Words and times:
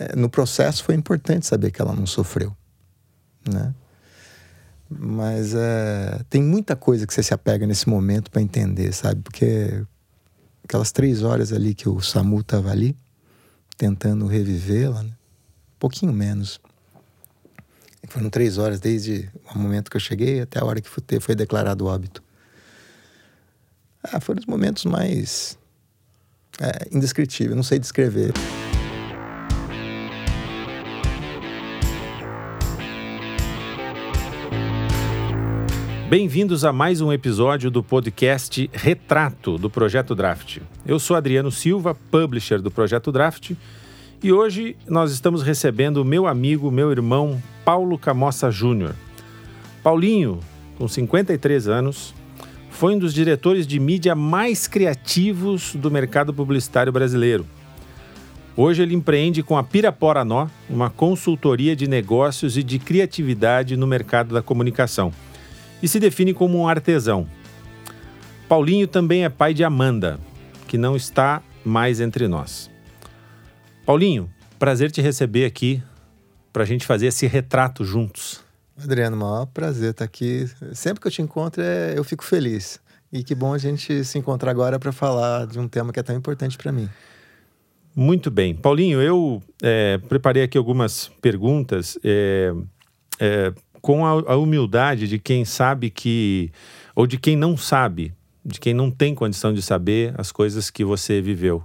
é, 0.00 0.16
no 0.16 0.30
processo 0.30 0.82
foi 0.82 0.94
importante 0.94 1.46
saber 1.46 1.70
que 1.70 1.82
ela 1.82 1.94
não 1.94 2.06
sofreu, 2.06 2.56
né? 3.46 3.74
Mas 4.88 5.54
é, 5.54 6.24
tem 6.30 6.42
muita 6.42 6.74
coisa 6.74 7.06
que 7.06 7.12
você 7.12 7.22
se 7.22 7.34
apega 7.34 7.66
nesse 7.66 7.86
momento 7.86 8.30
para 8.30 8.40
entender, 8.40 8.92
sabe? 8.92 9.20
Porque 9.20 9.84
aquelas 10.64 10.90
três 10.90 11.22
horas 11.22 11.52
ali 11.52 11.74
que 11.74 11.88
o 11.88 12.00
Samu 12.00 12.40
estava 12.40 12.70
ali, 12.70 12.96
tentando 13.76 14.26
revivê-la, 14.26 15.02
né? 15.02 15.10
um 15.10 15.78
pouquinho 15.78 16.12
menos. 16.12 16.58
Foram 18.08 18.30
três 18.30 18.56
horas 18.56 18.80
desde 18.80 19.30
o 19.54 19.58
momento 19.58 19.90
que 19.90 19.96
eu 19.96 20.00
cheguei 20.00 20.40
até 20.40 20.58
a 20.58 20.64
hora 20.64 20.80
que 20.80 20.88
foi 21.20 21.34
declarado 21.34 21.84
o 21.84 21.88
óbito. 21.88 22.22
Ah, 24.02 24.18
foram 24.18 24.40
os 24.40 24.46
momentos 24.46 24.86
mais 24.86 25.58
é, 26.58 26.88
indescritíveis, 26.90 27.54
não 27.54 27.62
sei 27.62 27.78
descrever. 27.78 28.32
Bem-vindos 36.10 36.64
a 36.64 36.72
mais 36.72 37.00
um 37.00 37.12
episódio 37.12 37.70
do 37.70 37.84
podcast 37.84 38.68
Retrato 38.72 39.56
do 39.56 39.70
Projeto 39.70 40.12
Draft. 40.12 40.58
Eu 40.84 40.98
sou 40.98 41.16
Adriano 41.16 41.52
Silva, 41.52 41.94
publisher 42.10 42.60
do 42.60 42.68
Projeto 42.68 43.12
Draft, 43.12 43.52
e 44.20 44.32
hoje 44.32 44.76
nós 44.88 45.12
estamos 45.12 45.40
recebendo 45.40 46.04
meu 46.04 46.26
amigo, 46.26 46.68
meu 46.68 46.90
irmão 46.90 47.40
Paulo 47.64 47.96
Camossa 47.96 48.50
Júnior. 48.50 48.96
Paulinho, 49.84 50.40
com 50.76 50.88
53 50.88 51.68
anos, 51.68 52.12
foi 52.70 52.96
um 52.96 52.98
dos 52.98 53.14
diretores 53.14 53.64
de 53.64 53.78
mídia 53.78 54.16
mais 54.16 54.66
criativos 54.66 55.76
do 55.76 55.92
mercado 55.92 56.34
publicitário 56.34 56.90
brasileiro. 56.90 57.46
Hoje 58.56 58.82
ele 58.82 58.96
empreende 58.96 59.44
com 59.44 59.56
a 59.56 59.62
Pirapora 59.62 60.24
Nó, 60.24 60.48
uma 60.68 60.90
consultoria 60.90 61.76
de 61.76 61.86
negócios 61.86 62.56
e 62.56 62.64
de 62.64 62.80
criatividade 62.80 63.76
no 63.76 63.86
mercado 63.86 64.34
da 64.34 64.42
comunicação 64.42 65.12
e 65.82 65.88
se 65.88 65.98
define 66.00 66.34
como 66.34 66.58
um 66.58 66.68
artesão. 66.68 67.26
Paulinho 68.48 68.86
também 68.86 69.24
é 69.24 69.28
pai 69.28 69.54
de 69.54 69.62
Amanda, 69.62 70.18
que 70.66 70.76
não 70.76 70.96
está 70.96 71.42
mais 71.64 72.00
entre 72.00 72.26
nós. 72.26 72.70
Paulinho, 73.86 74.30
prazer 74.58 74.90
te 74.90 75.00
receber 75.00 75.44
aqui 75.44 75.82
para 76.52 76.64
a 76.64 76.66
gente 76.66 76.86
fazer 76.86 77.06
esse 77.06 77.26
retrato 77.26 77.84
juntos. 77.84 78.40
Adriano, 78.82 79.16
maior 79.16 79.46
prazer 79.46 79.90
estar 79.90 80.04
aqui. 80.04 80.48
Sempre 80.72 81.00
que 81.00 81.06
eu 81.06 81.12
te 81.12 81.22
encontro, 81.22 81.62
é, 81.62 81.94
eu 81.96 82.02
fico 82.02 82.24
feliz. 82.24 82.80
E 83.12 83.22
que 83.22 83.34
bom 83.34 83.52
a 83.52 83.58
gente 83.58 84.04
se 84.04 84.18
encontrar 84.18 84.50
agora 84.50 84.78
para 84.78 84.92
falar 84.92 85.46
de 85.46 85.58
um 85.58 85.68
tema 85.68 85.92
que 85.92 86.00
é 86.00 86.02
tão 86.02 86.16
importante 86.16 86.56
para 86.56 86.72
mim. 86.72 86.88
Muito 87.94 88.30
bem. 88.30 88.54
Paulinho, 88.54 89.02
eu 89.02 89.42
é, 89.62 89.98
preparei 89.98 90.44
aqui 90.44 90.56
algumas 90.56 91.08
perguntas. 91.20 91.98
É, 92.04 92.52
é, 93.18 93.52
com 93.80 94.06
a, 94.06 94.10
a 94.32 94.36
humildade 94.36 95.08
de 95.08 95.18
quem 95.18 95.44
sabe 95.44 95.90
que, 95.90 96.50
ou 96.94 97.06
de 97.06 97.18
quem 97.18 97.36
não 97.36 97.56
sabe, 97.56 98.14
de 98.44 98.58
quem 98.58 98.74
não 98.74 98.90
tem 98.90 99.14
condição 99.14 99.52
de 99.52 99.62
saber 99.62 100.14
as 100.18 100.32
coisas 100.32 100.70
que 100.70 100.84
você 100.84 101.20
viveu. 101.20 101.64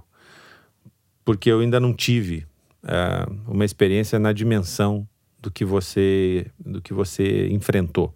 Porque 1.24 1.50
eu 1.50 1.60
ainda 1.60 1.80
não 1.80 1.92
tive 1.92 2.46
uh, 2.84 3.32
uma 3.48 3.64
experiência 3.64 4.18
na 4.18 4.32
dimensão 4.32 5.06
do 5.40 5.50
que 5.50 5.64
você, 5.64 6.46
do 6.58 6.80
que 6.80 6.92
você 6.92 7.48
enfrentou. 7.48 8.14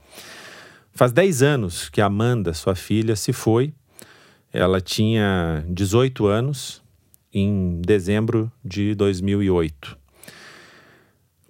Faz 0.92 1.12
10 1.12 1.42
anos 1.42 1.88
que 1.88 2.00
a 2.00 2.06
Amanda, 2.06 2.52
sua 2.52 2.74
filha, 2.74 3.16
se 3.16 3.32
foi. 3.32 3.72
Ela 4.52 4.80
tinha 4.80 5.64
18 5.68 6.26
anos 6.26 6.82
em 7.32 7.80
dezembro 7.80 8.50
de 8.64 8.94
2008. 8.94 9.96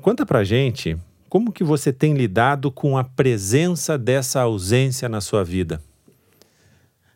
Conta 0.00 0.24
pra 0.24 0.44
gente 0.44 0.96
como 1.30 1.52
que 1.52 1.62
você 1.62 1.92
tem 1.92 2.12
lidado 2.12 2.72
com 2.72 2.98
a 2.98 3.04
presença 3.04 3.96
dessa 3.96 4.40
ausência 4.40 5.08
na 5.08 5.20
sua 5.20 5.44
vida? 5.44 5.80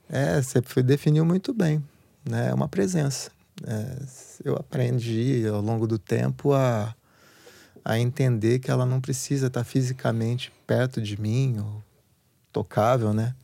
É, 0.08 0.40
você 0.40 0.62
definiu 0.84 1.24
muito 1.24 1.52
bem, 1.52 1.84
né? 2.24 2.50
É 2.50 2.54
uma 2.54 2.68
presença. 2.68 3.32
É, 3.66 3.96
eu 4.44 4.54
aprendi 4.54 5.44
ao 5.48 5.60
longo 5.60 5.84
do 5.88 5.98
tempo 5.98 6.52
a, 6.52 6.94
a 7.84 7.98
entender 7.98 8.60
que 8.60 8.70
ela 8.70 8.86
não 8.86 9.00
precisa 9.00 9.48
estar 9.48 9.64
fisicamente 9.64 10.52
perto 10.64 11.02
de 11.02 11.20
mim 11.20 11.56
ou 11.58 11.82
tocável, 12.52 13.12
né? 13.12 13.34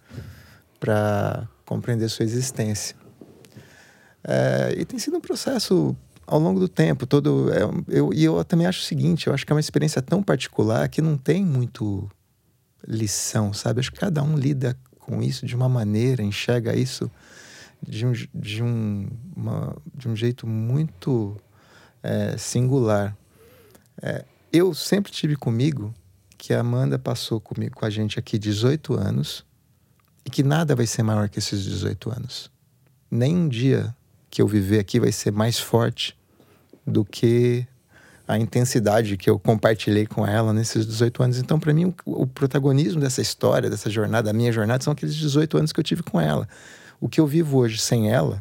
Para 0.78 1.48
compreender 1.66 2.08
sua 2.08 2.24
existência. 2.24 2.94
É, 4.22 4.72
e 4.78 4.84
tem 4.84 5.00
sido 5.00 5.16
um 5.16 5.20
processo 5.20 5.96
ao 6.26 6.38
longo 6.38 6.60
do 6.60 6.68
tempo. 6.68 7.06
Todo, 7.06 7.50
é, 7.52 7.62
eu, 7.88 8.12
e 8.12 8.24
eu 8.24 8.44
também 8.44 8.66
acho 8.66 8.80
o 8.80 8.84
seguinte: 8.84 9.26
eu 9.26 9.34
acho 9.34 9.44
que 9.44 9.52
é 9.52 9.54
uma 9.54 9.60
experiência 9.60 10.00
tão 10.00 10.22
particular 10.22 10.88
que 10.88 11.02
não 11.02 11.16
tem 11.16 11.44
muito 11.44 12.10
lição, 12.86 13.52
sabe? 13.52 13.80
Acho 13.80 13.92
que 13.92 14.00
cada 14.00 14.22
um 14.22 14.36
lida 14.36 14.76
com 14.98 15.22
isso 15.22 15.46
de 15.46 15.56
uma 15.56 15.68
maneira, 15.68 16.22
enxerga 16.22 16.74
isso 16.74 17.10
de 17.82 18.06
um, 18.06 18.12
de 18.34 18.62
um, 18.62 19.08
uma, 19.34 19.76
de 19.94 20.08
um 20.08 20.14
jeito 20.14 20.46
muito 20.46 21.36
é, 22.02 22.36
singular. 22.36 23.16
É, 24.02 24.24
eu 24.52 24.74
sempre 24.74 25.10
tive 25.10 25.36
comigo 25.36 25.94
que 26.36 26.54
a 26.54 26.60
Amanda 26.60 26.98
passou 26.98 27.40
comigo, 27.40 27.76
com 27.76 27.84
a 27.84 27.90
gente 27.90 28.18
aqui 28.18 28.38
18 28.38 28.94
anos 28.94 29.44
e 30.24 30.30
que 30.30 30.42
nada 30.42 30.74
vai 30.74 30.86
ser 30.86 31.02
maior 31.02 31.28
que 31.28 31.38
esses 31.38 31.62
18 31.64 32.10
anos. 32.10 32.50
Nem 33.10 33.36
um 33.36 33.48
dia 33.48 33.94
que 34.30 34.40
eu 34.40 34.46
viver 34.46 34.78
aqui 34.78 35.00
vai 35.00 35.12
ser 35.12 35.32
mais 35.32 35.58
forte 35.58 36.16
do 36.86 37.04
que 37.04 37.66
a 38.26 38.38
intensidade 38.38 39.16
que 39.16 39.28
eu 39.28 39.40
compartilhei 39.40 40.06
com 40.06 40.24
ela 40.24 40.52
nesses 40.52 40.86
18 40.86 41.22
anos. 41.22 41.38
Então, 41.38 41.58
para 41.58 41.74
mim, 41.74 41.92
o, 42.06 42.26
protagonismo 42.26 43.00
dessa 43.00 43.20
história, 43.20 43.68
dessa 43.68 43.90
jornada, 43.90 44.30
a 44.30 44.32
minha 44.32 44.52
jornada, 44.52 44.84
são 44.84 44.92
aqueles 44.92 45.16
18 45.16 45.58
anos 45.58 45.72
que 45.72 45.80
eu 45.80 45.84
tive 45.84 46.04
com 46.04 46.20
ela. 46.20 46.48
O 47.00 47.08
que 47.08 47.20
eu 47.20 47.26
vivo 47.26 47.58
hoje 47.58 47.78
sem 47.78 48.12
ela, 48.12 48.40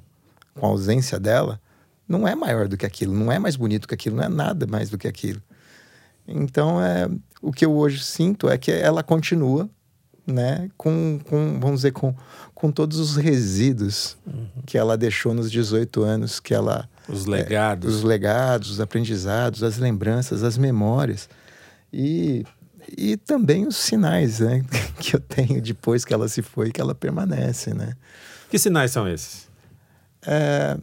com 0.53 0.67
a 0.67 0.69
ausência 0.69 1.19
dela, 1.19 1.59
não 2.07 2.27
é 2.27 2.35
maior 2.35 2.67
do 2.67 2.77
que 2.77 2.85
aquilo, 2.85 3.13
não 3.13 3.31
é 3.31 3.39
mais 3.39 3.56
bonito 3.56 3.88
que 3.88 3.94
aquilo, 3.95 4.17
não 4.17 4.23
é 4.23 4.29
nada 4.29 4.67
mais 4.67 4.91
do 4.91 4.97
que 4.97 5.07
aquilo. 5.07 5.41
Então, 6.27 6.79
é, 6.83 7.09
o 7.41 7.51
que 7.51 7.66
eu 7.66 7.73
hoje 7.75 8.03
sinto 8.03 8.47
é 8.47 8.59
que 8.59 8.71
ela 8.71 9.01
continua 9.01 9.67
né, 10.31 10.69
com, 10.78 11.19
com 11.28 11.59
vamos 11.59 11.78
dizer, 11.78 11.91
com, 11.91 12.13
com 12.53 12.72
todos 12.72 13.00
os 13.00 13.16
resíduos 13.16 14.17
uhum. 14.25 14.47
que 14.66 14.78
ela 14.78 14.97
deixou 14.97 15.34
nos 15.34 15.51
18 15.51 16.01
anos, 16.03 16.40
que 16.40 16.53
ela... 16.53 16.90
Os 17.07 17.25
legados. 17.25 17.91
É, 17.91 17.97
os 17.97 18.03
legados, 18.03 18.72
os 18.72 18.79
aprendizados, 18.79 19.63
as 19.63 19.78
lembranças, 19.78 20.44
as 20.44 20.57
memórias. 20.57 21.28
E, 21.91 22.45
e 22.95 23.18
também 23.18 23.68
os 23.68 23.75
sinais 23.75 24.39
né, 24.39 24.63
que 25.00 25.16
eu 25.16 25.19
tenho 25.19 25.62
depois 25.62 26.06
que 26.06 26.13
ela 26.13 26.28
se 26.28 26.41
foi, 26.41 26.72
que 26.72 26.79
ela 26.79 26.94
permanece, 26.94 27.73
né? 27.73 27.94
Que 28.50 28.57
sinais 28.57 28.91
são 28.91 29.07
esses? 29.07 29.47
É, 30.25 30.78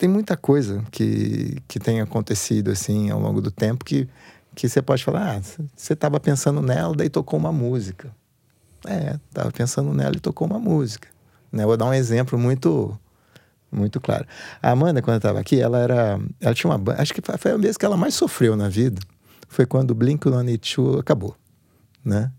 tem 0.00 0.08
muita 0.08 0.34
coisa 0.34 0.82
que, 0.90 1.58
que 1.68 1.78
tem 1.78 2.00
acontecido 2.00 2.70
assim 2.70 3.10
ao 3.10 3.20
longo 3.20 3.42
do 3.42 3.50
tempo 3.50 3.84
que 3.84 4.08
que 4.54 4.68
você 4.68 4.82
pode 4.82 5.04
falar, 5.04 5.36
ah, 5.36 5.40
você 5.74 5.92
estava 5.92 6.18
pensando 6.18 6.60
nela, 6.60 6.94
daí 6.94 7.08
tocou 7.08 7.38
uma 7.38 7.52
música. 7.52 8.10
É, 8.86 9.18
estava 9.28 9.50
pensando 9.52 9.92
nela 9.92 10.16
e 10.16 10.20
tocou 10.20 10.46
uma 10.46 10.58
música. 10.58 11.08
Né? 11.52 11.64
Vou 11.64 11.76
dar 11.76 11.86
um 11.86 11.94
exemplo 11.94 12.38
muito 12.38 12.98
muito 13.70 14.00
claro. 14.00 14.26
A 14.60 14.70
Amanda, 14.70 15.00
quando 15.00 15.18
estava 15.18 15.38
aqui, 15.38 15.60
ela 15.60 15.78
era, 15.78 16.20
ela 16.40 16.54
tinha 16.54 16.74
uma 16.74 16.94
acho 16.94 17.14
que 17.14 17.22
foi 17.38 17.52
a 17.52 17.56
vez 17.56 17.76
que 17.76 17.84
ela 17.84 17.96
mais 17.96 18.14
sofreu 18.14 18.56
na 18.56 18.68
vida, 18.68 19.00
foi 19.48 19.64
quando 19.64 19.92
o 19.92 19.94
Blink-182 19.94 20.98
acabou, 20.98 21.36
né? 22.04 22.32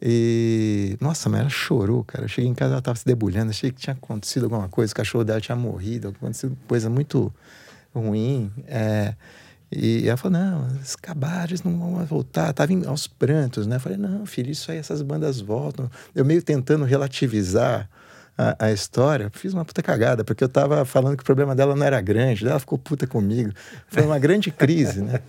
E, 0.00 0.96
nossa, 1.00 1.28
mas 1.28 1.40
ela 1.40 1.48
chorou, 1.48 2.04
cara. 2.04 2.24
Eu 2.24 2.28
cheguei 2.28 2.50
em 2.50 2.54
casa, 2.54 2.72
ela 2.72 2.78
estava 2.78 2.96
se 2.96 3.06
debulhando, 3.06 3.50
achei 3.50 3.70
que 3.70 3.80
tinha 3.80 3.94
acontecido 3.94 4.44
alguma 4.44 4.68
coisa, 4.68 4.92
o 4.92 4.96
cachorro 4.96 5.24
dela 5.24 5.40
tinha 5.40 5.56
morrido, 5.56 6.08
acontecido 6.08 6.56
coisa 6.66 6.90
muito 6.90 7.32
ruim. 7.94 8.50
É, 8.66 9.14
e 9.70 10.08
ela 10.08 10.16
falou: 10.16 10.38
não, 10.38 10.68
eles 10.70 10.94
acabaram, 10.94 11.44
eles 11.44 11.62
não 11.62 11.78
vão 11.78 12.04
voltar. 12.04 12.50
Estava 12.50 12.72
aos 12.86 13.06
prantos, 13.06 13.66
né? 13.66 13.76
Eu 13.76 13.80
falei: 13.80 13.98
não, 13.98 14.24
filho, 14.26 14.50
isso 14.50 14.70
aí, 14.70 14.78
essas 14.78 15.02
bandas 15.02 15.40
voltam. 15.40 15.90
Eu 16.14 16.24
meio 16.24 16.42
tentando 16.42 16.84
relativizar 16.84 17.88
a, 18.36 18.66
a, 18.66 18.72
história, 18.72 19.30
fiz 19.32 19.52
uma 19.54 19.64
puta 19.64 19.82
cagada, 19.82 20.24
porque 20.24 20.42
eu 20.42 20.48
estava 20.48 20.84
falando 20.84 21.16
que 21.16 21.22
o 21.22 21.26
problema 21.26 21.54
dela 21.54 21.74
não 21.74 21.86
era 21.86 22.00
grande, 22.00 22.46
ela 22.46 22.58
ficou 22.58 22.78
puta 22.78 23.06
comigo. 23.06 23.52
Foi 23.88 24.02
uma 24.02 24.18
grande 24.18 24.50
crise, 24.50 25.00
né? 25.00 25.20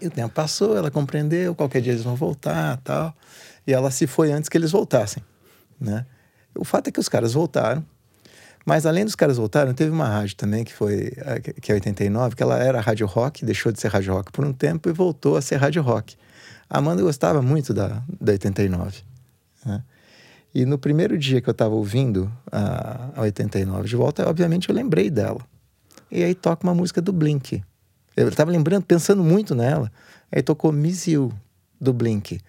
E 0.00 0.06
o 0.06 0.10
tempo 0.10 0.34
passou, 0.34 0.76
ela 0.76 0.90
compreendeu, 0.90 1.54
qualquer 1.54 1.80
dia 1.80 1.92
eles 1.92 2.04
vão 2.04 2.14
voltar 2.14 2.76
tal. 2.84 3.14
E 3.66 3.72
ela 3.72 3.90
se 3.90 4.06
foi 4.06 4.30
antes 4.32 4.48
que 4.48 4.56
eles 4.58 4.70
voltassem, 4.70 5.22
né? 5.80 6.04
O 6.54 6.64
fato 6.64 6.88
é 6.88 6.92
que 6.92 7.00
os 7.00 7.08
caras 7.08 7.32
voltaram, 7.32 7.84
mas 8.64 8.86
além 8.86 9.04
dos 9.04 9.14
caras 9.14 9.36
voltarem, 9.36 9.74
teve 9.74 9.90
uma 9.90 10.08
rádio 10.08 10.36
também 10.36 10.64
que 10.64 10.72
foi 10.72 11.12
que 11.60 11.70
é 11.70 11.74
89, 11.74 12.34
que 12.34 12.42
ela 12.42 12.58
era 12.58 12.80
rádio 12.80 13.06
rock, 13.06 13.44
deixou 13.44 13.70
de 13.70 13.80
ser 13.80 13.88
rádio 13.88 14.14
rock 14.14 14.32
por 14.32 14.44
um 14.44 14.52
tempo 14.52 14.88
e 14.88 14.92
voltou 14.92 15.36
a 15.36 15.42
ser 15.42 15.56
rádio 15.56 15.82
rock. 15.82 16.16
A 16.68 16.78
Amanda 16.78 17.02
gostava 17.02 17.42
muito 17.42 17.74
da, 17.74 18.02
da 18.20 18.32
89. 18.32 19.02
Né? 19.66 19.82
E 20.54 20.64
no 20.64 20.78
primeiro 20.78 21.18
dia 21.18 21.40
que 21.40 21.48
eu 21.48 21.52
estava 21.52 21.74
ouvindo 21.74 22.32
a, 22.50 23.10
a 23.16 23.20
89 23.22 23.88
de 23.88 23.96
volta, 23.96 24.28
obviamente 24.28 24.68
eu 24.68 24.74
lembrei 24.74 25.10
dela. 25.10 25.40
E 26.10 26.22
aí 26.22 26.34
toca 26.34 26.66
uma 26.66 26.74
música 26.74 27.02
do 27.02 27.12
Blink. 27.12 27.62
Eu 28.16 28.30
tava 28.30 28.50
lembrando, 28.50 28.84
pensando 28.84 29.22
muito 29.22 29.54
nela. 29.54 29.90
Aí 30.30 30.42
tocou 30.42 30.72
Miss 30.72 31.06
You, 31.06 31.32
do 31.80 31.92
Blink. 31.92 32.40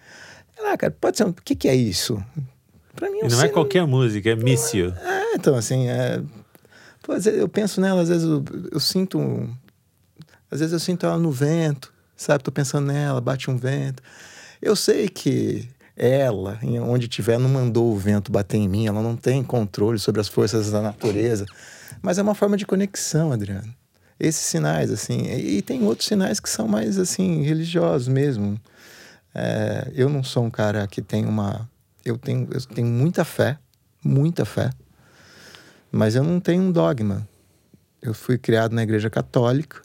Ah, 0.58 0.76
cara, 0.76 0.94
pode 0.98 1.16
ser. 1.16 1.24
O 1.24 1.32
que, 1.32 1.54
que 1.54 1.68
é 1.68 1.74
isso? 1.74 2.22
Pra 2.96 3.10
mim, 3.10 3.20
e 3.22 3.28
não 3.28 3.42
é 3.42 3.48
qualquer 3.48 3.86
música, 3.86 4.30
é 4.30 4.34
Miss 4.34 4.72
You. 4.72 4.90
É, 4.90 5.34
então, 5.34 5.54
assim, 5.54 5.86
é... 5.86 6.20
Pô, 7.02 7.14
eu 7.14 7.48
penso 7.48 7.80
nela, 7.80 8.02
às 8.02 8.08
vezes 8.08 8.24
eu, 8.24 8.44
eu 8.72 8.80
sinto. 8.80 9.48
Às 10.50 10.58
vezes 10.58 10.72
eu 10.72 10.80
sinto 10.80 11.06
ela 11.06 11.18
no 11.18 11.30
vento, 11.30 11.92
sabe? 12.16 12.42
Tô 12.42 12.50
pensando 12.50 12.86
nela, 12.86 13.20
bate 13.20 13.50
um 13.50 13.56
vento. 13.56 14.02
Eu 14.60 14.74
sei 14.74 15.08
que 15.08 15.68
ela, 15.96 16.58
onde 16.82 17.08
tiver, 17.08 17.38
não 17.38 17.48
mandou 17.48 17.92
o 17.92 17.96
vento 17.96 18.30
bater 18.32 18.58
em 18.58 18.68
mim, 18.68 18.86
ela 18.86 19.00
não 19.00 19.16
tem 19.16 19.42
controle 19.42 19.98
sobre 19.98 20.20
as 20.20 20.28
forças 20.28 20.70
da 20.70 20.82
natureza. 20.82 21.46
Mas 22.02 22.18
é 22.18 22.22
uma 22.22 22.34
forma 22.34 22.56
de 22.56 22.66
conexão, 22.66 23.32
Adriano. 23.32 23.72
Esses 24.18 24.42
sinais, 24.42 24.90
assim. 24.90 25.26
E, 25.26 25.62
tem 25.62 25.84
outros 25.84 26.08
sinais 26.08 26.40
que 26.40 26.48
são 26.48 26.66
mais, 26.66 26.98
assim, 26.98 27.42
religiosos 27.42 28.08
mesmo. 28.08 28.60
É, 29.34 29.92
eu 29.94 30.08
não 30.08 30.22
sou 30.22 30.44
um 30.44 30.50
cara 30.50 30.86
que 30.86 31.02
tem 31.02 31.26
uma. 31.26 31.68
Eu 32.06 32.16
tenho, 32.16 32.48
eu 32.52 32.60
tenho 32.60 32.86
muita 32.86 33.24
fé, 33.24 33.58
muita 34.02 34.44
fé, 34.44 34.70
mas 35.90 36.14
eu 36.14 36.22
não 36.22 36.38
tenho 36.38 36.62
um 36.62 36.70
dogma. 36.70 37.28
Eu 38.00 38.14
fui 38.14 38.38
criado 38.38 38.72
na 38.72 38.84
Igreja 38.84 39.10
Católica, 39.10 39.82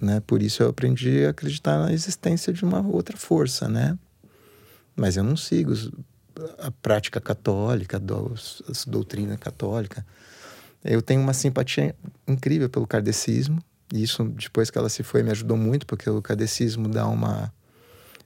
né? 0.00 0.20
Por 0.26 0.42
isso 0.42 0.62
eu 0.62 0.70
aprendi 0.70 1.26
a 1.26 1.30
acreditar 1.30 1.78
na 1.78 1.92
existência 1.92 2.50
de 2.50 2.64
uma 2.64 2.80
outra 2.80 3.14
força, 3.14 3.68
né? 3.68 3.98
Mas 4.96 5.18
eu 5.18 5.22
não 5.22 5.36
sigo 5.36 5.74
a 6.58 6.70
prática 6.70 7.20
católica, 7.20 7.98
a 7.98 8.90
doutrina 8.90 9.36
católica. 9.36 10.04
Eu 10.82 11.02
tenho 11.02 11.20
uma 11.20 11.34
simpatia 11.34 11.94
incrível 12.26 12.70
pelo 12.70 12.86
kardecismo, 12.86 13.62
e 13.92 14.02
isso, 14.02 14.24
depois 14.24 14.70
que 14.70 14.78
ela 14.78 14.88
se 14.88 15.02
foi, 15.02 15.22
me 15.22 15.30
ajudou 15.30 15.58
muito, 15.58 15.86
porque 15.86 16.08
o 16.08 16.22
kardecismo 16.22 16.88
dá 16.88 17.06
uma. 17.06 17.52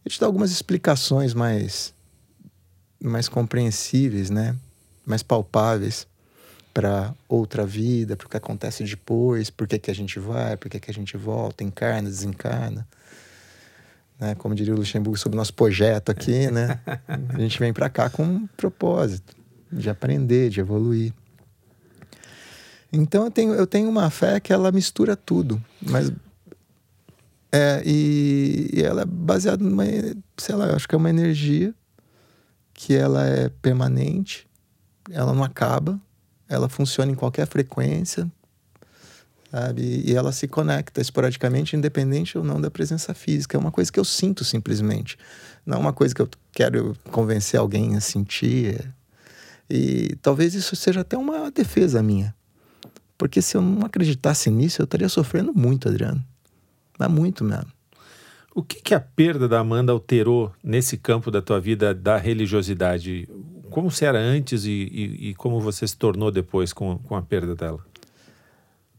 Ele 0.05 0.15
te 0.15 0.21
dá 0.21 0.27
algumas 0.27 0.53
explicações 0.53 1.35
mais, 1.35 1.93
mais 3.01 3.29
compreensíveis, 3.29 4.31
né? 4.31 4.57
mais 5.07 5.23
palpáveis 5.23 6.07
para 6.75 7.15
outra 7.29 7.65
vida, 7.65 8.17
para 8.17 8.27
o 8.27 8.31
que 8.31 8.37
acontece 8.37 8.85
depois, 8.85 9.51
por 9.51 9.67
que, 9.67 9.79
que 9.79 9.91
a 9.91 9.95
gente 9.95 10.19
vai, 10.19 10.57
por 10.57 10.69
que, 10.69 10.79
que 10.79 10.91
a 10.91 10.95
gente 10.95 11.17
volta, 11.17 11.65
encarna, 11.65 12.09
desencarna 12.09 12.87
né? 14.19 14.35
Como 14.35 14.55
diria 14.55 14.75
o 14.75 14.77
Luxemburgo 14.77 15.17
sobre 15.17 15.37
o 15.37 15.39
nosso 15.39 15.55
projeto 15.55 16.11
aqui, 16.11 16.51
né? 16.51 16.81
A 17.07 17.39
gente 17.39 17.59
vem 17.59 17.73
para 17.73 17.89
cá 17.89 18.11
com 18.11 18.25
um 18.25 18.47
propósito 18.57 19.37
de 19.71 19.89
aprender, 19.89 20.51
de 20.51 20.61
evoluir. 20.61 21.13
Então 22.93 23.25
eu 23.25 23.31
tenho, 23.31 23.55
eu 23.55 23.67
tenho 23.67 23.89
uma 23.89 24.11
fé 24.11 24.41
que 24.41 24.53
ela 24.53 24.73
mistura 24.73 25.15
tudo, 25.15 25.63
mas 25.81 26.11
é, 27.53 27.83
e, 27.85 28.71
e 28.73 28.83
ela 28.83 29.03
é 29.03 29.05
baseada 29.05 29.63
numa, 29.63 29.85
sei 30.37 30.55
lá, 30.55 30.67
eu 30.67 30.77
acho 30.77 30.89
que 30.89 30.95
é 30.95 30.99
uma 30.99 31.11
energia 31.11 31.75
que 32.79 32.95
ela 32.95 33.27
é 33.27 33.49
permanente, 33.49 34.47
ela 35.11 35.35
não 35.35 35.43
acaba, 35.43 36.01
ela 36.49 36.69
funciona 36.69 37.11
em 37.11 37.15
qualquer 37.17 37.45
frequência, 37.45 38.31
sabe? 39.51 40.05
E 40.07 40.15
ela 40.15 40.31
se 40.31 40.47
conecta 40.47 41.01
esporadicamente, 41.01 41.75
independente 41.75 42.39
ou 42.39 42.45
não 42.45 42.61
da 42.61 42.71
presença 42.71 43.13
física. 43.13 43.57
É 43.57 43.61
uma 43.61 43.73
coisa 43.73 43.91
que 43.91 43.99
eu 43.99 44.05
sinto 44.05 44.45
simplesmente. 44.45 45.19
Não 45.67 45.79
é 45.79 45.81
uma 45.81 45.93
coisa 45.93 46.15
que 46.15 46.23
eu 46.23 46.29
quero 46.53 46.97
convencer 47.11 47.59
alguém 47.59 47.97
a 47.97 48.01
sentir. 48.01 48.95
E 49.69 50.15
talvez 50.23 50.55
isso 50.55 50.77
seja 50.77 51.01
até 51.01 51.19
uma 51.19 51.51
defesa 51.51 52.01
minha. 52.01 52.33
Porque 53.19 53.43
se 53.43 53.57
eu 53.57 53.61
não 53.61 53.85
acreditasse 53.85 54.51
nisso, 54.51 54.81
eu 54.81 54.85
estaria 54.85 55.09
sofrendo 55.09 55.53
muito, 55.53 55.89
Adriano. 55.89 56.25
Mas 56.97 57.11
muito 57.11 57.43
mesmo. 57.43 57.73
O 58.59 58.63
que, 58.65 58.83
que 58.83 58.93
a 58.93 58.99
perda 58.99 59.47
da 59.47 59.61
Amanda 59.61 59.93
alterou 59.93 60.53
nesse 60.65 60.97
campo 60.97 61.31
da 61.31 61.41
tua 61.41 61.61
vida 61.61 61.95
da 61.95 62.17
religiosidade? 62.17 63.29
Como 63.71 63.89
você 63.89 64.05
era 64.05 64.19
antes 64.19 64.65
e, 64.65 64.71
e, 64.71 65.29
e 65.29 65.35
como 65.37 65.61
você 65.61 65.87
se 65.87 65.97
tornou 65.97 66.33
depois 66.33 66.73
com, 66.73 66.99
com 66.99 67.15
a 67.15 67.23
perda 67.23 67.55
dela? 67.55 67.79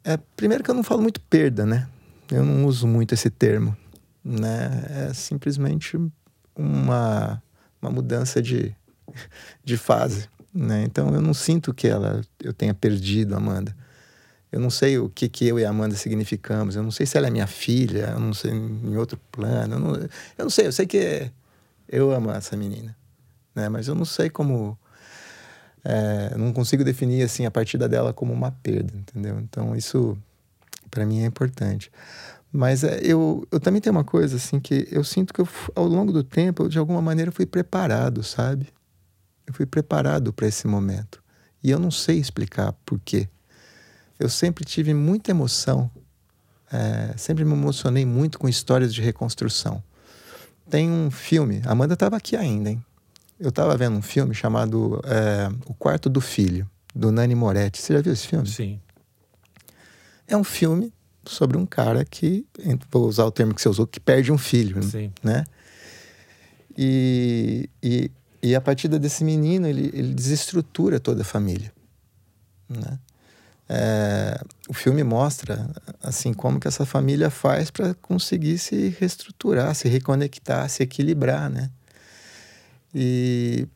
É, 0.01 0.17
primeiro 0.37 0.63
que 0.63 0.71
eu 0.71 0.75
não 0.75 0.81
falo 0.81 1.01
muito 1.01 1.19
perda, 1.19 1.65
né? 1.65 1.89
Eu 2.31 2.45
não 2.45 2.65
uso 2.67 2.87
muito 2.87 3.13
esse 3.13 3.29
termo, 3.29 3.75
né? 4.23 5.09
É 5.09 5.13
simplesmente 5.13 5.97
uma, 6.55 7.43
uma 7.81 7.91
mudança 7.91 8.41
de, 8.41 8.73
de 9.61 9.75
fase, 9.75 10.29
né? 10.53 10.83
Então 10.83 11.13
eu 11.13 11.19
não 11.21 11.33
sinto 11.33 11.73
que 11.73 11.89
ela 11.89 12.21
eu 12.41 12.53
tenha 12.53 12.73
perdido 12.73 13.33
a 13.33 13.39
Amanda. 13.39 13.75
Eu 14.51 14.59
não 14.59 14.69
sei 14.69 14.97
o 14.97 15.09
que, 15.09 15.29
que 15.29 15.47
eu 15.47 15.59
e 15.59 15.65
a 15.65 15.69
Amanda 15.69 15.95
significamos. 15.95 16.75
Eu 16.75 16.83
não 16.83 16.91
sei 16.91 17.05
se 17.05 17.17
ela 17.17 17.27
é 17.27 17.29
minha 17.29 17.47
filha, 17.47 18.11
eu 18.13 18.19
não 18.19 18.33
sei 18.33 18.51
em 18.51 18.97
outro 18.97 19.19
plano. 19.31 19.75
Eu 19.75 19.79
não, 19.79 19.95
eu 19.95 20.09
não 20.39 20.49
sei, 20.49 20.67
eu 20.67 20.71
sei 20.71 20.87
que 20.87 21.31
eu 21.87 22.11
amo 22.11 22.31
essa 22.31 22.57
menina, 22.57 22.95
né? 23.53 23.69
Mas 23.69 23.87
eu 23.87 23.95
não 23.95 24.05
sei 24.05 24.29
como 24.29 24.77
é, 25.83 26.35
não 26.37 26.51
consigo 26.51 26.83
definir 26.83 27.23
assim 27.23 27.45
a 27.45 27.51
partida 27.51 27.87
dela 27.87 28.13
como 28.13 28.33
uma 28.33 28.51
perda, 28.51 28.93
entendeu? 28.95 29.39
Então 29.39 29.75
isso 29.75 30.17
para 30.89 31.05
mim 31.05 31.21
é 31.21 31.25
importante. 31.25 31.91
Mas 32.51 32.83
é, 32.83 32.99
eu, 33.03 33.47
eu 33.51 33.59
também 33.59 33.79
tenho 33.79 33.95
uma 33.95 34.03
coisa 34.03 34.37
assim 34.37 34.59
que 34.59 34.87
eu 34.91 35.03
sinto 35.03 35.33
que 35.33 35.39
eu, 35.39 35.47
ao 35.75 35.85
longo 35.85 36.11
do 36.11 36.23
tempo, 36.23 36.63
eu, 36.63 36.69
de 36.69 36.79
alguma 36.79 37.01
maneira, 37.01 37.31
fui 37.31 37.45
preparado, 37.45 38.23
sabe? 38.23 38.67
Eu 39.45 39.53
fui 39.53 39.65
preparado 39.65 40.33
para 40.33 40.47
esse 40.47 40.67
momento. 40.67 41.23
E 41.63 41.69
eu 41.69 41.79
não 41.79 41.91
sei 41.91 42.17
explicar 42.17 42.73
por 42.85 42.99
quê. 42.99 43.27
Eu 44.19 44.27
sempre 44.27 44.65
tive 44.65 44.93
muita 44.93 45.31
emoção, 45.31 45.89
é, 46.71 47.13
sempre 47.17 47.45
me 47.45 47.53
emocionei 47.53 48.05
muito 48.05 48.37
com 48.37 48.49
histórias 48.49 48.93
de 48.93 49.01
reconstrução. 49.01 49.81
Tem 50.69 50.89
um 50.89 51.09
filme, 51.09 51.61
Amanda 51.65 51.93
estava 51.93 52.17
aqui 52.17 52.35
ainda, 52.35 52.69
hein? 52.69 52.83
Eu 53.39 53.49
estava 53.49 53.75
vendo 53.77 53.95
um 53.95 54.01
filme 54.01 54.35
chamado 54.35 55.01
é, 55.05 55.49
O 55.65 55.73
Quarto 55.73 56.09
do 56.09 56.19
Filho, 56.19 56.69
do 56.93 57.11
Nani 57.11 57.33
Moretti. 57.33 57.81
Você 57.81 57.93
já 57.93 58.01
viu 58.01 58.11
esse 58.11 58.27
filme? 58.27 58.47
Sim. 58.47 58.79
É 60.27 60.35
um 60.35 60.43
filme 60.43 60.93
sobre 61.25 61.57
um 61.57 61.65
cara 61.65 62.03
que, 62.03 62.45
vou 62.91 63.07
usar 63.07 63.23
o 63.23 63.31
termo 63.31 63.55
que 63.55 63.61
você 63.61 63.69
usou, 63.69 63.87
que 63.87 63.99
perde 63.99 64.31
um 64.31 64.37
filho, 64.37 64.83
Sim. 64.83 65.11
né? 65.23 65.45
E, 66.77 67.69
e, 67.81 68.11
e 68.43 68.55
a 68.55 68.61
partir 68.61 68.87
desse 68.87 69.23
menino, 69.23 69.67
ele, 69.67 69.89
ele 69.93 70.13
desestrutura 70.13 70.99
toda 70.99 71.21
a 71.21 71.25
família, 71.25 71.71
né? 72.67 72.99
É, 73.71 74.41
o 74.67 74.73
filme 74.73 75.03
mostra 75.03 75.69
assim 76.01 76.33
como 76.33 76.59
que 76.59 76.67
essa 76.67 76.87
família 76.87 77.29
faz 77.29 77.69
para 77.69 77.93
conseguir 77.93 78.57
se 78.57 78.95
reestruturar, 78.99 79.75
se 79.75 79.87
reconectar, 79.87 80.67
se 80.69 80.81
equilibrar, 80.81 81.51
né? 81.51 81.69
E 82.93 83.67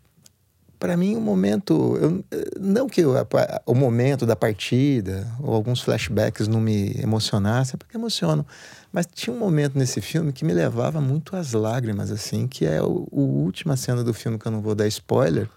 para 0.80 0.98
mim 0.98 1.16
o 1.16 1.22
momento, 1.22 1.96
eu, 2.02 2.26
não 2.60 2.90
que 2.90 3.02
eu, 3.02 3.14
o 3.68 3.76
momento 3.76 4.26
da 4.26 4.36
partida 4.36 5.26
ou 5.40 5.54
alguns 5.54 5.80
flashbacks 5.80 6.48
não 6.48 6.60
me 6.60 7.00
emocionassem, 7.00 7.78
porque 7.78 7.96
emocionam, 7.96 8.46
mas 8.92 9.06
tinha 9.06 9.34
um 9.34 9.40
momento 9.40 9.78
nesse 9.78 10.02
filme 10.02 10.34
que 10.34 10.44
me 10.44 10.54
levava 10.54 11.00
muito 11.00 11.36
às 11.36 11.54
lágrimas, 11.54 12.12
assim, 12.12 12.48
que 12.48 12.66
é 12.66 12.82
o, 12.82 13.08
o 13.12 13.22
última 13.44 13.78
cena 13.78 14.04
do 14.04 14.14
filme 14.14 14.40
que 14.40 14.46
eu 14.46 14.52
não 14.52 14.62
vou 14.62 14.76
dar 14.76 14.88
spoiler, 14.88 15.48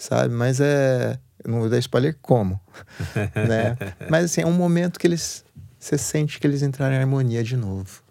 sabe? 0.00 0.34
Mas 0.34 0.60
é, 0.60 1.18
eu 1.44 1.50
não 1.50 1.60
vou 1.60 1.68
dar 1.68 1.78
spoiler 1.78 2.16
como, 2.20 2.60
né? 3.36 3.76
Mas 4.08 4.24
assim, 4.24 4.40
é 4.40 4.46
um 4.46 4.52
momento 4.52 4.98
que 4.98 5.06
eles, 5.06 5.44
você 5.78 5.98
sente 5.98 6.40
que 6.40 6.46
eles 6.46 6.62
entraram 6.62 6.94
em 6.94 6.98
harmonia 6.98 7.44
de 7.44 7.56
novo. 7.56 8.02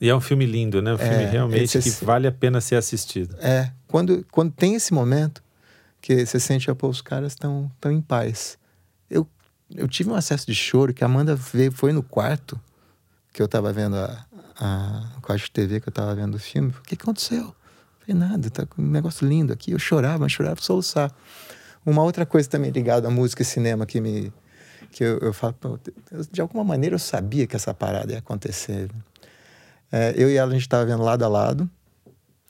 E 0.00 0.08
é 0.08 0.14
um 0.14 0.20
filme 0.20 0.46
lindo, 0.46 0.82
né? 0.82 0.94
Um 0.94 0.98
filme 0.98 1.24
é, 1.24 1.30
realmente 1.30 1.78
que 1.80 1.90
vale 2.04 2.26
a 2.26 2.32
pena 2.32 2.60
ser 2.60 2.76
assistido. 2.76 3.36
É, 3.40 3.70
quando, 3.86 4.24
quando 4.30 4.52
tem 4.52 4.74
esse 4.74 4.92
momento 4.92 5.42
que 6.00 6.24
você 6.24 6.38
sente, 6.38 6.72
pô, 6.74 6.88
os 6.88 7.00
caras 7.00 7.32
estão 7.32 7.70
tão 7.80 7.90
em 7.90 8.00
paz. 8.00 8.58
Eu, 9.10 9.26
eu 9.74 9.88
tive 9.88 10.10
um 10.10 10.14
acesso 10.14 10.46
de 10.46 10.54
choro 10.54 10.94
que 10.94 11.02
a 11.02 11.06
Amanda 11.06 11.34
veio, 11.34 11.72
foi 11.72 11.92
no 11.92 12.02
quarto 12.02 12.60
que 13.32 13.42
eu 13.42 13.48
tava 13.48 13.72
vendo 13.72 13.96
a, 13.96 14.26
a, 14.56 15.12
a 15.16 15.20
quarto 15.20 15.44
de 15.44 15.50
TV 15.50 15.80
que 15.80 15.88
eu 15.88 15.92
tava 15.92 16.14
vendo 16.14 16.36
o 16.36 16.38
filme. 16.38 16.70
O 16.70 16.82
que 16.82 16.94
aconteceu? 16.94 17.54
Nada, 18.14 18.50
tá 18.50 18.66
com 18.66 18.82
um 18.82 18.90
negócio 18.90 19.26
lindo 19.26 19.52
aqui. 19.52 19.72
Eu 19.72 19.78
chorava, 19.78 20.18
mas 20.18 20.32
chorava 20.32 20.60
soluçar. 20.60 21.12
Uma 21.84 22.02
outra 22.02 22.26
coisa 22.26 22.48
também 22.48 22.70
ligada 22.70 23.08
à 23.08 23.10
música 23.10 23.42
e 23.42 23.44
cinema 23.44 23.86
que 23.86 24.00
me 24.00 24.32
que 24.90 25.04
eu, 25.04 25.18
eu 25.18 25.32
falo, 25.34 25.54
de 26.30 26.40
alguma 26.40 26.64
maneira 26.64 26.94
eu 26.94 26.98
sabia 26.98 27.46
que 27.46 27.54
essa 27.54 27.74
parada 27.74 28.12
ia 28.12 28.18
acontecer. 28.18 28.90
É, 29.92 30.14
eu 30.16 30.30
e 30.30 30.36
ela, 30.36 30.50
a 30.50 30.54
gente 30.54 30.62
estava 30.62 30.84
vendo 30.86 31.02
lado 31.02 31.24
a 31.24 31.28
lado 31.28 31.68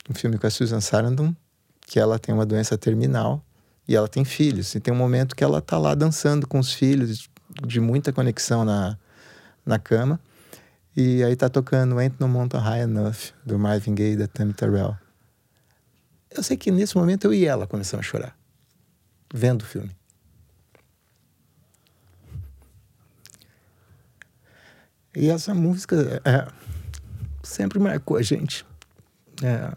um 0.08 0.14
filme 0.14 0.38
com 0.38 0.46
a 0.46 0.50
Susan 0.50 0.80
Sarandon, 0.80 1.34
que 1.82 2.00
ela 2.00 2.18
tem 2.18 2.34
uma 2.34 2.46
doença 2.46 2.78
terminal 2.78 3.44
e 3.86 3.94
ela 3.94 4.08
tem 4.08 4.24
filhos. 4.24 4.74
E 4.74 4.80
tem 4.80 4.92
um 4.92 4.96
momento 4.96 5.36
que 5.36 5.44
ela 5.44 5.60
tá 5.60 5.78
lá 5.78 5.94
dançando 5.94 6.46
com 6.46 6.58
os 6.58 6.72
filhos, 6.72 7.28
de 7.66 7.80
muita 7.80 8.12
conexão 8.12 8.64
na, 8.64 8.96
na 9.64 9.78
cama. 9.78 10.18
E 10.96 11.22
aí 11.22 11.36
tá 11.36 11.48
tocando 11.48 11.98
Ain't 11.98 12.16
No 12.18 12.28
Mountain 12.28 12.60
High 12.60 12.82
Enough, 12.82 13.32
do 13.44 13.58
Marvin 13.58 13.94
Gaye, 13.94 14.16
da 14.16 14.26
Tammy 14.26 14.52
Terrell. 14.52 14.96
Eu 16.30 16.42
sei 16.42 16.56
que 16.56 16.70
nesse 16.70 16.96
momento 16.96 17.24
eu 17.24 17.34
e 17.34 17.44
ela 17.44 17.66
começamos 17.66 18.06
a 18.06 18.08
chorar, 18.08 18.38
vendo 19.32 19.62
o 19.62 19.66
filme. 19.66 19.90
E 25.16 25.28
essa 25.30 25.54
música 25.54 26.22
é, 26.24 26.46
sempre 27.42 27.78
marcou 27.78 28.16
a 28.16 28.22
gente. 28.22 28.64
É, 29.42 29.74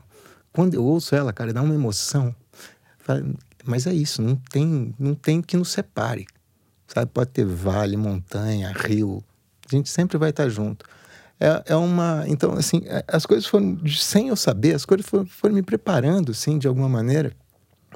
quando 0.54 0.74
eu 0.74 0.84
ouço 0.84 1.16
ela, 1.16 1.34
cara, 1.34 1.54
dá 1.54 1.62
uma 1.62 1.74
emoção. 1.74 2.36
Mas 3.66 3.88
é 3.88 3.94
isso, 3.94 4.22
não 4.22 4.36
tem, 4.36 4.94
não 5.00 5.16
tem 5.16 5.42
que 5.42 5.58
nos 5.58 5.72
separe. 5.72 6.28
Sabe? 6.88 7.10
Pode 7.12 7.32
ter 7.32 7.46
vale, 7.46 7.96
montanha, 7.96 8.72
rio. 8.72 9.24
A 9.68 9.76
gente 9.76 9.90
sempre 9.90 10.18
vai 10.18 10.32
estar 10.32 10.50
junto. 10.50 10.86
É, 11.42 11.74
é 11.74 11.76
uma. 11.76 12.24
Então, 12.28 12.54
assim, 12.54 12.84
é, 12.86 13.04
as 13.08 13.26
coisas 13.26 13.48
foram. 13.48 13.80
Sem 13.88 14.28
eu 14.28 14.36
saber, 14.36 14.76
as 14.76 14.86
coisas 14.86 15.04
foram, 15.08 15.26
foram 15.26 15.56
me 15.56 15.64
preparando, 15.64 16.32
assim, 16.32 16.60
de 16.60 16.68
alguma 16.68 16.88
maneira, 16.88 17.34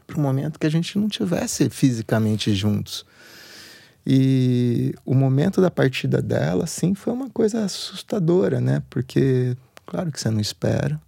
para 0.08 0.18
o 0.18 0.20
momento 0.20 0.58
que 0.58 0.66
a 0.66 0.72
gente 0.72 0.98
não 0.98 1.08
tivesse 1.08 1.70
fisicamente 1.70 2.56
juntos. 2.56 3.06
E 4.06 4.96
o 5.06 5.14
momento 5.14 5.62
da 5.62 5.70
partida 5.70 6.24
dela, 6.24 6.66
sim, 6.66 6.96
foi 6.96 7.14
uma 7.14 7.30
coisa 7.30 7.64
assustadora, 7.64 8.60
né? 8.60 8.82
Porque, 8.90 9.56
claro 9.86 10.12
que 10.12 10.20
você 10.20 10.32
não 10.32 10.40
espera. 10.40 11.00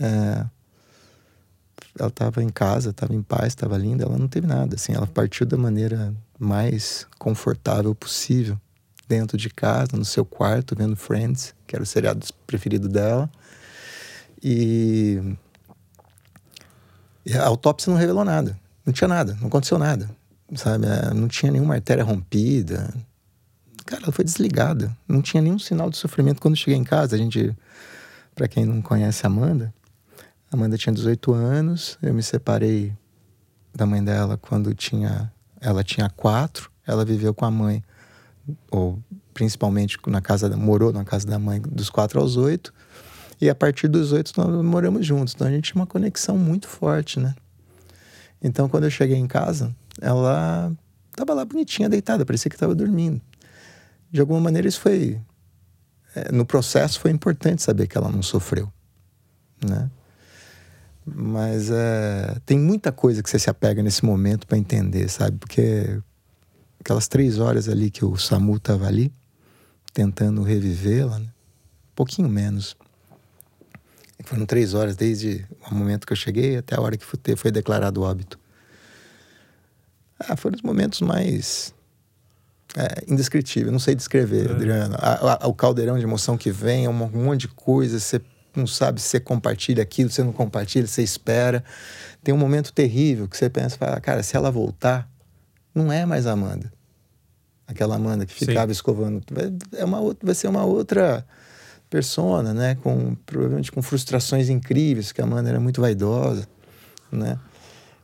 É, 0.00 0.46
ela 1.98 2.08
estava 2.08 2.42
em 2.42 2.48
casa, 2.48 2.90
estava 2.90 3.14
em 3.14 3.22
paz, 3.22 3.48
estava 3.48 3.76
linda, 3.76 4.04
ela 4.04 4.18
não 4.18 4.28
teve 4.28 4.46
nada. 4.46 4.74
Assim, 4.74 4.94
ela 4.94 5.06
partiu 5.06 5.44
da 5.44 5.56
maneira 5.58 6.14
mais 6.38 7.06
confortável 7.18 7.94
possível, 7.94 8.58
dentro 9.08 9.36
de 9.36 9.48
casa, 9.48 9.96
no 9.96 10.04
seu 10.04 10.24
quarto, 10.24 10.74
vendo 10.76 10.96
Friends, 10.96 11.54
que 11.66 11.76
era 11.76 11.82
o 11.82 11.86
seriado 11.86 12.26
preferido 12.46 12.88
dela. 12.88 13.30
E, 14.42 15.20
e 17.24 17.34
a 17.34 17.46
autópsia 17.46 17.90
não 17.92 17.98
revelou 17.98 18.24
nada, 18.24 18.58
não 18.84 18.92
tinha 18.92 19.08
nada, 19.08 19.36
não 19.40 19.48
aconteceu 19.48 19.78
nada 19.78 20.08
sabe? 20.54 20.86
É, 20.86 21.12
não 21.12 21.26
tinha 21.26 21.50
nenhuma 21.50 21.74
artéria 21.74 22.04
rompida. 22.04 22.94
Cara, 23.84 24.02
ela 24.04 24.12
foi 24.12 24.24
desligada. 24.24 24.96
Não 25.08 25.22
tinha 25.22 25.42
nenhum 25.42 25.58
sinal 25.58 25.90
de 25.90 25.96
sofrimento 25.96 26.40
quando 26.40 26.56
cheguei 26.56 26.78
em 26.78 26.84
casa. 26.84 27.16
A 27.16 27.18
gente, 27.18 27.56
para 28.34 28.46
quem 28.46 28.64
não 28.64 28.80
conhece 28.82 29.26
a 29.26 29.28
Amanda, 29.28 29.72
Amanda 30.52 30.76
tinha 30.76 30.92
18 30.92 31.32
anos. 31.32 31.98
Eu 32.02 32.14
me 32.14 32.22
separei 32.22 32.92
da 33.74 33.86
mãe 33.86 34.02
dela 34.02 34.36
quando 34.36 34.74
tinha, 34.74 35.32
ela 35.60 35.82
tinha 35.82 36.08
quatro. 36.10 36.70
Ela 36.86 37.04
viveu 37.04 37.34
com 37.34 37.44
a 37.44 37.50
mãe, 37.50 37.82
ou 38.70 38.98
principalmente 39.34 39.98
na 40.06 40.20
casa, 40.20 40.54
morou 40.56 40.92
na 40.92 41.04
casa 41.04 41.26
da 41.26 41.38
mãe 41.38 41.60
dos 41.60 41.90
quatro 41.90 42.20
aos 42.20 42.36
oito. 42.36 42.72
E 43.40 43.50
a 43.50 43.54
partir 43.54 43.88
dos 43.88 44.12
oito 44.12 44.32
nós 44.36 44.64
moramos 44.64 45.06
juntos. 45.06 45.34
Então 45.34 45.46
a 45.46 45.50
gente 45.50 45.72
tinha 45.72 45.80
uma 45.80 45.86
conexão 45.86 46.38
muito 46.38 46.68
forte, 46.68 47.20
né? 47.20 47.34
Então 48.42 48.68
quando 48.68 48.84
eu 48.84 48.90
cheguei 48.90 49.16
em 49.16 49.26
casa, 49.26 49.74
ela 50.00 50.72
estava 51.10 51.34
lá 51.34 51.44
bonitinha, 51.44 51.88
deitada, 51.88 52.24
parecia 52.24 52.48
que 52.48 52.56
estava 52.56 52.74
dormindo. 52.74 53.20
De 54.10 54.20
alguma 54.20 54.40
maneira, 54.40 54.68
isso 54.68 54.80
foi. 54.80 55.20
É, 56.14 56.32
no 56.32 56.46
processo, 56.46 57.00
foi 57.00 57.10
importante 57.10 57.62
saber 57.62 57.86
que 57.86 57.98
ela 57.98 58.10
não 58.10 58.22
sofreu, 58.22 58.72
né? 59.62 59.90
Mas 61.04 61.70
é, 61.70 62.36
tem 62.44 62.58
muita 62.58 62.90
coisa 62.90 63.22
que 63.22 63.30
você 63.30 63.38
se 63.38 63.50
apega 63.50 63.82
nesse 63.82 64.04
momento 64.04 64.46
para 64.46 64.58
entender, 64.58 65.08
sabe? 65.08 65.36
Porque 65.38 66.00
aquelas 66.86 67.08
três 67.08 67.40
horas 67.40 67.68
ali 67.68 67.90
que 67.90 68.04
o 68.04 68.16
Samu 68.16 68.56
estava 68.56 68.86
ali, 68.86 69.12
tentando 69.92 70.44
revivê-la, 70.44 71.18
né? 71.18 71.26
um 71.26 71.94
pouquinho 71.96 72.28
menos. 72.28 72.76
Foram 74.24 74.46
três 74.46 74.72
horas 74.72 74.94
desde 74.94 75.44
o 75.68 75.74
momento 75.74 76.06
que 76.06 76.12
eu 76.12 76.16
cheguei 76.16 76.56
até 76.56 76.76
a 76.76 76.80
hora 76.80 76.96
que 76.96 77.04
foi 77.04 77.50
declarado 77.50 78.00
o 78.00 78.04
óbito. 78.04 78.38
Ah, 80.18 80.36
foram 80.36 80.54
os 80.54 80.62
momentos 80.62 81.00
mais 81.00 81.74
é, 82.76 83.04
indescritíveis. 83.12 83.72
Não 83.72 83.80
sei 83.80 83.96
descrever, 83.96 84.48
é. 84.48 84.52
Adriano. 84.52 84.94
A, 84.98 85.44
a, 85.44 85.48
o 85.48 85.54
caldeirão 85.54 85.98
de 85.98 86.04
emoção 86.04 86.38
que 86.38 86.52
vem, 86.52 86.84
é 86.84 86.88
um 86.88 86.92
monte 86.92 87.42
de 87.42 87.48
coisa. 87.48 87.98
Você 87.98 88.20
não 88.54 88.66
sabe 88.66 89.00
se 89.00 89.08
você 89.08 89.20
compartilha 89.20 89.82
aquilo, 89.82 90.08
se 90.08 90.16
você 90.16 90.24
não 90.24 90.32
compartilha, 90.32 90.86
você 90.86 91.02
espera. 91.02 91.64
Tem 92.22 92.32
um 92.32 92.38
momento 92.38 92.72
terrível 92.72 93.28
que 93.28 93.36
você 93.36 93.50
pensa, 93.50 93.76
fala, 93.76 94.00
cara, 94.00 94.22
se 94.22 94.36
ela 94.36 94.50
voltar, 94.52 95.08
não 95.74 95.92
é 95.92 96.06
mais 96.06 96.26
Amanda. 96.26 96.75
Aquela 97.66 97.96
Amanda 97.96 98.24
que 98.24 98.32
ficava 98.32 98.66
Sim. 98.66 98.72
escovando. 98.72 99.22
Vai, 99.30 99.52
é 99.76 99.84
uma, 99.84 100.16
vai 100.22 100.34
ser 100.34 100.48
uma 100.48 100.64
outra 100.64 101.26
persona, 101.90 102.54
né? 102.54 102.76
Com, 102.76 103.14
provavelmente 103.26 103.72
com 103.72 103.82
frustrações 103.82 104.48
incríveis, 104.48 105.12
que 105.12 105.20
a 105.20 105.24
Amanda 105.24 105.48
era 105.48 105.60
muito 105.60 105.80
vaidosa, 105.80 106.46
né? 107.10 107.38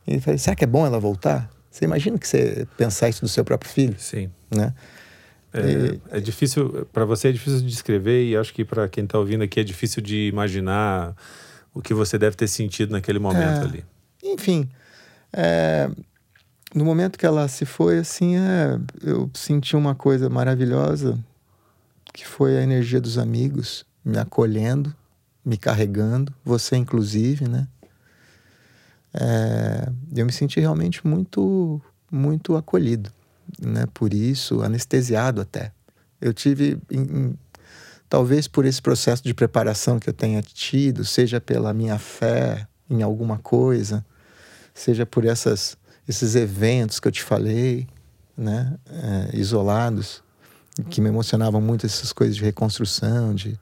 E 0.05 0.13
ele 0.13 0.21
falou, 0.21 0.37
será 0.37 0.55
que 0.55 0.63
é 0.63 0.67
bom 0.67 0.85
ela 0.85 0.99
voltar? 0.99 1.49
Você 1.71 1.85
imagina 1.85 2.17
que 2.19 2.27
você 2.27 2.67
pensar 2.77 3.09
isso 3.09 3.21
do 3.21 3.27
seu 3.27 3.43
próprio 3.43 3.71
filho? 3.71 3.95
Sim. 3.97 4.29
Né? 4.53 4.73
É, 5.53 6.17
é 6.17 6.19
difícil, 6.19 6.87
para 6.91 7.05
você 7.05 7.29
é 7.29 7.31
difícil 7.31 7.59
de 7.61 7.67
descrever 7.67 8.25
e 8.27 8.35
acho 8.35 8.53
que 8.53 8.65
para 8.65 8.87
quem 8.89 9.03
está 9.03 9.17
ouvindo 9.17 9.43
aqui 9.43 9.59
é 9.59 9.63
difícil 9.63 10.01
de 10.01 10.27
imaginar 10.27 11.15
o 11.73 11.81
que 11.81 11.93
você 11.93 12.17
deve 12.17 12.35
ter 12.35 12.47
sentido 12.47 12.91
naquele 12.91 13.19
momento 13.19 13.61
é, 13.61 13.63
ali. 13.63 13.85
Enfim, 14.23 14.69
é, 15.31 15.89
no 16.73 16.85
momento 16.85 17.17
que 17.17 17.25
ela 17.25 17.47
se 17.47 17.65
foi, 17.65 17.99
assim, 17.99 18.35
é, 18.37 18.79
eu 19.03 19.29
senti 19.33 19.75
uma 19.75 19.95
coisa 19.95 20.29
maravilhosa 20.29 21.17
que 22.13 22.25
foi 22.27 22.57
a 22.57 22.61
energia 22.61 23.01
dos 23.01 23.17
amigos 23.17 23.85
me 24.05 24.17
acolhendo, 24.17 24.93
me 25.43 25.57
carregando, 25.57 26.33
você 26.43 26.75
inclusive, 26.75 27.47
né? 27.47 27.67
é, 29.13 29.91
eu 30.15 30.25
me 30.25 30.31
senti 30.31 30.59
realmente 30.59 31.05
muito, 31.05 31.79
muito 32.11 32.57
acolhido, 32.57 33.11
né? 33.61 33.85
Por 33.93 34.13
isso, 34.13 34.61
anestesiado 34.63 35.41
até. 35.41 35.71
Eu 36.19 36.33
tive, 36.33 36.79
em, 36.89 37.01
em, 37.01 37.39
talvez 38.09 38.47
por 38.47 38.65
esse 38.65 38.81
processo 38.81 39.23
de 39.23 39.33
preparação 39.33 39.99
que 39.99 40.09
eu 40.09 40.13
tenha 40.13 40.41
tido, 40.41 41.05
seja 41.05 41.39
pela 41.39 41.73
minha 41.73 41.99
fé 41.99 42.67
em 42.89 43.03
alguma 43.03 43.37
coisa, 43.37 44.03
seja 44.73 45.05
por 45.05 45.25
essas, 45.25 45.77
esses 46.07 46.35
eventos 46.35 46.99
que 46.99 47.07
eu 47.07 47.11
te 47.11 47.23
falei, 47.23 47.87
né? 48.37 48.77
É, 48.89 49.37
isolados, 49.37 50.23
que 50.89 50.99
me 50.99 51.09
emocionavam 51.09 51.61
muito 51.61 51.85
essas 51.85 52.11
coisas 52.11 52.35
de 52.35 52.43
reconstrução, 52.43 53.33
de, 53.33 53.59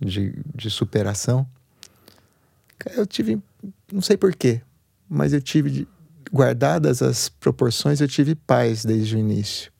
de, 0.00 0.34
de 0.54 0.70
superação. 0.70 1.46
Eu 2.94 3.06
tive 3.06 3.40
não 3.92 4.02
sei 4.02 4.16
porquê, 4.16 4.60
mas 5.08 5.32
eu 5.32 5.40
tive, 5.40 5.86
guardadas 6.32 7.02
as 7.02 7.28
proporções, 7.28 8.00
eu 8.00 8.08
tive 8.08 8.34
paz 8.34 8.84
desde 8.84 9.16
o 9.16 9.18
início, 9.18 9.70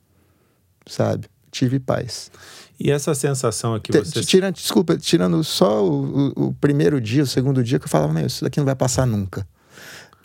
sabe? 0.86 1.28
Tive 1.50 1.78
paz. 1.78 2.30
E 2.78 2.90
essa 2.90 3.14
sensação 3.14 3.74
aqui 3.74 3.90
você... 3.90 4.20
Tirando, 4.22 4.54
desculpa, 4.54 4.96
tirando 4.98 5.42
só 5.42 5.84
o, 5.84 6.28
o, 6.28 6.46
o, 6.46 6.52
primeiro 6.54 7.00
dia, 7.00 7.22
o 7.22 7.26
segundo 7.26 7.64
dia, 7.64 7.78
que 7.78 7.86
eu 7.86 7.88
falava, 7.88 8.12
meu, 8.12 8.26
isso 8.26 8.44
daqui 8.44 8.58
não 8.58 8.66
vai 8.66 8.76
passar 8.76 9.06
nunca. 9.06 9.46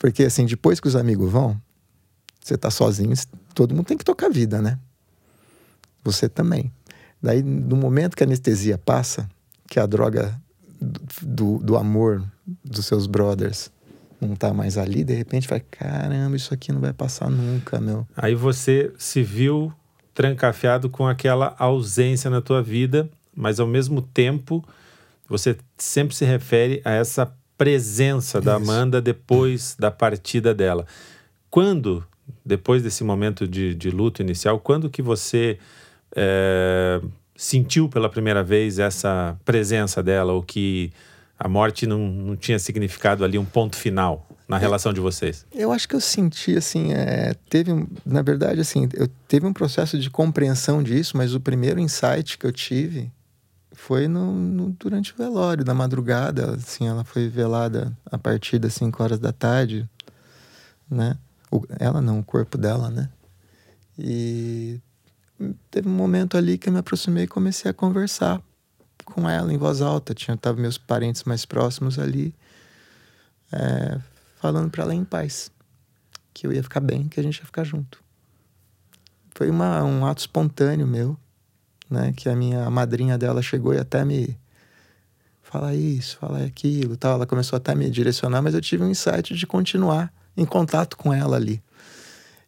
Porque, 0.02 0.24
assim, 0.24 0.46
depois 0.46 0.80
que 0.80 0.88
os 0.88 0.96
amigos 0.96 1.30
vão, 1.30 1.56
você 2.40 2.58
tá 2.58 2.72
sozinho, 2.72 3.14
todo 3.54 3.72
mundo 3.72 3.86
tem 3.86 3.96
que 3.96 4.04
tocar 4.04 4.26
a 4.26 4.30
vida, 4.30 4.60
né? 4.60 4.76
Você 6.02 6.28
também. 6.28 6.72
Daí, 7.22 7.40
no 7.40 7.76
momento 7.76 8.16
que 8.16 8.24
a 8.24 8.26
anestesia 8.26 8.76
passa, 8.76 9.30
que 9.68 9.78
a 9.78 9.86
droga 9.86 10.36
do, 11.22 11.58
do 11.58 11.76
amor 11.76 12.20
dos 12.64 12.84
seus 12.84 13.06
brothers 13.06 13.70
não 14.20 14.34
tá 14.34 14.52
mais 14.52 14.76
ali, 14.76 15.04
de 15.04 15.14
repente 15.14 15.46
vai, 15.46 15.60
caramba, 15.60 16.34
isso 16.34 16.52
aqui 16.52 16.72
não 16.72 16.80
vai 16.80 16.92
passar 16.92 17.30
nunca, 17.30 17.80
meu. 17.80 18.04
Aí 18.16 18.34
você 18.34 18.92
se 18.98 19.22
viu 19.22 19.72
trancafiado 20.12 20.90
com 20.90 21.06
aquela 21.06 21.54
ausência 21.60 22.28
na 22.28 22.40
tua 22.40 22.60
vida, 22.60 23.08
mas 23.32 23.60
ao 23.60 23.68
mesmo 23.68 24.02
tempo 24.02 24.64
você 25.28 25.56
sempre 25.78 26.16
se 26.16 26.24
refere 26.24 26.82
a 26.84 26.90
essa 26.90 27.32
presença 27.62 28.40
da 28.40 28.56
Amanda 28.56 29.00
depois 29.00 29.76
da 29.78 29.88
partida 29.88 30.52
dela. 30.52 30.84
Quando, 31.48 32.04
depois 32.44 32.82
desse 32.82 33.04
momento 33.04 33.46
de, 33.46 33.72
de 33.72 33.88
luto 33.88 34.20
inicial, 34.20 34.58
quando 34.58 34.90
que 34.90 35.00
você 35.00 35.58
é, 36.16 37.00
sentiu 37.36 37.88
pela 37.88 38.08
primeira 38.08 38.42
vez 38.42 38.80
essa 38.80 39.38
presença 39.44 40.02
dela, 40.02 40.32
ou 40.32 40.42
que 40.42 40.92
a 41.38 41.46
morte 41.46 41.86
não, 41.86 42.00
não 42.00 42.36
tinha 42.36 42.58
significado 42.58 43.24
ali 43.24 43.38
um 43.38 43.44
ponto 43.44 43.76
final 43.76 44.26
na 44.48 44.58
relação 44.58 44.92
de 44.92 44.98
vocês? 44.98 45.46
Eu 45.54 45.70
acho 45.70 45.88
que 45.88 45.94
eu 45.94 46.00
senti 46.00 46.56
assim, 46.56 46.92
é, 46.92 47.32
teve, 47.48 47.86
na 48.04 48.22
verdade, 48.22 48.60
assim, 48.60 48.88
eu 48.94 49.06
teve 49.28 49.46
um 49.46 49.52
processo 49.52 50.00
de 50.00 50.10
compreensão 50.10 50.82
disso, 50.82 51.16
mas 51.16 51.32
o 51.32 51.38
primeiro 51.38 51.78
insight 51.78 52.36
que 52.36 52.44
eu 52.44 52.50
tive 52.50 53.08
foi 53.82 54.06
no, 54.06 54.32
no, 54.32 54.70
durante 54.70 55.12
o 55.12 55.16
velório, 55.16 55.64
da 55.64 55.74
madrugada, 55.74 56.54
assim, 56.54 56.86
ela 56.86 57.02
foi 57.02 57.28
velada 57.28 57.92
a 58.06 58.16
partir 58.16 58.60
das 58.60 58.74
5 58.74 59.02
horas 59.02 59.18
da 59.18 59.32
tarde, 59.32 59.90
né? 60.88 61.18
O, 61.50 61.66
ela 61.80 62.00
não, 62.00 62.20
o 62.20 62.24
corpo 62.24 62.56
dela, 62.56 62.90
né? 62.90 63.10
E 63.98 64.80
teve 65.68 65.88
um 65.88 65.92
momento 65.92 66.36
ali 66.36 66.56
que 66.58 66.68
eu 66.68 66.72
me 66.72 66.78
aproximei 66.78 67.24
e 67.24 67.26
comecei 67.26 67.68
a 67.68 67.74
conversar 67.74 68.40
com 69.04 69.28
ela 69.28 69.52
em 69.52 69.58
voz 69.58 69.82
alta. 69.82 70.14
Tinha 70.14 70.36
tava 70.36 70.60
meus 70.60 70.78
parentes 70.78 71.24
mais 71.24 71.44
próximos 71.44 71.98
ali, 71.98 72.32
é, 73.50 73.98
falando 74.36 74.70
para 74.70 74.84
ela 74.84 74.94
em 74.94 75.04
paz, 75.04 75.50
que 76.32 76.46
eu 76.46 76.52
ia 76.52 76.62
ficar 76.62 76.80
bem, 76.80 77.08
que 77.08 77.18
a 77.18 77.22
gente 77.22 77.38
ia 77.38 77.46
ficar 77.46 77.64
junto. 77.64 78.00
Foi 79.34 79.50
uma, 79.50 79.82
um 79.82 80.06
ato 80.06 80.20
espontâneo 80.20 80.86
meu, 80.86 81.18
né? 81.92 82.12
Que 82.16 82.28
a 82.28 82.34
minha 82.34 82.68
madrinha 82.70 83.18
dela 83.18 83.42
chegou 83.42 83.74
e 83.74 83.78
até 83.78 84.04
me 84.04 84.36
fala 85.42 85.74
isso, 85.74 86.16
fala 86.18 86.44
aquilo, 86.44 86.96
tal. 86.96 87.14
Ela 87.14 87.26
começou 87.26 87.56
até 87.56 87.72
a 87.72 87.74
me 87.74 87.90
direcionar, 87.90 88.40
mas 88.40 88.54
eu 88.54 88.60
tive 88.60 88.82
um 88.82 88.90
insight 88.90 89.34
de 89.34 89.46
continuar 89.46 90.12
em 90.36 90.46
contato 90.46 90.96
com 90.96 91.12
ela 91.12 91.36
ali. 91.36 91.62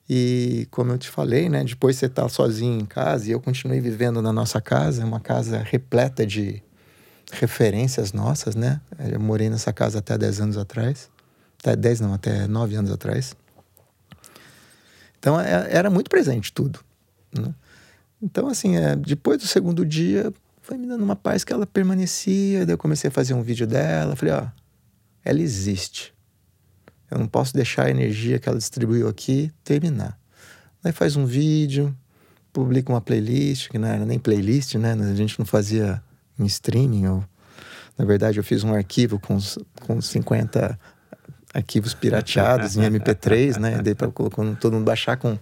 E 0.08 0.66
como 0.70 0.92
eu 0.92 0.98
te 0.98 1.08
falei, 1.08 1.48
né, 1.48 1.64
depois 1.64 1.96
você 1.96 2.08
tá 2.08 2.28
sozinho 2.28 2.80
em 2.80 2.84
casa 2.84 3.28
e 3.28 3.32
eu 3.32 3.40
continuei 3.40 3.80
vivendo 3.80 4.20
na 4.20 4.32
nossa 4.32 4.60
casa, 4.60 5.04
uma 5.04 5.20
casa 5.20 5.58
repleta 5.58 6.26
de 6.26 6.62
referências 7.32 8.12
nossas, 8.12 8.54
né? 8.54 8.80
Eu 8.98 9.18
morei 9.18 9.48
nessa 9.48 9.72
casa 9.72 9.98
até 9.98 10.16
10 10.16 10.40
anos 10.40 10.58
atrás. 10.58 11.10
Até 11.58 11.74
10 11.74 12.00
não, 12.00 12.14
até 12.14 12.46
9 12.46 12.76
anos 12.76 12.90
atrás. 12.90 13.34
Então 15.18 15.40
é, 15.40 15.68
era 15.70 15.88
muito 15.88 16.10
presente 16.10 16.52
tudo, 16.52 16.80
né? 17.36 17.54
Então 18.24 18.48
assim, 18.48 18.76
é, 18.76 18.96
depois 18.96 19.38
do 19.38 19.46
segundo 19.46 19.84
dia, 19.84 20.32
foi 20.62 20.78
me 20.78 20.86
dando 20.86 21.04
uma 21.04 21.14
paz 21.14 21.44
que 21.44 21.52
ela 21.52 21.66
permanecia, 21.66 22.64
daí 22.64 22.72
eu 22.72 22.78
comecei 22.78 23.08
a 23.08 23.10
fazer 23.10 23.34
um 23.34 23.42
vídeo 23.42 23.66
dela, 23.66 24.16
falei, 24.16 24.32
ó, 24.32 24.46
ela 25.22 25.40
existe. 25.40 26.14
Eu 27.10 27.18
não 27.18 27.26
posso 27.26 27.52
deixar 27.52 27.84
a 27.84 27.90
energia 27.90 28.38
que 28.38 28.48
ela 28.48 28.56
distribuiu 28.56 29.06
aqui 29.06 29.52
terminar. 29.62 30.18
Aí 30.82 30.90
faz 30.90 31.16
um 31.16 31.26
vídeo, 31.26 31.94
publica 32.50 32.90
uma 32.90 33.00
playlist, 33.00 33.68
que 33.68 33.78
não 33.78 33.88
era 33.88 34.06
nem 34.06 34.18
playlist, 34.18 34.74
né? 34.76 34.92
A 34.94 35.14
gente 35.14 35.38
não 35.38 35.44
fazia 35.44 36.02
em 36.38 36.46
streaming. 36.46 37.06
Ou, 37.06 37.24
na 37.98 38.04
verdade, 38.04 38.38
eu 38.38 38.44
fiz 38.44 38.64
um 38.64 38.72
arquivo 38.72 39.18
com, 39.18 39.38
com 39.82 40.00
50 40.00 40.78
arquivos 41.52 41.94
pirateados 41.94 42.76
em 42.76 42.80
MP3, 42.80 43.58
né? 43.58 43.82
Dei 43.82 43.94
para 43.94 44.10
todo 44.10 44.72
mundo 44.72 44.84
baixar 44.84 45.16
com 45.18 45.38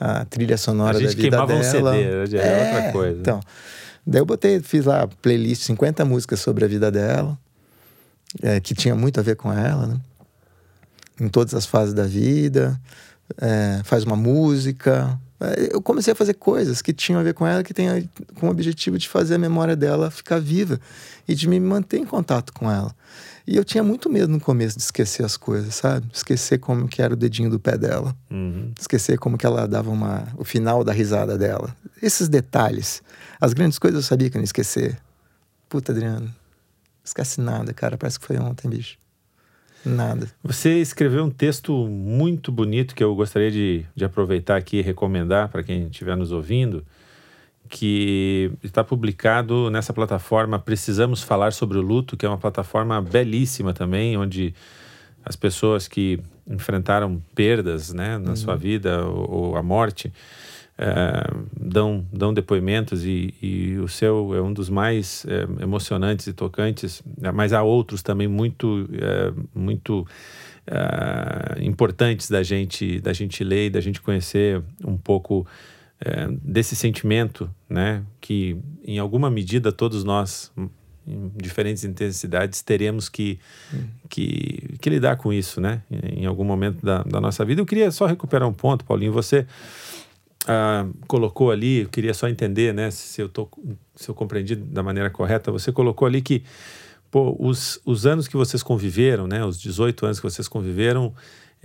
a 0.00 0.24
trilha 0.24 0.56
sonora 0.56 0.96
a 0.96 1.00
gente 1.00 1.10
da 1.10 1.16
vida 1.16 1.30
queimava 1.30 1.52
dela. 1.60 1.92
um 1.92 2.24
CD, 2.24 2.36
era 2.36 2.46
é, 2.46 2.66
outra 2.66 2.92
coisa. 2.92 3.20
Então, 3.20 3.40
daí 4.06 4.20
eu 4.20 4.26
botei, 4.26 4.60
fiz 4.60 4.84
lá 4.84 5.06
playlist 5.22 5.62
50 5.62 6.04
músicas 6.04 6.40
sobre 6.40 6.64
a 6.64 6.68
vida 6.68 6.90
dela, 6.90 7.38
é, 8.42 8.60
que 8.60 8.74
tinha 8.74 8.94
muito 8.94 9.20
a 9.20 9.22
ver 9.22 9.36
com 9.36 9.52
ela, 9.52 9.86
né? 9.86 10.00
em 11.20 11.28
todas 11.28 11.54
as 11.54 11.66
fases 11.66 11.94
da 11.94 12.04
vida, 12.04 12.80
é, 13.38 13.80
faz 13.84 14.04
uma 14.04 14.16
música. 14.16 15.18
É, 15.40 15.74
eu 15.74 15.80
comecei 15.80 16.12
a 16.12 16.16
fazer 16.16 16.34
coisas 16.34 16.82
que 16.82 16.92
tinham 16.92 17.20
a 17.20 17.22
ver 17.22 17.34
com 17.34 17.46
ela, 17.46 17.62
que 17.62 17.74
tem 17.74 18.08
com 18.38 18.48
o 18.48 18.50
objetivo 18.50 18.98
de 18.98 19.08
fazer 19.08 19.34
a 19.36 19.38
memória 19.38 19.76
dela 19.76 20.10
ficar 20.10 20.40
viva 20.40 20.80
e 21.26 21.34
de 21.34 21.48
me 21.48 21.58
manter 21.58 21.98
em 21.98 22.04
contato 22.04 22.52
com 22.52 22.70
ela. 22.70 22.94
E 23.46 23.56
eu 23.56 23.64
tinha 23.64 23.82
muito 23.82 24.08
medo 24.08 24.28
no 24.28 24.40
começo 24.40 24.76
de 24.76 24.82
esquecer 24.82 25.24
as 25.24 25.36
coisas, 25.36 25.74
sabe? 25.74 26.06
Esquecer 26.12 26.58
como 26.58 26.88
que 26.88 27.02
era 27.02 27.12
o 27.12 27.16
dedinho 27.16 27.50
do 27.50 27.60
pé 27.60 27.76
dela. 27.76 28.16
Uhum. 28.30 28.72
Esquecer 28.78 29.18
como 29.18 29.36
que 29.36 29.44
ela 29.44 29.68
dava 29.68 29.90
uma, 29.90 30.28
o 30.36 30.44
final 30.44 30.82
da 30.82 30.92
risada 30.92 31.36
dela. 31.36 31.76
Esses 32.02 32.26
detalhes. 32.26 33.02
As 33.38 33.52
grandes 33.52 33.78
coisas 33.78 34.02
eu 34.02 34.08
sabia 34.08 34.30
que 34.30 34.36
eu 34.36 34.38
não 34.38 34.44
ia 34.44 34.46
esquecer. 34.46 34.98
Puta, 35.68 35.92
Adriano. 35.92 36.34
Esquece 37.04 37.40
nada, 37.40 37.74
cara. 37.74 37.98
Parece 37.98 38.18
que 38.18 38.24
foi 38.24 38.38
ontem, 38.38 38.68
bicho. 38.68 38.96
Nada. 39.84 40.28
Você 40.42 40.78
escreveu 40.80 41.24
um 41.24 41.30
texto 41.30 41.86
muito 41.86 42.50
bonito 42.50 42.94
que 42.94 43.04
eu 43.04 43.14
gostaria 43.14 43.50
de, 43.50 43.84
de 43.94 44.04
aproveitar 44.04 44.56
aqui 44.56 44.78
e 44.78 44.82
recomendar 44.82 45.50
para 45.50 45.62
quem 45.62 45.88
estiver 45.88 46.16
nos 46.16 46.32
ouvindo, 46.32 46.84
que 47.74 48.52
está 48.62 48.84
publicado 48.84 49.68
nessa 49.68 49.92
plataforma 49.92 50.60
Precisamos 50.60 51.24
Falar 51.24 51.52
sobre 51.52 51.76
o 51.76 51.80
Luto, 51.80 52.16
que 52.16 52.24
é 52.24 52.28
uma 52.28 52.38
plataforma 52.38 53.02
belíssima 53.02 53.72
também, 53.72 54.16
onde 54.16 54.54
as 55.24 55.34
pessoas 55.34 55.88
que 55.88 56.20
enfrentaram 56.48 57.20
perdas 57.34 57.92
né, 57.92 58.16
na 58.16 58.30
uhum. 58.30 58.36
sua 58.36 58.54
vida 58.54 59.04
ou, 59.04 59.28
ou 59.28 59.56
a 59.56 59.62
morte 59.62 60.12
é, 60.78 61.24
dão, 61.58 62.06
dão 62.12 62.32
depoimentos 62.32 63.04
e, 63.04 63.34
e, 63.42 63.76
o 63.78 63.88
seu 63.88 64.32
é 64.36 64.40
um 64.40 64.52
dos 64.52 64.70
mais 64.70 65.26
é, 65.26 65.42
emocionantes 65.60 66.28
e 66.28 66.32
tocantes, 66.32 67.02
mas 67.34 67.52
há 67.52 67.64
outros 67.64 68.04
também 68.04 68.28
muito, 68.28 68.88
é, 68.92 69.32
muito 69.52 70.06
importantes 71.60 72.30
da 72.30 72.42
gente, 72.42 72.98
da 73.00 73.12
gente 73.12 73.44
ler 73.44 73.66
e 73.66 73.70
da 73.70 73.82
gente 73.82 74.00
conhecer 74.00 74.62
um 74.82 74.96
pouco 74.96 75.46
é, 76.00 76.28
desse 76.42 76.76
sentimento, 76.76 77.50
né, 77.68 78.04
que 78.20 78.56
em 78.84 78.98
alguma 78.98 79.30
medida 79.30 79.72
todos 79.72 80.04
nós 80.04 80.52
em 81.06 81.30
diferentes 81.36 81.84
intensidades 81.84 82.62
teremos 82.62 83.08
que, 83.08 83.38
que, 84.08 84.76
que, 84.80 84.90
lidar 84.90 85.16
com 85.16 85.32
isso, 85.32 85.60
né? 85.60 85.82
Em 85.90 86.24
algum 86.24 86.44
momento 86.44 86.82
da, 86.82 87.02
da 87.02 87.20
nossa 87.20 87.44
vida. 87.44 87.60
Eu 87.60 87.66
queria 87.66 87.90
só 87.90 88.06
recuperar 88.06 88.48
um 88.48 88.54
ponto, 88.54 88.86
Paulinho. 88.86 89.12
Você 89.12 89.46
ah, 90.46 90.86
colocou 91.06 91.50
ali, 91.50 91.82
eu 91.82 91.88
queria 91.88 92.14
só 92.14 92.28
entender, 92.28 92.72
né, 92.74 92.90
se 92.90 93.20
eu, 93.20 93.28
tô, 93.28 93.48
se 93.94 94.08
eu 94.08 94.14
compreendi 94.14 94.54
da 94.54 94.82
maneira 94.82 95.10
correta, 95.10 95.50
você 95.50 95.72
colocou 95.72 96.06
ali 96.06 96.20
que 96.20 96.42
pô, 97.10 97.34
os, 97.38 97.80
os 97.84 98.04
anos 98.04 98.28
que 98.28 98.36
vocês 98.36 98.62
conviveram, 98.62 99.26
né, 99.26 99.44
os 99.44 99.58
18 99.58 100.04
anos 100.04 100.20
que 100.20 100.24
vocês 100.24 100.46
conviveram, 100.46 101.14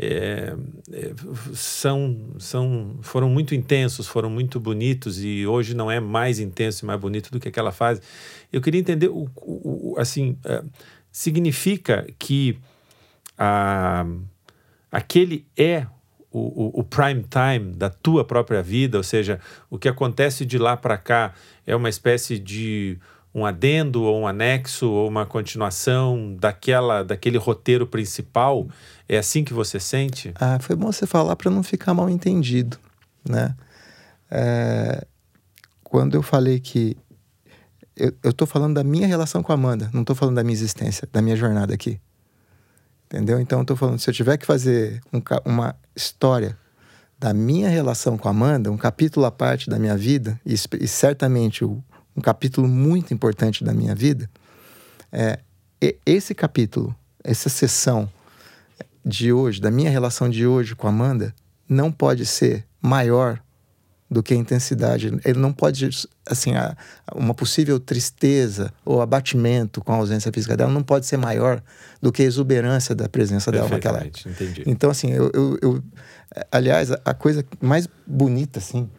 é, 0.02 0.56
é, 0.94 1.14
são, 1.54 2.32
são, 2.40 2.98
foram 3.02 3.30
muito 3.30 3.54
intensos, 3.54 4.08
foram 4.08 4.30
muito 4.30 4.58
bonitos 4.58 5.22
e 5.22 5.46
hoje 5.46 5.76
não 5.76 5.92
é 5.92 6.00
mais 6.00 6.40
intenso 6.40 6.86
e 6.86 6.88
mais 6.88 6.98
bonito 6.98 7.30
do 7.30 7.40
que 7.40 7.50
aquela 7.50 7.74
fase. 7.74 8.02
Eu 8.52 8.62
queria 8.62 8.80
entender, 8.80 9.10
o, 9.10 9.30
o, 9.36 9.94
o 9.94 10.00
assim, 10.00 10.38
é, 10.46 10.64
significa 11.12 12.08
que 12.18 12.58
a, 13.38 14.06
aquele 14.90 15.46
é 15.58 15.86
o, 16.32 16.80
o, 16.80 16.84
prime 16.84 17.24
time 17.24 17.74
da 17.74 17.90
tua 17.90 18.24
própria 18.24 18.62
vida, 18.64 18.98
ou 18.98 19.04
seja, 19.04 19.42
o 19.70 19.78
que 19.78 19.90
acontece 19.90 20.46
de 20.46 20.58
lá 20.58 20.78
para 20.78 20.98
cá 20.98 21.34
é 21.68 21.76
uma 21.76 21.90
espécie 21.90 22.40
de 22.40 22.98
um 23.34 23.46
adendo 23.46 24.04
ou 24.04 24.22
um 24.22 24.28
anexo 24.28 24.90
ou 24.90 25.08
uma 25.08 25.26
continuação 25.26 26.36
daquela 26.40 27.04
daquele 27.04 27.38
roteiro 27.38 27.86
principal? 27.86 28.68
É 29.08 29.18
assim 29.18 29.44
que 29.44 29.54
você 29.54 29.80
sente? 29.80 30.34
Ah, 30.36 30.60
foi 30.60 30.76
bom 30.76 30.92
você 30.92 31.06
falar 31.08 31.36
para 31.36 31.52
não 31.52 31.64
ficar 31.64 31.94
mal 31.94 32.10
entendido, 32.10 32.78
né? 33.28 33.56
É, 34.30 35.06
quando 35.84 36.16
eu 36.16 36.22
falei 36.22 36.60
que 36.60 36.96
eu, 37.96 38.14
estou 38.30 38.48
falando 38.48 38.76
da 38.76 38.84
minha 38.84 39.08
relação 39.08 39.44
com 39.44 39.52
a 39.52 39.56
Amanda, 39.56 39.90
não 39.94 40.02
estou 40.02 40.16
falando 40.16 40.36
da 40.36 40.44
minha 40.44 40.54
existência, 40.54 41.08
da 41.12 41.22
minha 41.22 41.36
jornada 41.36 41.74
aqui. 41.74 42.00
Entendeu? 43.06 43.40
Então, 43.40 43.60
eu 43.60 43.66
tô 43.66 43.76
falando, 43.76 44.00
se 44.00 44.10
eu 44.10 44.14
tiver 44.14 44.38
que 44.38 44.46
fazer 44.46 45.02
um, 45.12 45.20
uma 45.44 45.76
história 45.96 46.56
da 47.18 47.34
minha 47.34 47.68
relação 47.68 48.18
com 48.18 48.28
a 48.28 48.32
Amanda, 48.32 48.72
um 48.72 48.78
capítulo 48.78 49.26
à 49.26 49.32
parte 49.32 49.70
da 49.70 49.78
minha 49.78 49.98
vida, 49.98 50.40
e, 50.46 50.54
e 50.54 50.88
certamente 50.88 51.66
um, 51.66 51.82
um 52.20 52.22
capítulo 52.22 52.68
muito 52.68 53.14
importante 53.14 53.64
da 53.64 53.74
minha 53.74 53.96
vida, 53.96 54.30
é, 55.12 55.40
esse 56.06 56.36
capítulo, 56.36 56.94
essa 57.24 57.50
sessão 57.50 58.10
de 59.04 59.32
hoje, 59.32 59.62
da 59.62 59.72
minha 59.72 59.90
relação 59.90 60.30
de 60.30 60.46
hoje 60.46 60.76
com 60.76 60.86
a 60.86 60.90
Amanda, 60.90 61.34
não 61.68 61.92
pode 61.92 62.26
ser 62.26 62.66
maior 62.82 63.42
do 64.12 64.22
que 64.22 64.34
a 64.34 64.38
intensidade. 64.38 65.08
Ele 65.24 65.40
não 65.40 65.54
pode, 65.54 65.90
assim, 66.26 66.56
a, 66.56 66.76
uma 67.16 67.34
possível 67.34 67.80
tristeza 67.80 68.74
ou 68.84 69.02
abatimento 69.02 69.82
com 69.82 69.94
a 69.94 69.96
ausência 69.96 70.32
física 70.34 70.58
dela 70.58 70.72
não 70.72 70.84
pode 70.84 71.06
ser 71.06 71.18
maior 71.18 71.62
do 72.02 72.12
que 72.12 72.24
a 72.24 72.26
exuberância 72.26 72.94
da 72.94 73.08
presença 73.08 73.52
dela 73.52 73.70
naquela 73.70 74.00
época. 74.00 74.30
Entendi. 74.30 74.64
Então, 74.66 74.90
assim, 74.90 75.12
eu, 75.12 75.32
eu, 75.34 75.58
eu, 75.62 75.84
aliás, 76.52 76.92
a 76.92 77.14
coisa 77.14 77.46
mais 77.62 77.88
bonita, 78.06 78.60
assim, 78.60 78.90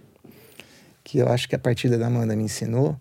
que 1.03 1.19
eu 1.19 1.29
acho 1.29 1.49
que 1.49 1.57
a 1.57 1.59
partida 1.59 1.99
da 1.99 2.07
Amanda 2.07 2.37
me 2.37 2.45
ensinou, 2.45 2.97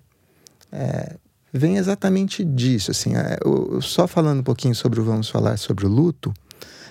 é, 0.72 1.16
vem 1.52 1.78
exatamente 1.78 2.44
disso, 2.44 2.92
assim, 2.92 3.16
é, 3.16 3.38
eu, 3.44 3.82
só 3.82 4.08
falando 4.08 4.40
um 4.40 4.44
pouquinho 4.44 4.76
sobre 4.76 5.00
o 5.00 5.04
Vamos 5.04 5.30
Falar 5.30 5.58
sobre 5.58 5.86
o 5.86 5.90
Luto, 5.90 6.34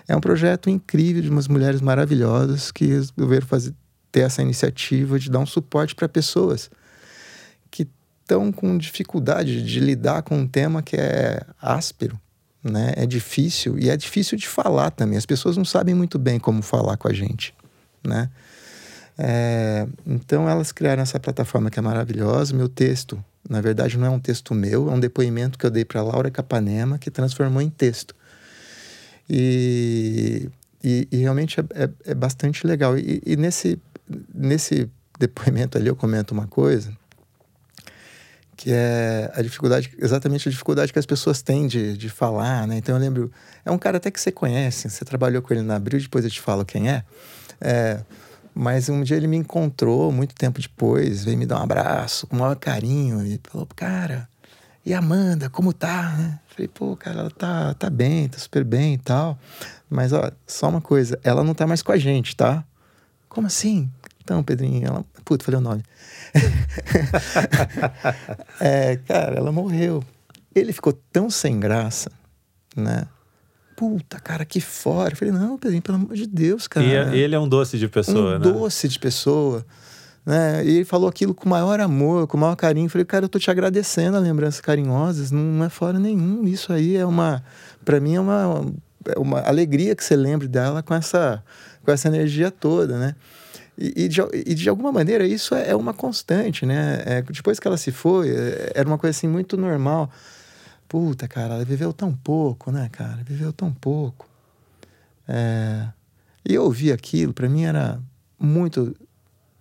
é 0.06 0.16
um 0.16 0.20
projeto 0.20 0.70
incrível 0.70 1.22
de 1.22 1.28
umas 1.28 1.48
mulheres 1.48 1.80
maravilhosas 1.80 2.70
que 2.70 2.86
resolveram 2.86 3.46
fazer 3.46 3.74
ter 4.10 4.20
essa 4.20 4.42
iniciativa 4.42 5.18
de 5.18 5.30
dar 5.30 5.38
um 5.38 5.46
suporte 5.46 5.94
para 5.94 6.08
pessoas 6.08 6.70
que 7.70 7.86
estão 8.22 8.50
com 8.50 8.76
dificuldade 8.78 9.62
de 9.62 9.80
lidar 9.80 10.22
com 10.22 10.38
um 10.38 10.46
tema 10.46 10.82
que 10.82 10.96
é 10.96 11.42
áspero, 11.60 12.18
né? 12.62 12.92
É 12.96 13.06
difícil 13.06 13.78
e 13.78 13.90
é 13.90 13.96
difícil 13.96 14.36
de 14.38 14.48
falar 14.48 14.90
também. 14.90 15.18
As 15.18 15.26
pessoas 15.26 15.56
não 15.56 15.64
sabem 15.64 15.94
muito 15.94 16.18
bem 16.18 16.38
como 16.38 16.62
falar 16.62 16.96
com 16.96 17.08
a 17.08 17.12
gente, 17.12 17.54
né? 18.02 18.30
É, 19.16 19.86
então 20.06 20.48
elas 20.48 20.70
criaram 20.70 21.02
essa 21.02 21.18
plataforma 21.18 21.70
que 21.70 21.78
é 21.78 21.82
maravilhosa. 21.82 22.54
Meu 22.54 22.68
texto, 22.68 23.22
na 23.48 23.60
verdade, 23.60 23.96
não 23.96 24.06
é 24.06 24.10
um 24.10 24.20
texto 24.20 24.54
meu, 24.54 24.90
é 24.90 24.92
um 24.92 25.00
depoimento 25.00 25.58
que 25.58 25.64
eu 25.64 25.70
dei 25.70 25.84
para 25.84 26.02
Laura 26.02 26.30
Capanema 26.30 26.98
que 26.98 27.10
transformou 27.10 27.62
em 27.62 27.70
texto. 27.70 28.14
E, 29.28 30.48
e, 30.82 31.08
e 31.10 31.16
realmente 31.18 31.60
é, 31.60 31.64
é, 31.74 31.90
é, 32.06 32.14
bastante 32.14 32.66
legal. 32.66 32.98
E, 32.98 33.22
e 33.24 33.36
nesse 33.36 33.80
nesse 34.34 34.90
depoimento 35.18 35.76
ali 35.76 35.88
eu 35.88 35.96
comento 35.96 36.32
uma 36.32 36.46
coisa 36.46 36.96
que 38.56 38.72
é 38.72 39.30
a 39.34 39.40
dificuldade, 39.40 39.94
exatamente 39.98 40.48
a 40.48 40.50
dificuldade 40.50 40.92
que 40.92 40.98
as 40.98 41.06
pessoas 41.06 41.40
têm 41.40 41.68
de, 41.68 41.96
de 41.96 42.08
falar, 42.08 42.66
né? 42.66 42.76
Então 42.76 42.96
eu 42.96 43.00
lembro, 43.00 43.30
é 43.64 43.70
um 43.70 43.78
cara 43.78 43.98
até 43.98 44.10
que 44.10 44.20
você 44.20 44.32
conhece, 44.32 44.90
você 44.90 45.04
trabalhou 45.04 45.40
com 45.40 45.54
ele 45.54 45.62
na 45.62 45.76
Abril, 45.76 46.00
depois 46.00 46.24
eu 46.24 46.30
te 46.30 46.40
falo 46.40 46.64
quem 46.64 46.90
é. 46.90 47.04
é 47.60 48.00
Mas 48.60 48.88
um 48.88 49.04
dia 49.04 49.16
ele 49.16 49.28
me 49.28 49.36
encontrou, 49.36 50.10
muito 50.10 50.34
tempo 50.34 50.60
depois, 50.60 51.22
veio 51.22 51.38
me 51.38 51.46
dar 51.46 51.60
um 51.60 51.62
abraço, 51.62 52.26
com 52.26 52.34
o 52.34 52.40
maior 52.40 52.56
carinho, 52.56 53.24
e 53.24 53.40
falou, 53.48 53.68
cara, 53.76 54.28
e 54.84 54.92
Amanda, 54.92 55.48
como 55.48 55.72
tá? 55.72 56.16
Né? 56.18 56.40
Falei, 56.48 56.66
pô, 56.66 56.96
cara, 56.96 57.20
ela 57.20 57.30
tá, 57.30 57.74
tá 57.74 57.88
bem, 57.88 58.28
tá 58.28 58.36
super 58.36 58.64
bem 58.64 58.94
e 58.94 58.98
tal. 58.98 59.38
Mas, 59.88 60.12
ó, 60.12 60.32
só 60.44 60.68
uma 60.68 60.80
coisa, 60.80 61.20
ela 61.22 61.44
não 61.44 61.54
tá 61.54 61.68
mais 61.68 61.82
com 61.82 61.92
a 61.92 61.96
gente, 61.96 62.34
tá? 62.34 62.64
Como 63.28 63.46
assim? 63.46 63.88
Então, 64.24 64.42
Pedrinho, 64.42 64.84
ela. 64.84 65.04
Puta, 65.24 65.44
falei 65.44 65.60
o 65.60 65.62
nome. 65.62 65.84
é, 68.58 68.96
cara, 69.06 69.36
ela 69.36 69.52
morreu. 69.52 70.02
Ele 70.52 70.72
ficou 70.72 70.92
tão 71.12 71.30
sem 71.30 71.60
graça, 71.60 72.10
né? 72.74 73.06
Puta, 73.78 74.18
cara, 74.18 74.44
que 74.44 74.60
fora. 74.60 75.12
Eu 75.12 75.16
falei, 75.16 75.32
não, 75.32 75.56
Pedrinho, 75.56 75.80
pelo 75.80 75.98
amor 75.98 76.12
de 76.16 76.26
Deus, 76.26 76.66
cara. 76.66 76.84
E 76.84 76.92
é, 76.96 77.16
ele 77.16 77.36
é 77.36 77.38
um 77.38 77.48
doce 77.48 77.78
de 77.78 77.86
pessoa, 77.86 78.34
um 78.34 78.38
né? 78.40 78.50
doce 78.50 78.88
de 78.88 78.98
pessoa. 78.98 79.64
Né? 80.26 80.66
E 80.66 80.70
ele 80.78 80.84
falou 80.84 81.08
aquilo 81.08 81.32
com 81.32 81.46
o 81.46 81.48
maior 81.48 81.78
amor, 81.78 82.26
com 82.26 82.36
o 82.36 82.40
maior 82.40 82.56
carinho. 82.56 82.86
Eu 82.86 82.90
falei, 82.90 83.04
cara, 83.04 83.26
eu 83.26 83.28
tô 83.28 83.38
te 83.38 83.48
agradecendo 83.52 84.16
as 84.16 84.22
lembranças 84.24 84.60
carinhosas. 84.60 85.30
Não, 85.30 85.40
não 85.40 85.64
é 85.64 85.68
fora 85.68 85.96
nenhum. 85.96 86.44
Isso 86.44 86.72
aí 86.72 86.96
é 86.96 87.06
uma. 87.06 87.40
para 87.84 88.00
mim 88.00 88.16
é 88.16 88.20
uma, 88.20 88.66
é 89.06 89.16
uma 89.16 89.42
alegria 89.42 89.94
que 89.94 90.02
você 90.02 90.16
lembre 90.16 90.48
dela 90.48 90.82
com 90.82 90.92
essa, 90.92 91.40
com 91.84 91.92
essa 91.92 92.08
energia 92.08 92.50
toda, 92.50 92.98
né? 92.98 93.14
E, 93.78 94.06
e, 94.06 94.08
de, 94.08 94.20
e 94.34 94.54
de 94.56 94.68
alguma 94.68 94.90
maneira 94.90 95.24
isso 95.24 95.54
é, 95.54 95.70
é 95.70 95.76
uma 95.76 95.94
constante, 95.94 96.66
né? 96.66 97.00
É, 97.06 97.22
depois 97.22 97.60
que 97.60 97.68
ela 97.68 97.76
se 97.76 97.92
foi, 97.92 98.28
é, 98.28 98.72
era 98.74 98.88
uma 98.88 98.98
coisa 98.98 99.16
assim 99.16 99.28
muito 99.28 99.56
normal. 99.56 100.10
Puta, 100.88 101.28
cara, 101.28 101.54
ela 101.54 101.64
viveu 101.64 101.92
tão 101.92 102.14
pouco, 102.14 102.72
né, 102.72 102.88
cara? 102.88 103.22
Viveu 103.22 103.52
tão 103.52 103.72
pouco. 103.72 104.28
É... 105.26 105.88
E 106.48 106.54
eu 106.54 106.64
ouvi 106.64 106.90
aquilo, 106.90 107.34
para 107.34 107.48
mim 107.48 107.64
era 107.64 108.00
muito 108.38 108.96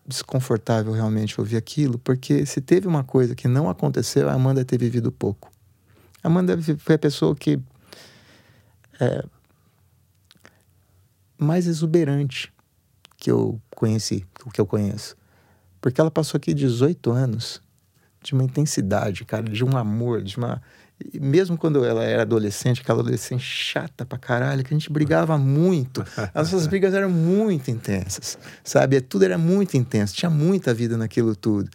desconfortável 0.08 0.94
realmente 0.94 1.40
ouvir 1.40 1.58
aquilo, 1.58 2.00
porque 2.00 2.46
se 2.46 2.62
teve 2.62 2.88
uma 2.88 3.04
coisa 3.04 3.36
que 3.36 3.48
não 3.48 3.70
aconteceu, 3.70 4.30
a 4.30 4.34
Amanda 4.34 4.64
ter 4.64 4.78
vivido 4.80 5.12
pouco. 5.12 5.52
A 6.24 6.28
Amanda 6.28 6.58
foi 6.78 6.96
a 6.96 7.00
pessoa 7.00 7.36
que 7.36 7.60
é 9.02 9.26
mais 11.38 11.68
exuberante 11.68 12.52
que 13.18 13.30
eu 13.30 13.62
conheci, 13.76 14.26
o 14.46 14.50
que 14.50 14.62
eu 14.62 14.66
conheço. 14.66 15.16
Porque 15.82 16.00
ela 16.00 16.10
passou 16.10 16.38
aqui 16.38 16.54
18 16.54 17.12
anos 17.12 17.62
de 18.24 18.34
uma 18.34 18.44
intensidade, 18.44 19.26
cara, 19.26 19.44
de 19.44 19.64
um 19.64 19.78
amor, 19.78 20.22
de 20.22 20.38
uma 20.38 20.62
mesmo 21.14 21.58
quando 21.58 21.86
ela 21.86 22.04
era 22.04 22.24
adolescente, 22.24 22.82
aquela 22.82 23.02
adolescente 23.02 23.44
chata 23.44 24.06
pra 24.06 24.18
caralho, 24.18 24.64
que 24.64 24.74
a 24.74 24.78
gente 24.78 24.92
brigava 24.92 25.38
muito. 25.38 26.04
As 26.34 26.52
nossas 26.52 26.68
brigas 26.68 26.94
eram 26.94 27.10
muito 27.10 27.70
intensas, 27.70 28.38
sabe? 28.64 29.00
Tudo 29.02 29.26
era 29.26 29.38
muito 29.38 29.78
intenso, 29.78 30.16
tinha 30.16 30.30
muita 30.30 30.74
vida 30.74 30.98
naquilo 30.98 31.36
tudo. 31.36 31.70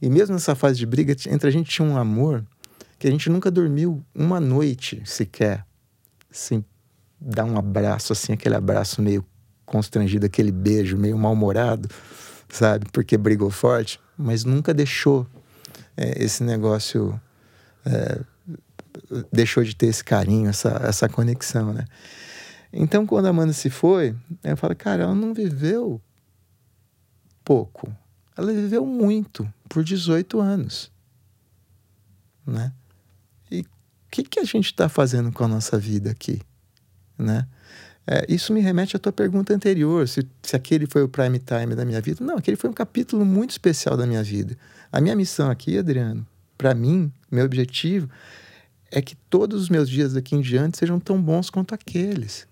E 0.00 0.10
mesmo 0.10 0.34
nessa 0.34 0.54
fase 0.54 0.78
de 0.78 0.86
briga, 0.86 1.14
entre 1.28 1.48
a 1.48 1.52
gente 1.52 1.70
tinha 1.70 1.86
um 1.86 1.96
amor 1.96 2.44
que 2.98 3.06
a 3.08 3.10
gente 3.10 3.30
nunca 3.30 3.50
dormiu 3.50 4.04
uma 4.14 4.40
noite 4.40 5.02
sequer 5.04 5.64
sem 6.30 6.64
dar 7.20 7.44
um 7.44 7.56
abraço, 7.56 8.12
assim, 8.12 8.34
aquele 8.34 8.54
abraço 8.54 9.00
meio 9.00 9.24
constrangido, 9.64 10.26
aquele 10.26 10.52
beijo 10.52 10.96
meio 10.96 11.16
mal-humorado, 11.16 11.88
sabe? 12.48 12.86
Porque 12.92 13.16
brigou 13.16 13.50
forte, 13.50 13.98
mas 14.16 14.44
nunca 14.44 14.72
deixou 14.74 15.26
é, 15.96 16.22
esse 16.22 16.42
negócio. 16.44 17.18
É, 17.84 18.20
deixou 19.32 19.62
de 19.62 19.74
ter 19.74 19.86
esse 19.86 20.04
carinho, 20.04 20.48
essa, 20.48 20.80
essa 20.84 21.08
conexão, 21.08 21.72
né? 21.72 21.84
Então, 22.72 23.06
quando 23.06 23.26
a 23.26 23.30
Amanda 23.30 23.52
se 23.52 23.70
foi, 23.70 24.14
eu 24.44 24.56
falo, 24.56 24.74
cara, 24.74 25.04
ela 25.04 25.14
não 25.14 25.32
viveu 25.32 26.00
pouco. 27.44 27.94
Ela 28.36 28.52
viveu 28.52 28.84
muito, 28.84 29.50
por 29.68 29.82
18 29.82 30.40
anos, 30.40 30.92
né? 32.46 32.72
E 33.50 33.60
o 33.60 33.66
que, 34.10 34.22
que 34.22 34.40
a 34.40 34.44
gente 34.44 34.66
está 34.66 34.88
fazendo 34.88 35.32
com 35.32 35.44
a 35.44 35.48
nossa 35.48 35.78
vida 35.78 36.10
aqui, 36.10 36.40
né? 37.16 37.46
É, 38.06 38.24
isso 38.28 38.52
me 38.52 38.60
remete 38.60 38.94
à 38.94 39.00
tua 39.00 39.12
pergunta 39.12 39.52
anterior, 39.52 40.06
se, 40.06 40.28
se 40.42 40.54
aquele 40.54 40.86
foi 40.86 41.02
o 41.02 41.08
prime 41.08 41.40
time 41.40 41.74
da 41.74 41.84
minha 41.84 42.00
vida. 42.00 42.24
Não, 42.24 42.36
aquele 42.36 42.56
foi 42.56 42.70
um 42.70 42.72
capítulo 42.72 43.24
muito 43.24 43.50
especial 43.50 43.96
da 43.96 44.06
minha 44.06 44.22
vida. 44.22 44.56
A 44.92 45.00
minha 45.00 45.16
missão 45.16 45.50
aqui, 45.50 45.76
Adriano, 45.76 46.24
para 46.56 46.72
mim, 46.72 47.10
meu 47.30 47.44
objetivo 47.44 48.08
é 48.96 49.02
que 49.02 49.14
todos 49.28 49.60
os 49.60 49.68
meus 49.68 49.90
dias 49.90 50.14
daqui 50.14 50.34
em 50.34 50.40
diante 50.40 50.78
sejam 50.78 50.98
tão 50.98 51.20
bons 51.20 51.50
quanto 51.50 51.74
aqueles. 51.74 52.48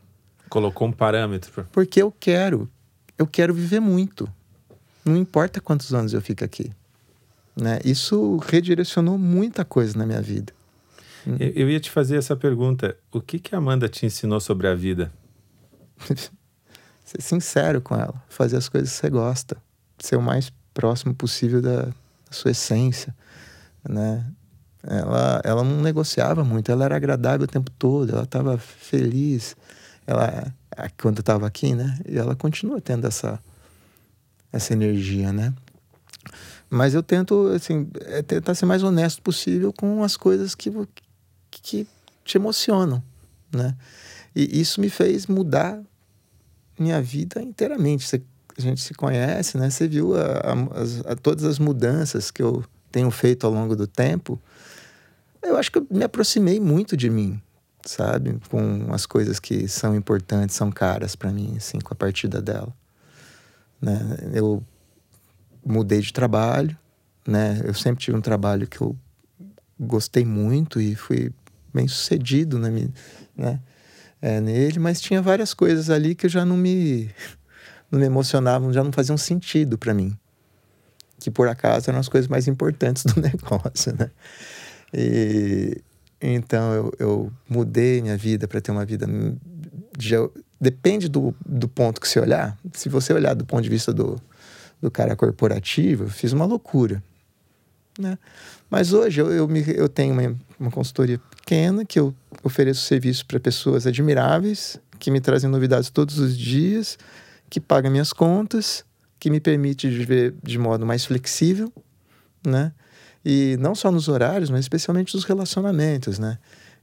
Colocou 0.50 0.86
um 0.86 0.92
parâmetro. 0.92 1.66
Porque 1.72 2.02
eu 2.02 2.12
quero, 2.12 2.70
eu 3.16 3.26
quero 3.26 3.54
viver 3.54 3.80
muito. 3.80 4.30
Não 5.06 5.16
importa 5.16 5.58
quantos 5.58 5.94
anos 5.94 6.12
eu 6.12 6.20
fico 6.20 6.44
aqui. 6.44 6.70
Né? 7.56 7.78
Isso 7.82 8.36
redirecionou 8.36 9.16
muita 9.16 9.64
coisa 9.64 9.96
na 9.96 10.04
minha 10.04 10.20
vida. 10.20 10.52
Eu, 11.26 11.48
eu 11.48 11.70
ia 11.70 11.80
te 11.80 11.90
fazer 11.90 12.18
essa 12.18 12.36
pergunta. 12.36 12.94
O 13.10 13.22
que, 13.22 13.38
que 13.38 13.54
a 13.54 13.58
Amanda 13.58 13.88
te 13.88 14.04
ensinou 14.04 14.38
sobre 14.38 14.68
a 14.68 14.74
vida? 14.74 15.10
ser 17.02 17.22
sincero 17.22 17.80
com 17.80 17.94
ela. 17.94 18.22
Fazer 18.28 18.58
as 18.58 18.68
coisas 18.68 18.90
que 18.90 18.96
você 18.96 19.08
gosta. 19.08 19.56
Ser 19.98 20.16
o 20.16 20.22
mais 20.22 20.52
próximo 20.74 21.14
possível 21.14 21.62
da, 21.62 21.84
da 21.84 21.92
sua 22.30 22.50
essência. 22.50 23.16
Né? 23.88 24.22
Ela, 24.86 25.40
ela 25.44 25.64
não 25.64 25.80
negociava 25.80 26.44
muito, 26.44 26.70
ela 26.70 26.84
era 26.84 26.96
agradável 26.96 27.44
o 27.44 27.50
tempo 27.50 27.70
todo, 27.70 28.12
ela 28.12 28.24
estava 28.24 28.58
feliz. 28.58 29.56
Ela, 30.06 30.52
quando 31.00 31.20
estava 31.20 31.46
aqui, 31.46 31.74
né? 31.74 31.98
E 32.06 32.18
ela 32.18 32.36
continua 32.36 32.80
tendo 32.80 33.06
essa, 33.06 33.40
essa 34.52 34.72
energia, 34.74 35.32
né? 35.32 35.54
Mas 36.68 36.92
eu 36.92 37.02
tento, 37.02 37.48
assim, 37.48 37.88
é 38.00 38.22
tentar 38.22 38.54
ser 38.54 38.66
mais 38.66 38.82
honesto 38.82 39.22
possível 39.22 39.72
com 39.72 40.02
as 40.02 40.16
coisas 40.16 40.54
que, 40.54 40.70
que 41.50 41.86
te 42.24 42.36
emocionam, 42.36 43.02
né? 43.54 43.74
E 44.34 44.60
isso 44.60 44.80
me 44.80 44.90
fez 44.90 45.26
mudar 45.26 45.80
minha 46.78 47.00
vida 47.00 47.40
inteiramente. 47.40 48.06
Você, 48.06 48.20
a 48.58 48.60
gente 48.60 48.80
se 48.80 48.92
conhece, 48.92 49.56
né? 49.56 49.70
Você 49.70 49.86
viu 49.86 50.14
a, 50.16 50.22
a, 50.22 51.12
a, 51.12 51.16
todas 51.16 51.44
as 51.44 51.58
mudanças 51.58 52.30
que 52.30 52.42
eu 52.42 52.64
tenho 52.90 53.10
feito 53.10 53.46
ao 53.46 53.52
longo 53.52 53.76
do 53.76 53.86
tempo 53.86 54.40
eu 55.44 55.56
acho 55.56 55.70
que 55.70 55.78
eu 55.78 55.86
me 55.90 56.04
aproximei 56.04 56.58
muito 56.58 56.96
de 56.96 57.08
mim, 57.10 57.40
sabe? 57.84 58.38
Com 58.48 58.92
as 58.92 59.06
coisas 59.06 59.38
que 59.38 59.68
são 59.68 59.94
importantes, 59.94 60.56
são 60.56 60.70
caras 60.70 61.14
para 61.14 61.30
mim, 61.30 61.54
assim, 61.56 61.78
com 61.78 61.92
a 61.92 61.96
partida 61.96 62.40
dela. 62.40 62.74
Né? 63.80 63.98
Eu 64.32 64.62
mudei 65.64 66.00
de 66.00 66.12
trabalho, 66.12 66.76
né? 67.26 67.60
Eu 67.64 67.74
sempre 67.74 68.02
tive 68.02 68.16
um 68.16 68.20
trabalho 68.20 68.66
que 68.66 68.80
eu 68.80 68.96
gostei 69.78 70.24
muito 70.24 70.80
e 70.80 70.94
fui 70.94 71.32
bem 71.72 71.88
sucedido 71.88 72.58
na 72.58 72.70
minha, 72.70 72.92
né? 73.36 73.60
É, 74.22 74.40
nele, 74.40 74.78
mas 74.78 75.00
tinha 75.00 75.20
várias 75.20 75.52
coisas 75.52 75.90
ali 75.90 76.14
que 76.14 76.28
já 76.28 76.44
não 76.46 76.56
me 76.56 77.10
não 77.90 78.00
me 78.00 78.06
emocionavam, 78.06 78.72
já 78.72 78.82
não 78.82 78.92
faziam 78.92 79.16
sentido 79.16 79.76
para 79.76 79.92
mim. 79.92 80.16
Que 81.18 81.30
por 81.30 81.48
acaso 81.48 81.90
eram 81.90 82.00
as 82.00 82.08
coisas 82.08 82.28
mais 82.28 82.48
importantes 82.48 83.04
do 83.04 83.20
negócio, 83.20 83.94
né? 83.98 84.10
E 84.94 85.82
então 86.26 86.72
eu, 86.72 86.92
eu 86.98 87.32
mudei 87.48 88.00
minha 88.00 88.16
vida 88.16 88.48
para 88.48 88.60
ter 88.60 88.70
uma 88.70 88.84
vida. 88.86 89.06
De, 89.96 90.14
depende 90.58 91.08
do, 91.08 91.34
do 91.44 91.68
ponto 91.68 92.00
que 92.00 92.08
você 92.08 92.18
olhar. 92.18 92.56
Se 92.72 92.88
você 92.88 93.12
olhar 93.12 93.34
do 93.34 93.44
ponto 93.44 93.62
de 93.62 93.68
vista 93.68 93.92
do, 93.92 94.18
do 94.80 94.90
cara 94.90 95.14
corporativo, 95.14 96.04
eu 96.04 96.08
fiz 96.08 96.32
uma 96.32 96.46
loucura. 96.46 97.02
Né? 97.98 98.18
Mas 98.70 98.92
hoje 98.92 99.20
eu, 99.20 99.30
eu, 99.30 99.46
me, 99.46 99.62
eu 99.68 99.88
tenho 99.88 100.14
uma, 100.14 100.36
uma 100.58 100.70
consultoria 100.70 101.20
pequena 101.36 101.84
que 101.84 102.00
eu 102.00 102.14
ofereço 102.42 102.80
serviço 102.80 103.26
para 103.26 103.38
pessoas 103.38 103.86
admiráveis, 103.86 104.80
que 104.98 105.10
me 105.10 105.20
trazem 105.20 105.50
novidades 105.50 105.90
todos 105.90 106.18
os 106.18 106.36
dias, 106.36 106.98
que 107.50 107.60
pagam 107.60 107.90
minhas 107.90 108.12
contas, 108.12 108.84
que 109.20 109.30
me 109.30 109.40
permite 109.40 109.88
viver 109.88 110.34
de 110.42 110.58
modo 110.58 110.86
mais 110.86 111.04
flexível, 111.04 111.72
né? 112.44 112.72
E 113.24 113.56
não 113.58 113.74
só 113.74 113.90
nos 113.90 114.08
horários, 114.08 114.50
mas 114.50 114.60
especialmente 114.60 115.14
nos 115.14 115.24
relacionamentos, 115.24 116.18
né? 116.18 116.38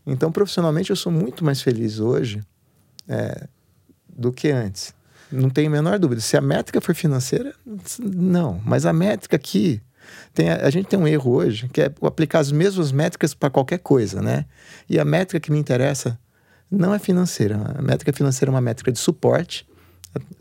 Então, 0.06 0.32
profissionalmente, 0.32 0.90
eu 0.90 0.96
sou 0.96 1.12
muito 1.12 1.46
mais 1.46 1.62
feliz 1.62 2.00
hoje 2.00 2.42
é, 3.08 3.48
do 4.10 4.32
que 4.32 4.50
antes. 4.50 4.94
Não 5.32 5.50
tenho 5.50 5.68
a 5.68 5.72
menor 5.72 6.00
dúvida. 6.00 6.20
Se 6.20 6.36
a 6.36 6.42
métrica 6.42 6.82
for 6.82 6.96
financeira, 6.96 7.54
não. 8.00 8.60
Mas 8.66 8.86
a 8.86 8.92
métrica 8.92 9.36
aqui. 9.36 9.82
Tem, 10.34 10.50
a, 10.50 10.66
a 10.66 10.70
gente 10.70 10.88
tem 10.88 11.00
um 11.00 11.08
erro 11.08 11.32
hoje, 11.32 11.70
que 11.70 11.82
é 11.82 11.94
aplicar 12.02 12.40
as 12.40 12.52
mesmas 12.52 12.92
métricas 12.92 13.34
para 13.34 13.50
qualquer 13.50 13.78
coisa, 13.78 14.22
né? 14.22 14.46
E 14.90 15.00
a 15.00 15.06
métrica 15.06 15.40
que 15.40 15.52
me 15.52 15.60
interessa 15.60 16.20
não 16.70 16.94
é 16.94 17.00
financeira. 17.00 17.76
A 17.76 17.82
métrica 17.82 18.12
financeira 18.12 18.50
é 18.50 18.54
uma 18.54 18.62
métrica 18.62 18.92
de 18.92 19.00
suporte 19.00 19.66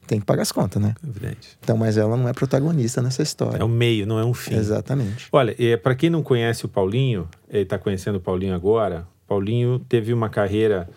tem 0.06 0.18
que 0.18 0.26
pagar 0.26 0.42
as 0.42 0.50
contas, 0.52 0.82
né? 0.82 0.94
Evidente. 1.06 1.56
Então, 1.62 1.76
mas 1.76 1.96
ela 1.96 2.16
não 2.16 2.28
é 2.28 2.32
protagonista 2.32 3.00
nessa 3.00 3.22
história. 3.22 3.58
É 3.58 3.64
um 3.64 3.68
meio, 3.68 4.06
não 4.06 4.18
é 4.18 4.24
um 4.24 4.34
fim. 4.34 4.54
Exatamente. 4.54 5.28
Olha, 5.30 5.54
é, 5.58 5.76
para 5.76 5.94
quem 5.94 6.10
não 6.10 6.22
conhece 6.22 6.64
o 6.64 6.68
Paulinho, 6.68 7.28
ele 7.48 7.62
está 7.62 7.78
conhecendo 7.78 8.16
o 8.16 8.20
Paulinho 8.20 8.54
agora. 8.54 9.06
Paulinho 9.26 9.78
teve 9.88 10.12
uma 10.12 10.28
carreira 10.28 10.88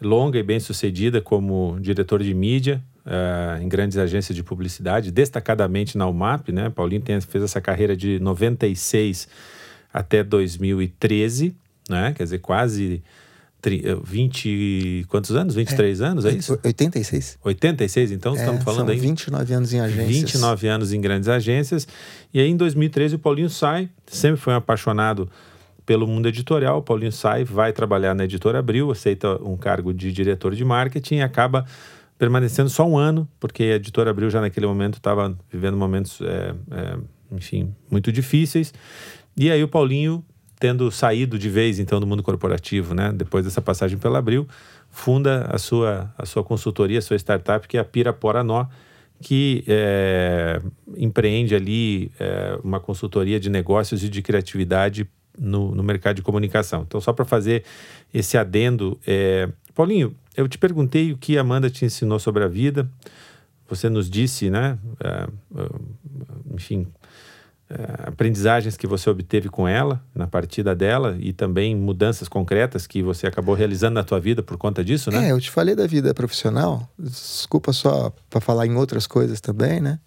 longa 0.00 0.38
e 0.38 0.42
bem 0.42 0.60
sucedida 0.60 1.20
como 1.20 1.78
diretor 1.80 2.22
de 2.22 2.32
mídia 2.34 2.82
uh, 3.06 3.62
em 3.62 3.68
grandes 3.68 3.98
agências 3.98 4.34
de 4.34 4.42
publicidade, 4.42 5.10
destacadamente 5.10 5.96
na 5.96 6.06
UMAP, 6.06 6.50
né? 6.52 6.70
Paulinho 6.70 7.02
tem, 7.02 7.20
fez 7.20 7.44
essa 7.44 7.60
carreira 7.60 7.96
de 7.96 8.18
96 8.20 9.28
até 9.92 10.22
2013, 10.22 11.54
né? 11.88 12.12
Quer 12.16 12.24
dizer, 12.24 12.38
quase 12.38 13.02
20. 13.70 15.04
Quantos 15.08 15.30
anos? 15.36 15.54
23 15.54 16.00
é, 16.00 16.04
anos, 16.04 16.24
é 16.24 16.32
isso? 16.32 16.58
86. 16.64 17.38
86, 17.42 18.12
então, 18.12 18.34
é, 18.34 18.38
estamos 18.38 18.64
falando 18.64 18.90
aí. 18.90 18.98
29 18.98 19.54
anos 19.54 19.72
em 19.72 19.80
agências. 19.80 20.08
29 20.08 20.68
anos 20.68 20.92
em 20.92 21.00
grandes 21.00 21.28
agências. 21.28 21.86
E 22.34 22.40
aí, 22.40 22.48
em 22.48 22.56
2013, 22.56 23.16
o 23.16 23.18
Paulinho 23.18 23.50
sai, 23.50 23.88
sempre 24.06 24.40
foi 24.40 24.52
um 24.52 24.56
apaixonado 24.56 25.28
pelo 25.86 26.06
mundo 26.06 26.28
editorial. 26.28 26.78
O 26.78 26.82
Paulinho 26.82 27.12
sai, 27.12 27.44
vai 27.44 27.72
trabalhar 27.72 28.14
na 28.14 28.24
editora 28.24 28.58
Abril, 28.58 28.90
aceita 28.90 29.40
um 29.42 29.56
cargo 29.56 29.92
de 29.92 30.12
diretor 30.12 30.54
de 30.54 30.64
marketing 30.64 31.16
e 31.16 31.22
acaba 31.22 31.64
permanecendo 32.18 32.70
só 32.70 32.86
um 32.86 32.96
ano, 32.96 33.28
porque 33.40 33.64
a 33.64 33.76
editora 33.76 34.10
Abril 34.10 34.30
já 34.30 34.40
naquele 34.40 34.66
momento 34.66 34.94
estava 34.94 35.36
vivendo 35.50 35.76
momentos, 35.76 36.20
é, 36.20 36.54
é, 36.70 36.98
enfim, 37.32 37.74
muito 37.90 38.12
difíceis. 38.12 38.72
E 39.36 39.50
aí 39.50 39.62
o 39.62 39.68
Paulinho 39.68 40.24
tendo 40.62 40.92
saído 40.92 41.36
de 41.36 41.50
vez 41.50 41.80
então 41.80 41.98
do 41.98 42.06
mundo 42.06 42.22
corporativo, 42.22 42.94
né? 42.94 43.10
Depois 43.12 43.44
dessa 43.44 43.60
passagem 43.60 43.98
pela 43.98 44.20
Abril, 44.20 44.46
funda 44.92 45.44
a 45.50 45.58
sua 45.58 46.14
a 46.16 46.24
sua 46.24 46.44
consultoria, 46.44 47.00
a 47.00 47.02
sua 47.02 47.16
startup 47.16 47.66
que 47.66 47.76
é 47.76 47.80
a 47.80 47.84
Piraporanó, 47.84 48.66
que 49.20 49.64
é, 49.66 50.62
empreende 50.96 51.56
ali 51.56 52.12
é, 52.20 52.56
uma 52.62 52.78
consultoria 52.78 53.40
de 53.40 53.50
negócios 53.50 54.04
e 54.04 54.08
de 54.08 54.22
criatividade 54.22 55.04
no, 55.36 55.74
no 55.74 55.82
mercado 55.82 56.14
de 56.14 56.22
comunicação. 56.22 56.82
Então, 56.86 57.00
só 57.00 57.12
para 57.12 57.24
fazer 57.24 57.64
esse 58.14 58.38
adendo, 58.38 58.96
é... 59.04 59.48
Paulinho, 59.74 60.14
eu 60.36 60.46
te 60.46 60.58
perguntei 60.58 61.10
o 61.10 61.18
que 61.18 61.36
a 61.36 61.40
Amanda 61.40 61.68
te 61.70 61.84
ensinou 61.84 62.20
sobre 62.20 62.44
a 62.44 62.48
vida. 62.48 62.88
Você 63.68 63.88
nos 63.88 64.08
disse, 64.08 64.48
né? 64.48 64.78
É, 65.02 65.26
enfim, 66.54 66.86
é, 66.86 67.01
aprendizagens 68.06 68.76
que 68.76 68.86
você 68.86 69.08
obteve 69.08 69.48
com 69.48 69.66
ela, 69.66 70.04
na 70.14 70.26
partida 70.26 70.74
dela, 70.74 71.16
e 71.18 71.32
também 71.32 71.74
mudanças 71.74 72.28
concretas 72.28 72.86
que 72.86 73.02
você 73.02 73.26
acabou 73.26 73.54
realizando 73.54 73.94
na 73.94 74.04
tua 74.04 74.20
vida 74.20 74.42
por 74.42 74.56
conta 74.56 74.84
disso, 74.84 75.10
né? 75.10 75.28
É, 75.28 75.32
eu 75.32 75.40
te 75.40 75.50
falei 75.50 75.74
da 75.74 75.86
vida 75.86 76.12
profissional, 76.12 76.88
desculpa 76.98 77.72
só 77.72 78.12
para 78.28 78.40
falar 78.40 78.66
em 78.66 78.74
outras 78.74 79.06
coisas 79.06 79.40
também, 79.40 79.80
né? 79.80 79.98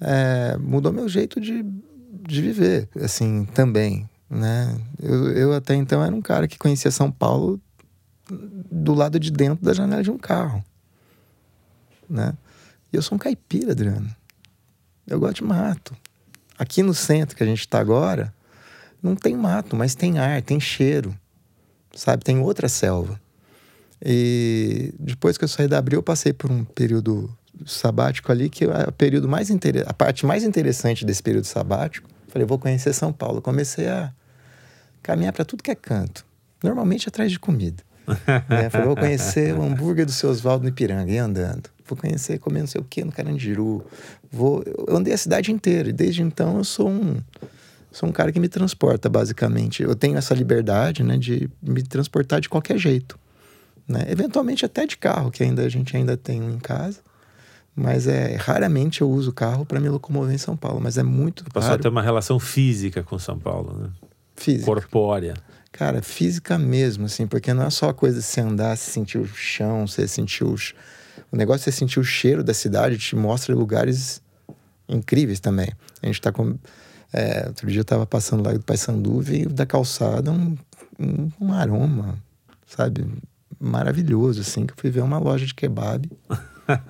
É, 0.00 0.56
mudou 0.58 0.92
meu 0.92 1.08
jeito 1.08 1.40
de, 1.40 1.64
de 2.28 2.42
viver, 2.42 2.88
assim, 3.00 3.44
também, 3.46 4.08
né? 4.28 4.76
Eu, 5.02 5.32
eu 5.32 5.52
até 5.52 5.74
então 5.74 6.04
era 6.04 6.14
um 6.14 6.22
cara 6.22 6.46
que 6.46 6.58
conhecia 6.58 6.90
São 6.90 7.10
Paulo 7.10 7.60
do 8.70 8.94
lado 8.94 9.18
de 9.18 9.30
dentro 9.30 9.64
da 9.64 9.72
janela 9.72 10.02
de 10.02 10.10
um 10.10 10.18
carro, 10.18 10.62
né? 12.08 12.34
E 12.92 12.96
eu 12.96 13.02
sou 13.02 13.16
um 13.16 13.18
caipira, 13.18 13.72
Adriano. 13.72 14.08
Eu 15.06 15.18
gosto 15.18 15.36
de 15.36 15.44
mato. 15.44 15.96
Aqui 16.58 16.82
no 16.82 16.92
centro 16.92 17.36
que 17.36 17.42
a 17.42 17.46
gente 17.46 17.60
está 17.60 17.78
agora, 17.78 18.34
não 19.02 19.14
tem 19.14 19.36
mato, 19.36 19.76
mas 19.76 19.94
tem 19.94 20.18
ar, 20.18 20.42
tem 20.42 20.58
cheiro, 20.58 21.16
sabe? 21.94 22.24
Tem 22.24 22.38
outra 22.38 22.68
selva. 22.68 23.20
E 24.04 24.92
depois 24.98 25.38
que 25.38 25.44
eu 25.44 25.48
saí 25.48 25.68
da 25.68 25.78
Abril, 25.78 25.98
eu 25.98 26.02
passei 26.02 26.32
por 26.32 26.50
um 26.50 26.64
período 26.64 27.30
sabático 27.66 28.30
ali, 28.30 28.48
que 28.48 28.64
é 28.64 28.88
o 28.88 28.92
período 28.92 29.28
mais 29.28 29.50
inter... 29.50 29.84
a 29.86 29.92
parte 29.92 30.24
mais 30.24 30.44
interessante 30.44 31.04
desse 31.04 31.22
período 31.22 31.44
sabático. 31.44 32.08
Falei, 32.28 32.46
vou 32.46 32.58
conhecer 32.58 32.92
São 32.92 33.12
Paulo. 33.12 33.40
Comecei 33.40 33.88
a 33.88 34.12
caminhar 35.02 35.32
para 35.32 35.44
tudo 35.44 35.62
que 35.62 35.70
é 35.70 35.74
canto, 35.74 36.24
normalmente 36.62 37.08
atrás 37.08 37.30
de 37.30 37.38
comida. 37.38 37.82
né? 38.48 38.70
Falei, 38.70 38.86
vou 38.86 38.96
conhecer 38.96 39.54
o 39.54 39.62
hambúrguer 39.62 40.06
do 40.06 40.12
seu 40.12 40.30
Oswaldo 40.30 40.62
no 40.62 40.68
Ipiranga, 40.68 41.10
e 41.10 41.18
andando. 41.18 41.70
Vou 41.86 41.96
conhecer, 41.96 42.38
comer 42.38 42.60
não 42.60 42.66
sei 42.66 42.80
o 42.80 42.84
que 42.84 43.02
no 43.02 43.10
Carandiru. 43.10 43.84
Vou... 44.30 44.62
Eu 44.86 44.96
andei 44.96 45.12
a 45.12 45.18
cidade 45.18 45.50
inteira, 45.52 45.88
e 45.88 45.92
desde 45.92 46.22
então 46.22 46.58
eu 46.58 46.64
sou 46.64 46.88
um 46.88 47.16
sou 47.90 48.08
um 48.08 48.12
cara 48.12 48.30
que 48.30 48.38
me 48.38 48.48
transporta, 48.48 49.08
basicamente. 49.08 49.82
Eu 49.82 49.94
tenho 49.94 50.16
essa 50.16 50.34
liberdade, 50.34 51.02
né, 51.02 51.16
de 51.16 51.50
me 51.60 51.82
transportar 51.82 52.40
de 52.40 52.48
qualquer 52.48 52.78
jeito. 52.78 53.18
Né? 53.88 54.04
Eventualmente 54.08 54.64
até 54.64 54.86
de 54.86 54.96
carro, 54.96 55.30
que 55.30 55.42
ainda 55.42 55.62
a 55.62 55.68
gente 55.68 55.96
ainda 55.96 56.16
tem 56.16 56.38
em 56.38 56.58
casa. 56.58 57.00
Mas 57.74 58.06
é 58.06 58.36
raramente 58.36 59.00
eu 59.00 59.10
uso 59.10 59.32
carro 59.32 59.64
para 59.64 59.80
me 59.80 59.88
locomover 59.88 60.34
em 60.34 60.38
São 60.38 60.56
Paulo, 60.56 60.80
mas 60.80 60.98
é 60.98 61.02
muito 61.02 61.44
Passou 61.44 61.70
raro. 61.70 61.80
a 61.80 61.82
ter 61.82 61.88
uma 61.88 62.02
relação 62.02 62.38
física 62.38 63.02
com 63.02 63.18
São 63.18 63.38
Paulo, 63.38 63.72
né? 63.72 63.88
Física. 64.36 64.64
Corpórea. 64.64 65.34
Cara, 65.70 66.02
física 66.02 66.58
mesmo, 66.58 67.06
assim, 67.06 67.26
porque 67.26 67.54
não 67.54 67.62
é 67.64 67.70
só 67.70 67.90
a 67.90 67.94
coisa 67.94 68.18
de 68.18 68.24
você 68.24 68.40
andar, 68.40 68.76
você 68.76 68.90
sentir 68.90 69.18
o 69.18 69.26
chão, 69.26 69.86
você 69.86 70.08
sentir 70.08 70.44
os... 70.44 70.74
O 71.30 71.36
negócio 71.36 71.68
é 71.68 71.72
sentir 71.72 72.00
o 72.00 72.04
cheiro 72.04 72.42
da 72.42 72.54
cidade, 72.54 72.98
te 72.98 73.14
mostra 73.14 73.54
lugares 73.54 74.22
incríveis 74.88 75.40
também. 75.40 75.70
A 76.02 76.06
gente 76.06 76.20
tá 76.20 76.32
com... 76.32 76.56
É, 77.12 77.44
outro 77.46 77.66
dia 77.68 77.80
eu 77.80 77.84
tava 77.84 78.06
passando 78.06 78.44
lá 78.44 78.52
do 78.52 78.60
Paysandu, 78.60 79.20
veio 79.20 79.48
da 79.48 79.64
calçada 79.64 80.30
um, 80.30 80.56
um, 80.98 81.30
um, 81.40 81.52
aroma, 81.52 82.18
sabe? 82.66 83.06
Maravilhoso, 83.58 84.42
assim, 84.42 84.66
que 84.66 84.72
eu 84.72 84.76
fui 84.76 84.90
ver 84.90 85.00
uma 85.00 85.18
loja 85.18 85.46
de 85.46 85.54
kebab, 85.54 86.10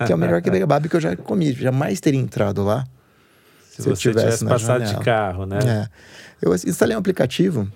que 0.06 0.12
é 0.12 0.14
o 0.14 0.18
melhor 0.18 0.42
kebab 0.42 0.88
que 0.88 0.96
eu 0.96 1.00
já 1.00 1.16
comi. 1.16 1.52
Jamais 1.52 2.00
teria 2.00 2.20
entrado 2.20 2.64
lá 2.64 2.84
se, 3.70 3.82
se 3.82 3.88
eu 3.88 3.96
tivesse, 3.96 4.38
tivesse 4.38 4.44
passado 4.44 4.80
janela. 4.80 4.98
de 4.98 5.04
carro, 5.04 5.46
né? 5.46 5.58
É. 5.66 5.88
Eu 6.42 6.54
instalei 6.54 6.96
um 6.96 7.00
aplicativo 7.00 7.70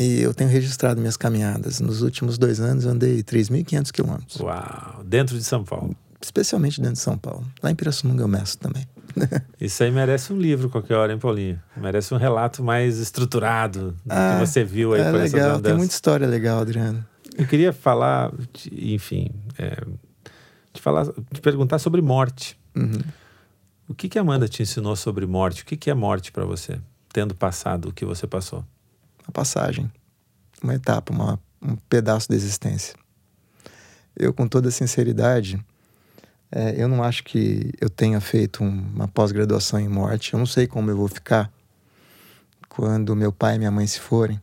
e 0.00 0.22
eu 0.22 0.32
tenho 0.32 0.48
registrado 0.48 0.98
minhas 0.98 1.18
caminhadas. 1.18 1.78
Nos 1.78 2.00
últimos 2.00 2.38
dois 2.38 2.58
anos 2.58 2.86
eu 2.86 2.92
andei 2.92 3.22
3.500 3.22 3.90
quilômetros. 3.92 4.40
Uau! 4.40 5.04
Dentro 5.04 5.36
de 5.36 5.44
São 5.44 5.62
Paulo? 5.62 5.94
Especialmente 6.18 6.80
dentro 6.80 6.94
de 6.94 7.00
São 7.00 7.18
Paulo. 7.18 7.46
Lá 7.62 7.70
em 7.70 7.74
Pirassununga 7.74 8.22
eu 8.22 8.28
meço 8.28 8.56
também. 8.56 8.86
Isso 9.60 9.82
aí 9.82 9.90
merece 9.90 10.32
um 10.32 10.38
livro 10.38 10.70
qualquer 10.70 10.94
hora, 10.94 11.12
hein, 11.12 11.18
Paulinho? 11.18 11.60
Merece 11.76 12.14
um 12.14 12.16
relato 12.16 12.62
mais 12.62 12.98
estruturado 12.98 13.90
do 13.90 13.96
ah, 14.08 14.38
que 14.38 14.46
você 14.46 14.64
viu 14.64 14.94
aí 14.94 15.02
é 15.02 15.04
por 15.10 15.20
legal, 15.20 15.50
essas 15.50 15.62
Tem 15.62 15.74
muita 15.74 15.92
história 15.92 16.26
legal, 16.26 16.60
Adriano. 16.60 17.04
Eu 17.36 17.46
queria 17.46 17.72
falar, 17.72 18.32
enfim, 18.72 19.30
é, 19.58 19.82
te, 20.72 20.80
falar, 20.80 21.08
te 21.30 21.42
perguntar 21.42 21.78
sobre 21.78 22.00
morte. 22.00 22.58
Uhum. 22.74 23.00
O 23.86 23.94
que, 23.94 24.08
que 24.08 24.18
a 24.18 24.22
Amanda 24.22 24.48
te 24.48 24.62
ensinou 24.62 24.96
sobre 24.96 25.26
morte? 25.26 25.62
O 25.62 25.66
que, 25.66 25.76
que 25.76 25.90
é 25.90 25.94
morte 25.94 26.32
para 26.32 26.46
você, 26.46 26.78
tendo 27.12 27.34
passado 27.34 27.90
o 27.90 27.92
que 27.92 28.06
você 28.06 28.26
passou? 28.26 28.64
Passagem, 29.30 29.90
uma 30.62 30.74
etapa, 30.74 31.12
uma, 31.12 31.38
um 31.62 31.76
pedaço 31.88 32.28
da 32.28 32.34
existência. 32.34 32.94
Eu, 34.16 34.32
com 34.32 34.46
toda 34.46 34.70
sinceridade, 34.70 35.64
é, 36.52 36.74
eu 36.76 36.88
não 36.88 37.02
acho 37.02 37.22
que 37.24 37.72
eu 37.80 37.88
tenha 37.88 38.20
feito 38.20 38.62
uma 38.62 39.06
pós-graduação 39.06 39.78
em 39.78 39.88
morte. 39.88 40.32
Eu 40.32 40.38
não 40.38 40.46
sei 40.46 40.66
como 40.66 40.90
eu 40.90 40.96
vou 40.96 41.08
ficar 41.08 41.50
quando 42.68 43.14
meu 43.14 43.32
pai 43.32 43.56
e 43.56 43.58
minha 43.58 43.70
mãe 43.70 43.86
se 43.86 44.00
forem. 44.00 44.40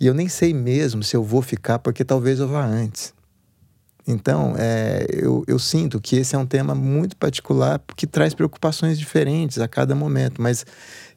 E 0.00 0.06
eu 0.06 0.14
nem 0.14 0.28
sei 0.28 0.52
mesmo 0.52 1.02
se 1.02 1.16
eu 1.16 1.22
vou 1.22 1.40
ficar, 1.40 1.78
porque 1.78 2.04
talvez 2.04 2.40
eu 2.40 2.48
vá 2.48 2.64
antes. 2.64 3.14
Então, 4.06 4.54
é, 4.58 5.06
eu, 5.08 5.44
eu 5.46 5.58
sinto 5.58 6.00
que 6.00 6.16
esse 6.16 6.34
é 6.34 6.38
um 6.38 6.44
tema 6.44 6.74
muito 6.74 7.16
particular 7.16 7.80
que 7.96 8.06
traz 8.06 8.34
preocupações 8.34 8.98
diferentes 8.98 9.58
a 9.58 9.66
cada 9.66 9.94
momento, 9.94 10.42
mas 10.42 10.66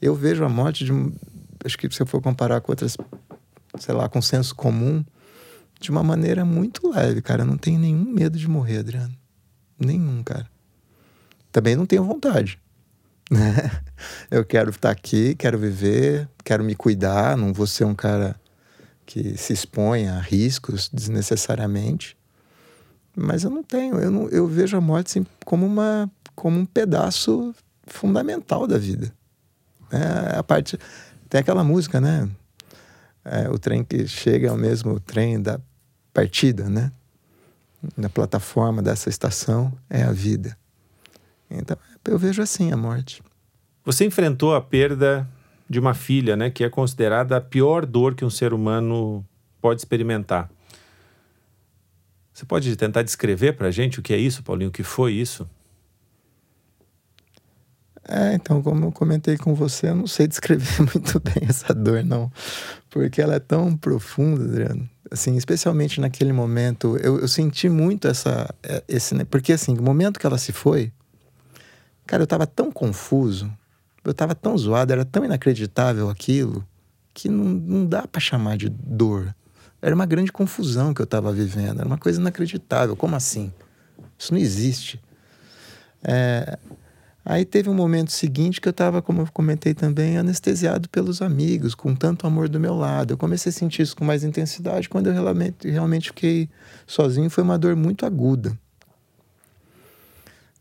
eu 0.01 0.15
vejo 0.15 0.43
a 0.43 0.49
morte 0.49 0.85
de. 0.85 0.91
Acho 1.67 1.77
que 1.77 1.93
se 1.93 2.01
eu 2.01 2.07
for 2.07 2.21
comparar 2.21 2.61
com 2.61 2.71
outras, 2.71 2.95
sei 3.77 3.93
lá, 3.93 4.07
com 4.07 4.21
senso 4.21 4.55
comum, 4.55 5.03
de 5.79 5.91
uma 5.91 6.01
maneira 6.01 6.45
muito 6.45 6.89
leve, 6.89 7.21
cara. 7.21 7.43
Eu 7.43 7.45
não 7.45 7.57
tenho 7.57 7.77
nenhum 7.77 8.05
medo 8.05 8.37
de 8.37 8.47
morrer, 8.47 8.79
Adriano. 8.79 9.13
Nenhum, 9.77 10.23
cara. 10.23 10.49
Também 11.51 11.75
não 11.75 11.85
tenho 11.85 12.03
vontade. 12.03 12.59
Né? 13.29 13.69
Eu 14.31 14.45
quero 14.45 14.69
estar 14.69 14.89
aqui, 14.89 15.35
quero 15.35 15.59
viver, 15.59 16.29
quero 16.45 16.63
me 16.63 16.73
cuidar, 16.73 17.35
não 17.35 17.51
vou 17.51 17.67
ser 17.67 17.83
um 17.83 17.93
cara 17.93 18.39
que 19.05 19.37
se 19.37 19.51
expõe 19.51 20.07
a 20.07 20.17
riscos 20.17 20.87
desnecessariamente. 20.87 22.17
Mas 23.13 23.43
eu 23.43 23.49
não 23.49 23.63
tenho, 23.63 23.97
eu, 23.97 24.09
não, 24.09 24.29
eu 24.29 24.47
vejo 24.47 24.77
a 24.77 24.79
morte 24.79 25.07
assim, 25.07 25.25
como, 25.43 25.65
uma, 25.65 26.09
como 26.33 26.57
um 26.57 26.65
pedaço 26.65 27.53
fundamental 27.85 28.65
da 28.65 28.77
vida. 28.77 29.13
É 29.91 30.37
a 30.37 30.43
parte. 30.43 30.77
Tem 31.29 31.41
aquela 31.41 31.63
música, 31.63 31.99
né? 31.99 32.29
É, 33.23 33.49
o 33.49 33.59
trem 33.59 33.83
que 33.83 34.07
chega 34.07 34.47
é 34.47 34.51
o 34.51 34.57
mesmo 34.57 34.99
trem 34.99 35.41
da 35.41 35.59
partida, 36.13 36.69
né? 36.69 36.91
Na 37.95 38.09
plataforma 38.09 38.81
dessa 38.81 39.09
estação 39.09 39.71
é 39.89 40.03
a 40.03 40.11
vida. 40.11 40.57
Então 41.49 41.77
eu 42.05 42.17
vejo 42.17 42.41
assim 42.41 42.71
a 42.71 42.77
morte. 42.77 43.21
Você 43.83 44.05
enfrentou 44.05 44.55
a 44.55 44.61
perda 44.61 45.27
de 45.69 45.79
uma 45.79 45.93
filha, 45.93 46.35
né? 46.35 46.49
Que 46.49 46.63
é 46.63 46.69
considerada 46.69 47.37
a 47.37 47.41
pior 47.41 47.85
dor 47.85 48.15
que 48.15 48.23
um 48.23 48.29
ser 48.29 48.53
humano 48.53 49.25
pode 49.61 49.81
experimentar. 49.81 50.49
Você 52.33 52.45
pode 52.45 52.75
tentar 52.75 53.01
descrever 53.01 53.53
para 53.53 53.67
a 53.67 53.71
gente 53.71 53.99
o 53.99 54.03
que 54.03 54.13
é 54.13 54.17
isso, 54.17 54.43
Paulinho? 54.43 54.69
O 54.69 54.73
que 54.73 54.83
foi 54.83 55.13
isso? 55.13 55.49
É, 58.07 58.33
então, 58.33 58.61
como 58.61 58.85
eu 58.85 58.91
comentei 58.91 59.37
com 59.37 59.53
você, 59.53 59.89
eu 59.89 59.95
não 59.95 60.07
sei 60.07 60.27
descrever 60.27 60.79
muito 60.93 61.19
bem 61.19 61.47
essa 61.47 61.73
dor, 61.73 62.03
não. 62.03 62.31
Porque 62.89 63.21
ela 63.21 63.35
é 63.35 63.39
tão 63.39 63.75
profunda, 63.75 64.43
Adriano. 64.45 64.89
assim, 65.11 65.35
especialmente 65.35 65.99
naquele 65.99 66.31
momento, 66.31 66.97
eu, 66.97 67.19
eu 67.19 67.27
senti 67.27 67.67
muito 67.67 68.07
essa, 68.07 68.53
é, 68.63 68.81
esse, 68.87 69.13
porque 69.25 69.51
assim, 69.51 69.77
o 69.77 69.83
momento 69.83 70.19
que 70.19 70.25
ela 70.25 70.37
se 70.37 70.53
foi, 70.53 70.91
cara, 72.05 72.23
eu 72.23 72.27
tava 72.27 72.47
tão 72.47 72.71
confuso, 72.71 73.51
eu 74.05 74.13
tava 74.13 74.33
tão 74.33 74.57
zoado, 74.57 74.93
era 74.93 75.03
tão 75.03 75.25
inacreditável 75.25 76.09
aquilo, 76.09 76.65
que 77.13 77.27
não, 77.27 77.43
não 77.43 77.85
dá 77.85 78.07
para 78.07 78.21
chamar 78.21 78.55
de 78.57 78.69
dor. 78.69 79.35
Era 79.81 79.93
uma 79.93 80.05
grande 80.05 80.31
confusão 80.31 80.93
que 80.93 81.01
eu 81.01 81.05
tava 81.05 81.31
vivendo, 81.33 81.79
era 81.79 81.87
uma 81.87 81.97
coisa 81.97 82.19
inacreditável. 82.21 82.95
Como 82.95 83.15
assim? 83.15 83.51
Isso 84.17 84.33
não 84.33 84.39
existe. 84.39 84.99
É, 86.03 86.57
Aí 87.29 87.43
teve 87.43 87.69
um 87.69 87.73
momento 87.73 88.09
seguinte 88.13 88.61
que 88.61 88.69
eu 88.69 88.71
estava, 88.71 89.01
como 89.01 89.19
eu 89.19 89.27
comentei 89.33 89.73
também, 89.73 90.17
anestesiado 90.17 90.87
pelos 90.87 91.21
amigos, 91.21 91.75
com 91.75 91.93
tanto 91.93 92.25
amor 92.25 92.47
do 92.47 92.57
meu 92.57 92.73
lado. 92.73 93.11
Eu 93.11 93.17
comecei 93.17 93.49
a 93.49 93.53
sentir 93.53 93.81
isso 93.81 93.97
com 93.97 94.05
mais 94.05 94.23
intensidade 94.23 94.87
quando 94.87 95.07
eu 95.07 95.13
realmente, 95.13 95.69
realmente 95.69 96.07
fiquei 96.07 96.49
sozinho. 96.87 97.29
Foi 97.29 97.43
uma 97.43 97.57
dor 97.57 97.75
muito 97.75 98.05
aguda. 98.05 98.57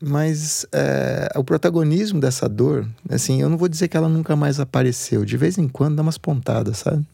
Mas 0.03 0.67
é, 0.73 1.29
o 1.37 1.45
protagonismo 1.45 2.19
dessa 2.19 2.49
dor, 2.49 2.85
assim, 3.09 3.41
eu 3.41 3.49
não 3.49 3.57
vou 3.57 3.69
dizer 3.69 3.87
que 3.87 3.97
ela 3.97 4.09
nunca 4.09 4.35
mais 4.35 4.59
apareceu. 4.59 5.25
De 5.25 5.37
vez 5.37 5.59
em 5.59 5.69
quando 5.69 5.95
dá 5.95 6.03
umas 6.03 6.19
pontadas, 6.19 6.79
sabe? 6.79 7.07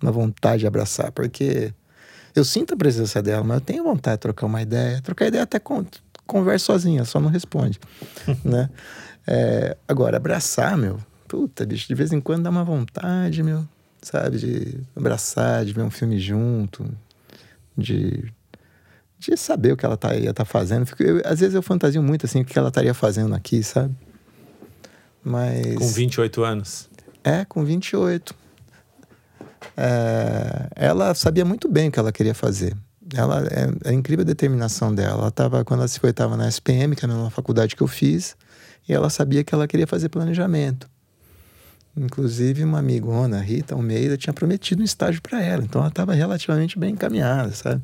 Uma 0.00 0.12
vontade 0.12 0.60
de 0.60 0.68
abraçar, 0.68 1.10
porque 1.10 1.74
eu 2.32 2.44
sinto 2.44 2.74
a 2.74 2.76
presença 2.76 3.20
dela, 3.20 3.42
mas 3.42 3.56
eu 3.56 3.60
tenho 3.60 3.82
vontade 3.82 4.18
de 4.18 4.20
trocar 4.20 4.46
uma 4.46 4.62
ideia. 4.62 5.02
Trocar 5.02 5.26
ideia 5.26 5.42
até 5.42 5.58
com, 5.58 5.84
conversa 6.30 6.66
sozinha, 6.66 7.04
só 7.04 7.20
não 7.20 7.28
responde, 7.28 7.78
né? 8.44 8.70
É, 9.26 9.76
agora, 9.86 10.16
abraçar, 10.16 10.76
meu, 10.76 10.98
puta, 11.26 11.66
bicho, 11.66 11.88
de 11.88 11.94
vez 11.94 12.12
em 12.12 12.20
quando 12.20 12.44
dá 12.44 12.50
uma 12.50 12.64
vontade, 12.64 13.42
meu, 13.42 13.66
sabe? 14.00 14.38
De 14.38 14.80
abraçar, 14.96 15.64
de 15.64 15.72
ver 15.72 15.82
um 15.82 15.90
filme 15.90 16.18
junto, 16.18 16.86
de, 17.76 18.32
de 19.18 19.36
saber 19.36 19.72
o 19.72 19.76
que 19.76 19.84
ela 19.84 19.96
tá, 19.96 20.14
ia 20.14 20.30
estar 20.30 20.32
tá 20.32 20.44
fazendo. 20.44 20.88
Eu, 21.00 21.20
às 21.24 21.40
vezes 21.40 21.54
eu 21.54 21.62
fantasio 21.62 22.02
muito, 22.02 22.26
assim, 22.26 22.40
o 22.40 22.44
que 22.44 22.58
ela 22.58 22.68
estaria 22.68 22.94
fazendo 22.94 23.34
aqui, 23.34 23.62
sabe? 23.62 23.94
Mas... 25.22 25.76
Com 25.76 25.88
28 25.88 26.44
anos. 26.44 26.88
É, 27.22 27.44
com 27.44 27.64
28. 27.64 28.34
É, 29.76 30.68
ela 30.76 31.14
sabia 31.14 31.44
muito 31.44 31.68
bem 31.68 31.88
o 31.88 31.92
que 31.92 31.98
ela 31.98 32.12
queria 32.12 32.34
fazer 32.34 32.74
ela 33.14 33.46
é, 33.46 33.90
é 33.90 33.92
incrível 33.92 34.22
a 34.22 34.26
determinação 34.26 34.94
dela. 34.94 35.22
Ela 35.22 35.30
tava, 35.30 35.64
quando 35.64 35.80
ela 35.80 35.88
se 35.88 35.98
foi, 35.98 36.10
estava 36.10 36.36
na 36.36 36.48
SPM, 36.48 36.94
que 36.94 37.04
era 37.04 37.12
uma 37.12 37.30
faculdade 37.30 37.74
que 37.74 37.82
eu 37.82 37.86
fiz, 37.86 38.36
e 38.88 38.92
ela 38.92 39.10
sabia 39.10 39.44
que 39.44 39.54
ela 39.54 39.66
queria 39.66 39.86
fazer 39.86 40.08
planejamento. 40.08 40.88
Inclusive, 41.96 42.62
uma 42.62 42.78
amigona, 42.78 43.40
Rita 43.40 43.74
Almeida, 43.74 44.16
tinha 44.16 44.32
prometido 44.32 44.80
um 44.80 44.84
estágio 44.84 45.20
para 45.20 45.42
ela, 45.42 45.62
então 45.64 45.80
ela 45.80 45.88
estava 45.88 46.14
relativamente 46.14 46.78
bem 46.78 46.92
encaminhada, 46.92 47.50
sabe? 47.52 47.82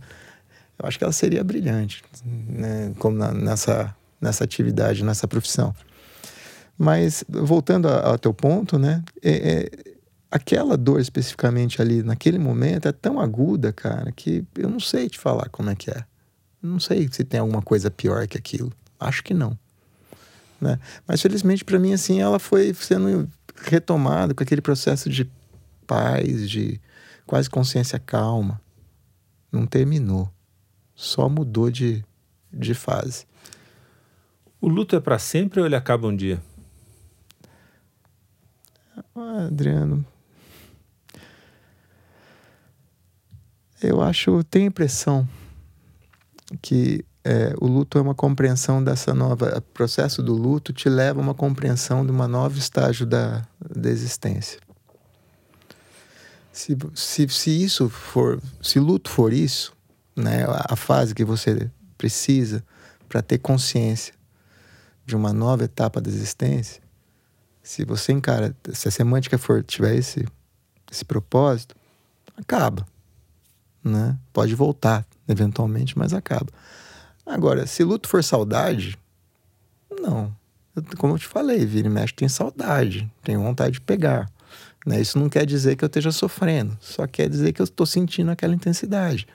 Eu 0.78 0.86
acho 0.86 0.98
que 0.98 1.04
ela 1.04 1.12
seria 1.12 1.42
brilhante, 1.42 2.04
né? 2.24 2.92
Como 2.98 3.16
na, 3.16 3.32
nessa, 3.32 3.94
nessa 4.20 4.44
atividade, 4.44 5.04
nessa 5.04 5.26
profissão. 5.26 5.74
Mas, 6.78 7.24
voltando 7.28 7.88
ao 7.88 8.18
teu 8.18 8.34
ponto, 8.34 8.78
né? 8.78 9.02
É, 9.22 9.30
é, 9.30 9.70
aquela 10.30 10.76
dor 10.76 11.00
especificamente 11.00 11.80
ali 11.80 12.02
naquele 12.02 12.38
momento 12.38 12.88
é 12.88 12.92
tão 12.92 13.20
aguda, 13.20 13.72
cara, 13.72 14.12
que 14.12 14.44
eu 14.56 14.68
não 14.68 14.80
sei 14.80 15.08
te 15.08 15.18
falar 15.18 15.48
como 15.48 15.70
é 15.70 15.74
que 15.74 15.90
é. 15.90 16.04
Não 16.62 16.80
sei 16.80 17.08
se 17.10 17.24
tem 17.24 17.40
alguma 17.40 17.62
coisa 17.62 17.90
pior 17.90 18.26
que 18.26 18.36
aquilo. 18.36 18.72
Acho 18.98 19.22
que 19.22 19.34
não. 19.34 19.56
Né? 20.60 20.78
Mas 21.06 21.20
felizmente 21.20 21.64
para 21.64 21.78
mim 21.78 21.92
assim, 21.92 22.20
ela 22.20 22.38
foi 22.38 22.72
sendo 22.74 23.30
retomada 23.56 24.34
com 24.34 24.42
aquele 24.42 24.60
processo 24.60 25.08
de 25.08 25.30
paz, 25.86 26.48
de 26.48 26.80
quase 27.26 27.48
consciência 27.48 27.98
calma. 27.98 28.60
Não 29.52 29.66
terminou. 29.66 30.30
Só 30.94 31.28
mudou 31.28 31.70
de, 31.70 32.04
de 32.52 32.74
fase. 32.74 33.26
O 34.60 34.68
luto 34.68 34.96
é 34.96 35.00
para 35.00 35.18
sempre 35.18 35.60
ou 35.60 35.66
ele 35.66 35.76
acaba 35.76 36.08
um 36.08 36.16
dia? 36.16 36.42
Ah, 39.14 39.46
Adriano, 39.46 40.04
Eu 43.82 44.00
acho, 44.00 44.42
tenho 44.44 44.66
a 44.66 44.68
impressão 44.68 45.28
que 46.62 47.04
é, 47.24 47.52
o 47.60 47.66
luto 47.66 47.98
é 47.98 48.00
uma 48.00 48.14
compreensão 48.14 48.82
dessa 48.82 49.12
nova. 49.12 49.58
O 49.58 49.62
processo 49.62 50.22
do 50.22 50.32
luto 50.32 50.72
te 50.72 50.88
leva 50.88 51.20
a 51.20 51.22
uma 51.22 51.34
compreensão 51.34 52.04
de 52.04 52.12
uma 52.12 52.28
nova 52.28 52.56
estágio 52.56 53.04
da, 53.04 53.42
da 53.60 53.90
existência. 53.90 54.60
Se, 56.52 56.76
se, 56.94 57.28
se 57.28 57.50
isso 57.50 57.88
for, 57.88 58.40
se 58.62 58.78
luto 58.78 59.10
for 59.10 59.32
isso, 59.32 59.74
né, 60.14 60.46
a 60.46 60.74
fase 60.74 61.14
que 61.14 61.24
você 61.24 61.70
precisa 61.98 62.64
para 63.08 63.20
ter 63.20 63.38
consciência 63.38 64.14
de 65.04 65.14
uma 65.14 65.32
nova 65.32 65.64
etapa 65.64 66.00
da 66.00 66.08
existência, 66.08 66.80
se 67.62 67.84
você 67.84 68.12
encara, 68.12 68.56
se 68.72 68.88
a 68.88 68.90
semântica 68.90 69.36
for 69.36 69.62
tiver 69.62 69.96
esse, 69.96 70.24
esse 70.90 71.04
propósito, 71.04 71.74
acaba 72.36 72.86
né? 73.86 74.16
Pode 74.32 74.54
voltar 74.54 75.06
eventualmente, 75.28 75.96
mas 75.96 76.12
acaba. 76.12 76.48
Agora, 77.24 77.66
se 77.66 77.82
luto 77.84 78.08
for 78.08 78.22
saudade, 78.22 78.98
não. 80.00 80.34
Eu, 80.74 80.82
como 80.98 81.14
eu 81.14 81.18
te 81.18 81.26
falei, 81.26 81.64
vira 81.64 81.86
e 81.86 81.90
mexe 81.90 82.12
tem 82.12 82.28
saudade, 82.28 83.10
tenho 83.22 83.42
vontade 83.42 83.74
de 83.74 83.80
pegar. 83.80 84.30
Né? 84.84 85.00
Isso 85.00 85.18
não 85.18 85.28
quer 85.28 85.46
dizer 85.46 85.76
que 85.76 85.84
eu 85.84 85.88
esteja 85.88 86.12
sofrendo, 86.12 86.76
só 86.80 87.06
quer 87.06 87.28
dizer 87.28 87.52
que 87.52 87.60
eu 87.60 87.64
estou 87.64 87.86
sentindo 87.86 88.30
aquela 88.30 88.54
intensidade. 88.54 89.26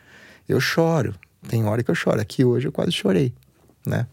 Eu 0.48 0.60
choro, 0.60 1.16
tem 1.48 1.66
hora 1.66 1.84
que 1.84 1.90
eu 1.90 1.96
choro. 1.96 2.22
Aqui 2.22 2.44
hoje 2.44 2.68
eu 2.68 2.72
quase 2.72 2.92
chorei, 2.92 3.34
né? 3.86 4.06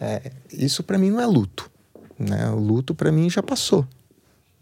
É, 0.00 0.32
isso 0.52 0.82
para 0.82 0.98
mim 0.98 1.10
não 1.10 1.20
é 1.20 1.26
luto, 1.26 1.70
né? 2.18 2.48
O 2.50 2.58
luto 2.58 2.94
para 2.94 3.10
mim 3.10 3.28
já 3.28 3.42
passou, 3.42 3.86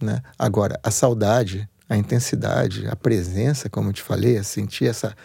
né? 0.00 0.22
Agora, 0.38 0.78
a 0.82 0.90
saudade 0.90 1.68
a 1.88 1.96
intensidade, 1.96 2.86
a 2.86 2.96
presença, 2.96 3.68
como 3.68 3.90
eu 3.90 3.92
te 3.92 4.02
falei, 4.02 4.36
a 4.38 4.44
sentir 4.44 4.86
essa. 4.86 5.16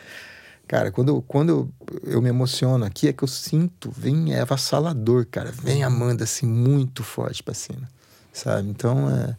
Cara, 0.67 0.91
quando, 0.91 1.21
quando 1.23 1.69
eu 2.03 2.21
me 2.21 2.29
emociono 2.29 2.85
aqui, 2.85 3.07
é 3.07 3.13
que 3.13 3.23
eu 3.23 3.27
sinto, 3.27 3.91
vem, 3.91 4.33
é 4.33 4.41
avassalador, 4.41 5.25
cara. 5.29 5.51
Vem 5.51 5.83
Amanda 5.83 6.23
assim, 6.23 6.45
muito 6.45 7.03
forte 7.03 7.43
para 7.43 7.53
cima, 7.53 7.89
sabe? 8.31 8.69
Então, 8.69 9.09
é, 9.09 9.37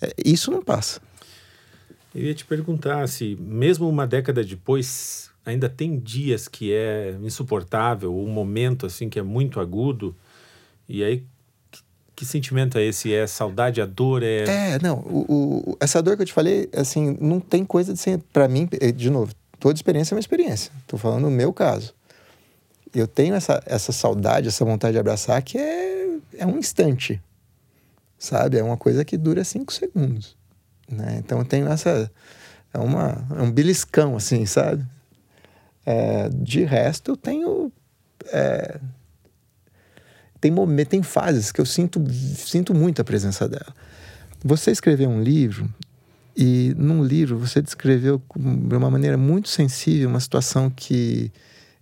é, 0.00 0.14
isso 0.24 0.50
não 0.50 0.62
passa. 0.62 1.00
Eu 2.14 2.22
ia 2.22 2.34
te 2.34 2.44
perguntar 2.44 3.06
se, 3.08 3.36
mesmo 3.40 3.88
uma 3.88 4.06
década 4.06 4.44
depois, 4.44 5.30
ainda 5.44 5.68
tem 5.68 5.98
dias 5.98 6.48
que 6.48 6.72
é 6.72 7.16
insuportável, 7.22 8.14
um 8.16 8.30
momento 8.30 8.86
assim 8.86 9.08
que 9.08 9.18
é 9.18 9.22
muito 9.22 9.60
agudo, 9.60 10.14
e 10.88 11.02
aí 11.02 11.26
que 12.22 12.26
sentimento 12.26 12.78
é 12.78 12.84
esse? 12.84 13.12
É 13.12 13.26
saudade, 13.26 13.80
a 13.80 13.86
dor? 13.86 14.22
É, 14.22 14.44
é 14.44 14.78
não. 14.80 14.98
O, 15.00 15.72
o, 15.72 15.76
essa 15.80 16.00
dor 16.00 16.14
que 16.14 16.22
eu 16.22 16.26
te 16.26 16.32
falei, 16.32 16.68
assim, 16.72 17.18
não 17.20 17.40
tem 17.40 17.64
coisa 17.64 17.92
de 17.92 17.98
ser. 17.98 18.20
Para 18.32 18.46
mim, 18.46 18.68
eh, 18.80 18.92
de 18.92 19.10
novo, 19.10 19.34
toda 19.58 19.74
experiência 19.74 20.14
é 20.14 20.16
uma 20.16 20.20
experiência. 20.20 20.70
Tô 20.86 20.96
falando 20.96 21.22
no 21.22 21.30
meu 21.32 21.52
caso. 21.52 21.92
Eu 22.94 23.08
tenho 23.08 23.34
essa, 23.34 23.60
essa 23.66 23.90
saudade, 23.90 24.46
essa 24.46 24.64
vontade 24.64 24.92
de 24.92 25.00
abraçar 25.00 25.42
que 25.42 25.58
é, 25.58 26.16
é 26.38 26.46
um 26.46 26.58
instante. 26.58 27.20
Sabe? 28.16 28.56
É 28.56 28.62
uma 28.62 28.76
coisa 28.76 29.04
que 29.04 29.16
dura 29.16 29.42
cinco 29.42 29.72
segundos. 29.72 30.36
Né? 30.88 31.16
Então 31.18 31.40
eu 31.40 31.44
tenho 31.44 31.66
essa. 31.66 32.08
É, 32.72 32.78
uma, 32.78 33.26
é 33.36 33.42
um 33.42 33.50
beliscão, 33.50 34.14
assim, 34.14 34.46
sabe? 34.46 34.86
É, 35.84 36.28
de 36.28 36.62
resto, 36.62 37.10
eu 37.10 37.16
tenho. 37.16 37.72
É, 38.32 38.78
tem 40.42 40.50
momentos, 40.50 40.90
tem 40.90 41.02
fases 41.04 41.52
que 41.52 41.60
eu 41.60 41.64
sinto, 41.64 42.04
sinto 42.10 42.74
muito 42.74 43.00
a 43.00 43.04
presença 43.04 43.48
dela. 43.48 43.72
Você 44.44 44.72
escreveu 44.72 45.08
um 45.08 45.22
livro 45.22 45.72
e 46.36 46.74
num 46.76 47.04
livro 47.04 47.38
você 47.38 47.62
descreveu 47.62 48.20
de 48.36 48.74
uma 48.76 48.90
maneira 48.90 49.16
muito 49.16 49.48
sensível 49.48 50.08
uma 50.08 50.18
situação 50.18 50.68
que 50.68 51.30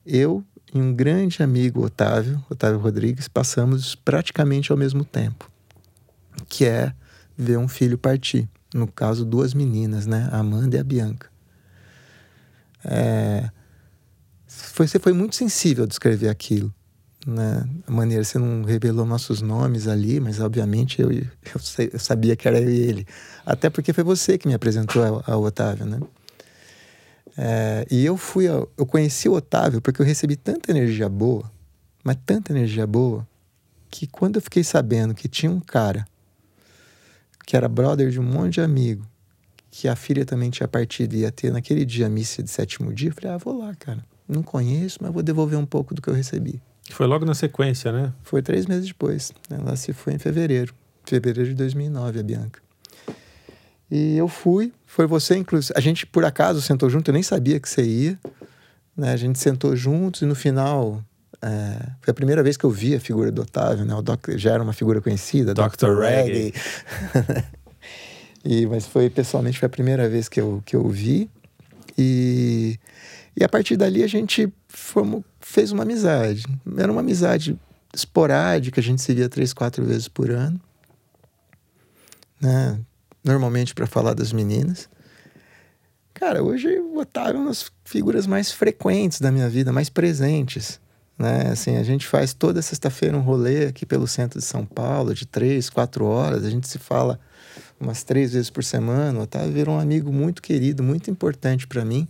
eu 0.05 0.45
e 0.75 0.79
um 0.79 0.95
grande 0.95 1.43
amigo, 1.43 1.83
Otávio, 1.83 2.45
Otávio 2.51 2.79
Rodrigues, 2.79 3.29
passamos 3.29 3.95
praticamente 3.95 4.71
ao 4.71 4.77
mesmo 4.77 5.07
tempo, 5.07 5.51
que 6.47 6.67
é 6.67 6.93
ver 7.37 7.57
um 7.57 7.67
filho 7.67 7.97
partir. 7.97 8.47
No 8.75 8.87
caso, 8.87 9.25
duas 9.25 9.55
meninas, 9.55 10.07
né? 10.07 10.29
A 10.31 10.39
Amanda 10.41 10.77
e 10.77 10.79
a 10.79 10.85
Bianca. 10.85 11.29
É... 12.85 13.51
Você 14.47 14.99
foi 14.99 15.15
muito 15.15 15.35
sensível 15.35 15.85
a 15.85 15.87
descrever 15.87 16.29
aquilo 16.29 16.73
né, 17.27 17.65
a 17.87 17.91
maneira. 17.91 18.25
Você 18.25 18.39
não 18.39 18.63
revelou 18.63 19.05
nossos 19.05 19.43
nomes 19.43 19.87
ali, 19.87 20.21
mas 20.21 20.41
obviamente 20.41 21.01
eu, 21.01 21.11
eu, 21.13 21.27
eu, 21.93 21.99
sabia 21.99 22.37
que 22.37 22.47
era 22.49 22.59
ele. 22.59 23.07
Até 23.45 23.71
porque 23.71 23.93
foi 23.93 24.05
você 24.05 24.39
que 24.39 24.49
me 24.49 24.55
apresentou 24.55 25.03
ao, 25.03 25.25
ao 25.27 25.43
Otávio, 25.43 25.87
né? 25.87 26.01
É, 27.37 27.87
e 27.91 28.05
eu 28.05 28.17
fui, 28.17 28.47
eu 28.47 28.87
conheci 28.87 29.29
o 29.29 29.35
Otávio 29.35 29.81
porque 29.81 30.03
eu 30.03 30.07
recebi 30.07 30.37
tanta 30.37 30.71
energia 30.71 31.09
boa, 31.09 31.51
mas 32.03 32.17
tanta 32.27 32.53
energia 32.53 32.87
boa, 32.87 33.27
que 33.89 34.07
quando 34.07 34.37
eu 34.37 34.43
fiquei 34.43 34.65
sabendo 34.65 35.15
que 35.15 35.29
tinha 35.29 35.51
um 35.51 35.61
cara 35.61 36.07
que 37.47 37.57
era 37.57 37.69
brother 37.69 38.11
de 38.11 38.21
um 38.21 38.23
monte 38.23 38.55
de 38.55 38.61
amigo, 38.61 39.07
que 39.71 39.89
a 39.89 39.97
filha 39.97 40.25
também 40.25 40.51
tinha 40.51 40.69
partido 40.69 41.15
e 41.15 41.21
ia 41.21 41.33
ter 41.33 41.53
naquele 41.53 41.85
dia 41.85 42.07
a 42.07 42.11
missa 42.11 42.43
de 42.43 42.51
sétimo 42.51 42.93
dia. 42.93 43.11
Eu 43.11 43.15
falei, 43.15 43.31
ah, 43.31 43.39
vou 43.39 43.59
lá, 43.59 43.75
cara. 43.75 44.05
Não 44.29 44.43
conheço, 44.43 44.99
mas 45.01 45.13
vou 45.13 45.23
devolver 45.23 45.59
um 45.59 45.67
pouco 45.67 45.95
do 45.95 46.03
que 46.03 46.09
eu 46.09 46.15
recebi. 46.15 46.61
Foi 46.95 47.07
logo 47.07 47.25
na 47.25 47.35
sequência, 47.35 47.93
né? 47.93 48.13
Foi 48.23 48.43
três 48.43 48.67
meses 48.67 48.87
depois. 48.87 49.33
Ela 49.49 49.77
se 49.77 49.93
foi 49.93 50.15
em 50.15 50.19
fevereiro. 50.19 50.75
Fevereiro 51.05 51.49
de 51.49 51.55
2009, 51.55 52.21
a 52.21 52.23
Bianca. 52.23 52.61
E 53.91 54.17
eu 54.17 54.29
fui. 54.29 54.73
Foi 54.87 55.07
você, 55.07 55.37
inclusive. 55.37 55.73
A 55.77 55.81
gente, 55.81 56.07
por 56.07 56.25
acaso, 56.25 56.61
sentou 56.61 56.89
junto. 56.89 57.11
Eu 57.11 57.15
nem 57.15 57.23
sabia 57.23 57.59
que 57.59 57.69
você 57.69 57.83
ia. 57.83 58.19
Né? 58.97 59.13
A 59.13 59.17
gente 59.17 59.39
sentou 59.39 59.75
juntos 59.75 60.23
e 60.23 60.27
no 60.27 60.35
final 60.35 61.03
é, 61.43 61.93
foi 62.01 62.13
a 62.13 62.15
primeira 62.15 62.43
vez 62.43 62.57
que 62.57 62.65
eu 62.65 62.71
vi 62.71 62.95
a 62.95 63.01
figura 63.01 63.33
do 63.33 63.43
Otávio, 63.43 63.85
né? 63.85 63.95
O 63.95 64.03
doc, 64.03 64.29
já 64.37 64.53
era 64.53 64.63
uma 64.63 64.75
figura 64.75 65.01
conhecida, 65.01 65.55
Dr. 65.55 65.99
Reggae. 65.99 66.53
e, 68.45 68.67
mas 68.67 68.87
foi 68.87 69.09
pessoalmente 69.09 69.59
foi 69.59 69.67
a 69.67 69.71
primeira 69.71 70.09
vez 70.09 70.29
que 70.29 70.41
eu, 70.41 70.63
que 70.67 70.77
eu 70.77 70.87
vi. 70.89 71.31
E, 71.97 72.79
e 73.37 73.43
a 73.43 73.49
partir 73.49 73.77
dali 73.77 74.03
a 74.03 74.07
gente 74.07 74.53
fomos, 74.69 75.23
fez 75.51 75.73
uma 75.73 75.83
amizade. 75.83 76.47
Era 76.77 76.91
uma 76.91 77.01
amizade 77.01 77.59
esporádica, 77.93 78.81
a 78.81 78.83
gente 78.85 79.03
se 79.03 79.13
via 79.13 79.29
três, 79.29 79.53
quatro 79.53 79.85
vezes 79.85 80.07
por 80.07 80.31
ano. 80.31 80.61
Né? 82.41 82.79
Normalmente 83.23 83.75
para 83.75 83.87
falar 83.87 84.15
das 84.15 84.33
meninas. 84.33 84.89
Cara, 86.15 86.43
hoje 86.43 86.79
o 86.79 86.99
Otávio 86.99 87.37
é 87.37 87.41
uma 87.41 87.49
das 87.49 87.71
figuras 87.85 88.27
mais 88.27 88.53
frequentes 88.53 89.21
da 89.21 89.33
minha 89.33 89.49
vida, 89.49 89.73
mais 89.73 89.89
presentes. 89.89 90.81
Né? 91.19 91.49
Assim, 91.51 91.77
a 91.77 91.83
gente 91.83 92.07
faz 92.07 92.33
toda 92.33 92.63
sexta-feira 92.63 93.17
um 93.17 93.21
rolê 93.21 93.67
aqui 93.67 93.85
pelo 93.85 94.07
centro 94.07 94.39
de 94.39 94.45
São 94.45 94.65
Paulo, 94.65 95.13
de 95.15 95.27
três, 95.27 95.69
quatro 95.69 96.05
horas. 96.05 96.45
A 96.45 96.51
gente 96.51 96.69
se 96.69 96.79
fala 96.79 97.19
umas 97.81 98.05
três 98.05 98.33
vezes 98.33 98.51
por 98.51 98.63
semana. 98.63 99.19
O 99.19 99.23
Otávio 99.23 99.53
virou 99.53 99.75
um 99.75 99.81
amigo 99.81 100.13
muito 100.13 100.41
querido, 100.41 100.83
muito 100.83 101.11
importante 101.11 101.67
para 101.67 101.85
mim. 101.85 102.07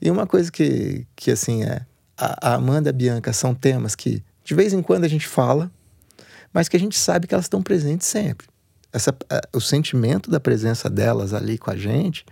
E 0.00 0.10
uma 0.10 0.26
coisa 0.26 0.50
que, 0.50 1.06
que 1.14 1.30
assim, 1.30 1.62
é 1.62 1.86
a, 2.22 2.52
a 2.52 2.54
Amanda 2.54 2.88
e 2.88 2.90
a 2.90 2.92
Bianca 2.92 3.32
são 3.32 3.54
temas 3.54 3.94
que 3.94 4.22
de 4.44 4.54
vez 4.54 4.72
em 4.72 4.82
quando 4.82 5.04
a 5.04 5.08
gente 5.08 5.26
fala, 5.26 5.70
mas 6.52 6.68
que 6.68 6.76
a 6.76 6.80
gente 6.80 6.96
sabe 6.96 7.26
que 7.26 7.34
elas 7.34 7.46
estão 7.46 7.62
presentes 7.62 8.06
sempre. 8.06 8.46
Essa, 8.92 9.16
o 9.52 9.60
sentimento 9.60 10.30
da 10.30 10.38
presença 10.38 10.90
delas 10.90 11.32
ali 11.32 11.56
com 11.56 11.70
a 11.70 11.76
gente 11.76 12.24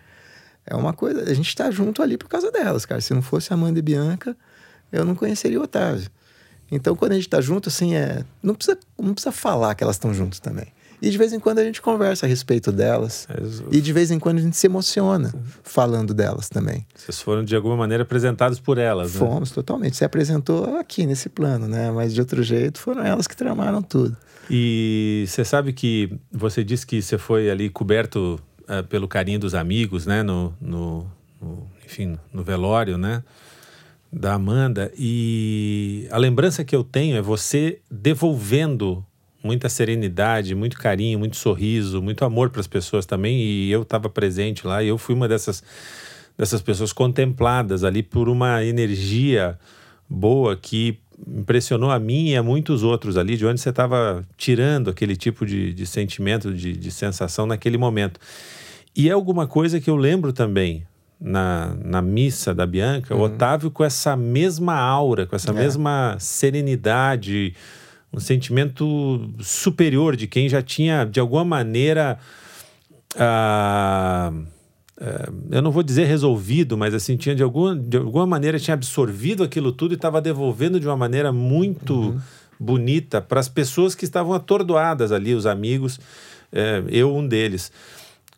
é 0.67 0.75
uma 0.75 0.93
coisa. 0.93 1.23
A 1.23 1.35
gente 1.35 1.49
está 1.49 1.71
junto 1.71 2.03
ali 2.03 2.19
por 2.19 2.29
causa 2.29 2.51
delas, 2.51 2.85
cara. 2.85 3.01
Se 3.01 3.15
não 3.15 3.23
fosse 3.23 3.53
Amanda 3.53 3.79
e 3.79 3.83
Bianca, 3.83 4.37
eu 4.93 5.05
não 5.05 5.15
conheceria 5.15 5.59
o 5.59 5.63
Otávio. 5.63 6.11
Então, 6.71 6.95
quando 6.95 7.13
a 7.13 7.15
gente 7.15 7.27
está 7.27 7.41
junto, 7.41 7.69
assim, 7.69 7.95
é, 7.95 8.25
não, 8.43 8.55
precisa, 8.55 8.79
não 8.99 9.15
precisa 9.15 9.33
falar 9.33 9.75
que 9.75 9.83
elas 9.83 9.97
estão 9.97 10.13
juntas 10.15 10.39
também. 10.39 10.67
E 11.03 11.11
de 11.11 11.17
vez 11.17 11.33
em 11.33 11.41
quando 11.41 11.61
a 11.61 11.65
gente 11.65 11.81
conversa 11.81 12.27
a 12.27 12.29
respeito 12.29 12.71
delas. 12.71 13.27
E 13.71 13.81
de 13.81 13.93
vez 13.93 14.11
em 14.11 14.19
quando 14.19 14.39
a 14.39 14.43
gente 14.43 14.57
se 14.57 14.67
emociona 14.67 15.33
falando 15.63 16.13
delas 16.13 16.49
também. 16.49 16.87
Vocês 16.95 17.21
foram, 17.21 17.43
de 17.43 17.57
alguma 17.57 17.77
maneira, 17.77 18.03
apresentados 18.03 18.61
por 18.61 18.77
elas, 18.77 19.15
né? 19.15 19.19
Fomos, 19.19 19.51
totalmente. 19.51 19.97
Se 19.97 20.05
apresentou 20.05 20.77
aqui 20.77 21.07
nesse 21.07 21.29
plano, 21.29 21.67
né? 21.67 21.91
Mas 21.91 22.13
de 22.13 22.21
outro 22.21 22.43
jeito, 22.43 22.79
foram 22.79 23.03
elas 23.03 23.27
que 23.27 23.37
tramaram 23.37 23.83
tudo. 23.83 24.17
E 24.51 25.25
você 25.27 25.45
sabe 25.45 25.73
que 25.73 26.13
você 26.31 26.63
disse 26.63 26.87
que 26.87 27.01
você 27.01 27.17
foi 27.17 27.51
ali 27.51 27.71
coberto 27.71 28.39
uh, 28.63 28.87
pelo 28.89 29.09
carinho 29.09 29.39
dos 29.39 29.55
amigos, 29.55 30.07
né? 30.07 30.23
No, 30.23 30.53
no, 30.61 31.07
no, 31.41 31.67
enfim, 31.85 32.19
no 32.33 32.43
velório, 32.43 32.99
né? 32.99 33.23
da 34.13 34.35
Amanda 34.35 34.91
e 34.99 36.09
a 36.11 36.19
lembrança 36.19 36.65
que 36.65 36.75
eu 36.75 36.83
tenho 36.83 37.17
é 37.17 37.23
você 37.23 37.81
devolvendo 37.89 39.05
muita 39.43 39.69
serenidade, 39.69 40.55
muito 40.55 40.77
carinho, 40.79 41.19
muito 41.19 41.37
sorriso, 41.37 42.03
muito 42.03 42.25
amor 42.25 42.51
para 42.51 42.61
as 42.61 42.67
pessoas 42.67 43.07
também 43.07 43.41
e 43.41 43.71
eu 43.71 43.83
estava 43.83 44.09
presente 44.09 44.67
lá 44.67 44.83
e 44.83 44.89
eu 44.89 44.99
fui 44.99 45.15
uma 45.15 45.29
dessas 45.29 45.63
dessas 46.37 46.63
pessoas 46.63 46.93
contempladas 46.93 47.85
ali 47.85 48.03
por 48.03 48.29
uma 48.29 48.65
energia 48.65 49.59
boa 50.09 50.57
que 50.57 50.99
impressionou 51.29 51.91
a 51.91 51.99
mim 51.99 52.29
e 52.29 52.37
a 52.37 52.43
muitos 52.43 52.83
outros 52.83 53.19
ali, 53.19 53.37
de 53.37 53.45
onde 53.45 53.61
você 53.61 53.69
estava 53.69 54.25
tirando 54.39 54.89
aquele 54.89 55.15
tipo 55.15 55.45
de, 55.45 55.75
de 55.75 55.87
sentimento, 55.87 56.53
de, 56.55 56.73
de 56.73 56.91
sensação 56.91 57.45
naquele 57.45 57.77
momento. 57.77 58.19
E 58.97 59.09
é 59.09 59.13
alguma 59.13 59.47
coisa 59.47 59.79
que 59.81 59.91
eu 59.91 59.97
lembro 59.97 60.33
também, 60.33 60.87
na, 61.21 61.77
na 61.85 62.01
missa 62.01 62.55
da 62.55 62.65
Bianca, 62.65 63.15
uhum. 63.15 63.21
o 63.21 63.25
Otávio 63.25 63.71
com 63.71 63.85
essa 63.85 64.17
mesma 64.17 64.75
aura, 64.75 65.27
com 65.27 65.37
essa 65.37 65.51
é. 65.51 65.55
mesma 65.55 66.17
serenidade, 66.19 67.55
um 68.13 68.21
sentimento 68.21 69.31
superior 69.41 70.17
de 70.17 70.27
quem 70.27 70.49
já 70.49 70.63
tinha, 70.63 71.05
de 71.05 71.21
alguma 71.21 71.45
maneira, 71.45 72.19
ah, 73.17 74.33
ah, 75.01 75.33
eu 75.51 75.63
não 75.63 75.71
vou 75.71 75.83
dizer 75.83 76.05
resolvido, 76.05 76.77
mas 76.77 76.93
assim, 76.93 77.17
tinha 77.17 77.35
de 77.35 77.43
alguma, 77.43 77.75
de 77.75 77.97
alguma 77.97 78.27
maneira 78.27 78.59
tinha 78.59 78.75
absorvido 78.75 79.43
aquilo 79.43 79.73
tudo 79.73 79.93
e 79.93 79.95
estava 79.95 80.21
devolvendo 80.21 80.79
de 80.79 80.87
uma 80.87 80.97
maneira 80.97 81.33
muito 81.33 81.95
uhum. 81.95 82.21
bonita 82.59 83.21
para 83.21 83.41
as 83.41 83.49
pessoas 83.49 83.95
que 83.95 84.05
estavam 84.05 84.35
atordoadas 84.35 85.11
ali, 85.11 85.35
os 85.35 85.47
amigos, 85.47 85.99
é, 86.53 86.85
eu 86.89 87.17
um 87.17 87.27
deles. 87.27 87.73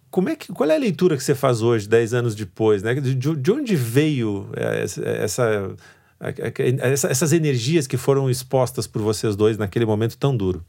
Como 0.08 0.28
é 0.28 0.36
que, 0.36 0.52
qual 0.52 0.70
é 0.70 0.76
a 0.76 0.78
leitura 0.78 1.16
que 1.16 1.24
você 1.24 1.34
faz 1.34 1.62
hoje, 1.62 1.88
dez 1.88 2.12
anos 2.14 2.34
depois? 2.34 2.82
Né? 2.82 2.94
De, 2.94 3.14
de 3.14 3.50
onde 3.50 3.74
veio 3.74 4.48
é, 4.54 4.82
essa, 4.82 5.02
essa, 5.02 5.74
essas 6.22 7.32
energias 7.32 7.86
que 7.86 7.96
foram 7.96 8.30
expostas 8.30 8.86
por 8.86 9.02
vocês 9.02 9.34
dois 9.34 9.58
naquele 9.58 9.84
momento 9.84 10.16
tão 10.16 10.36
duro? 10.36 10.64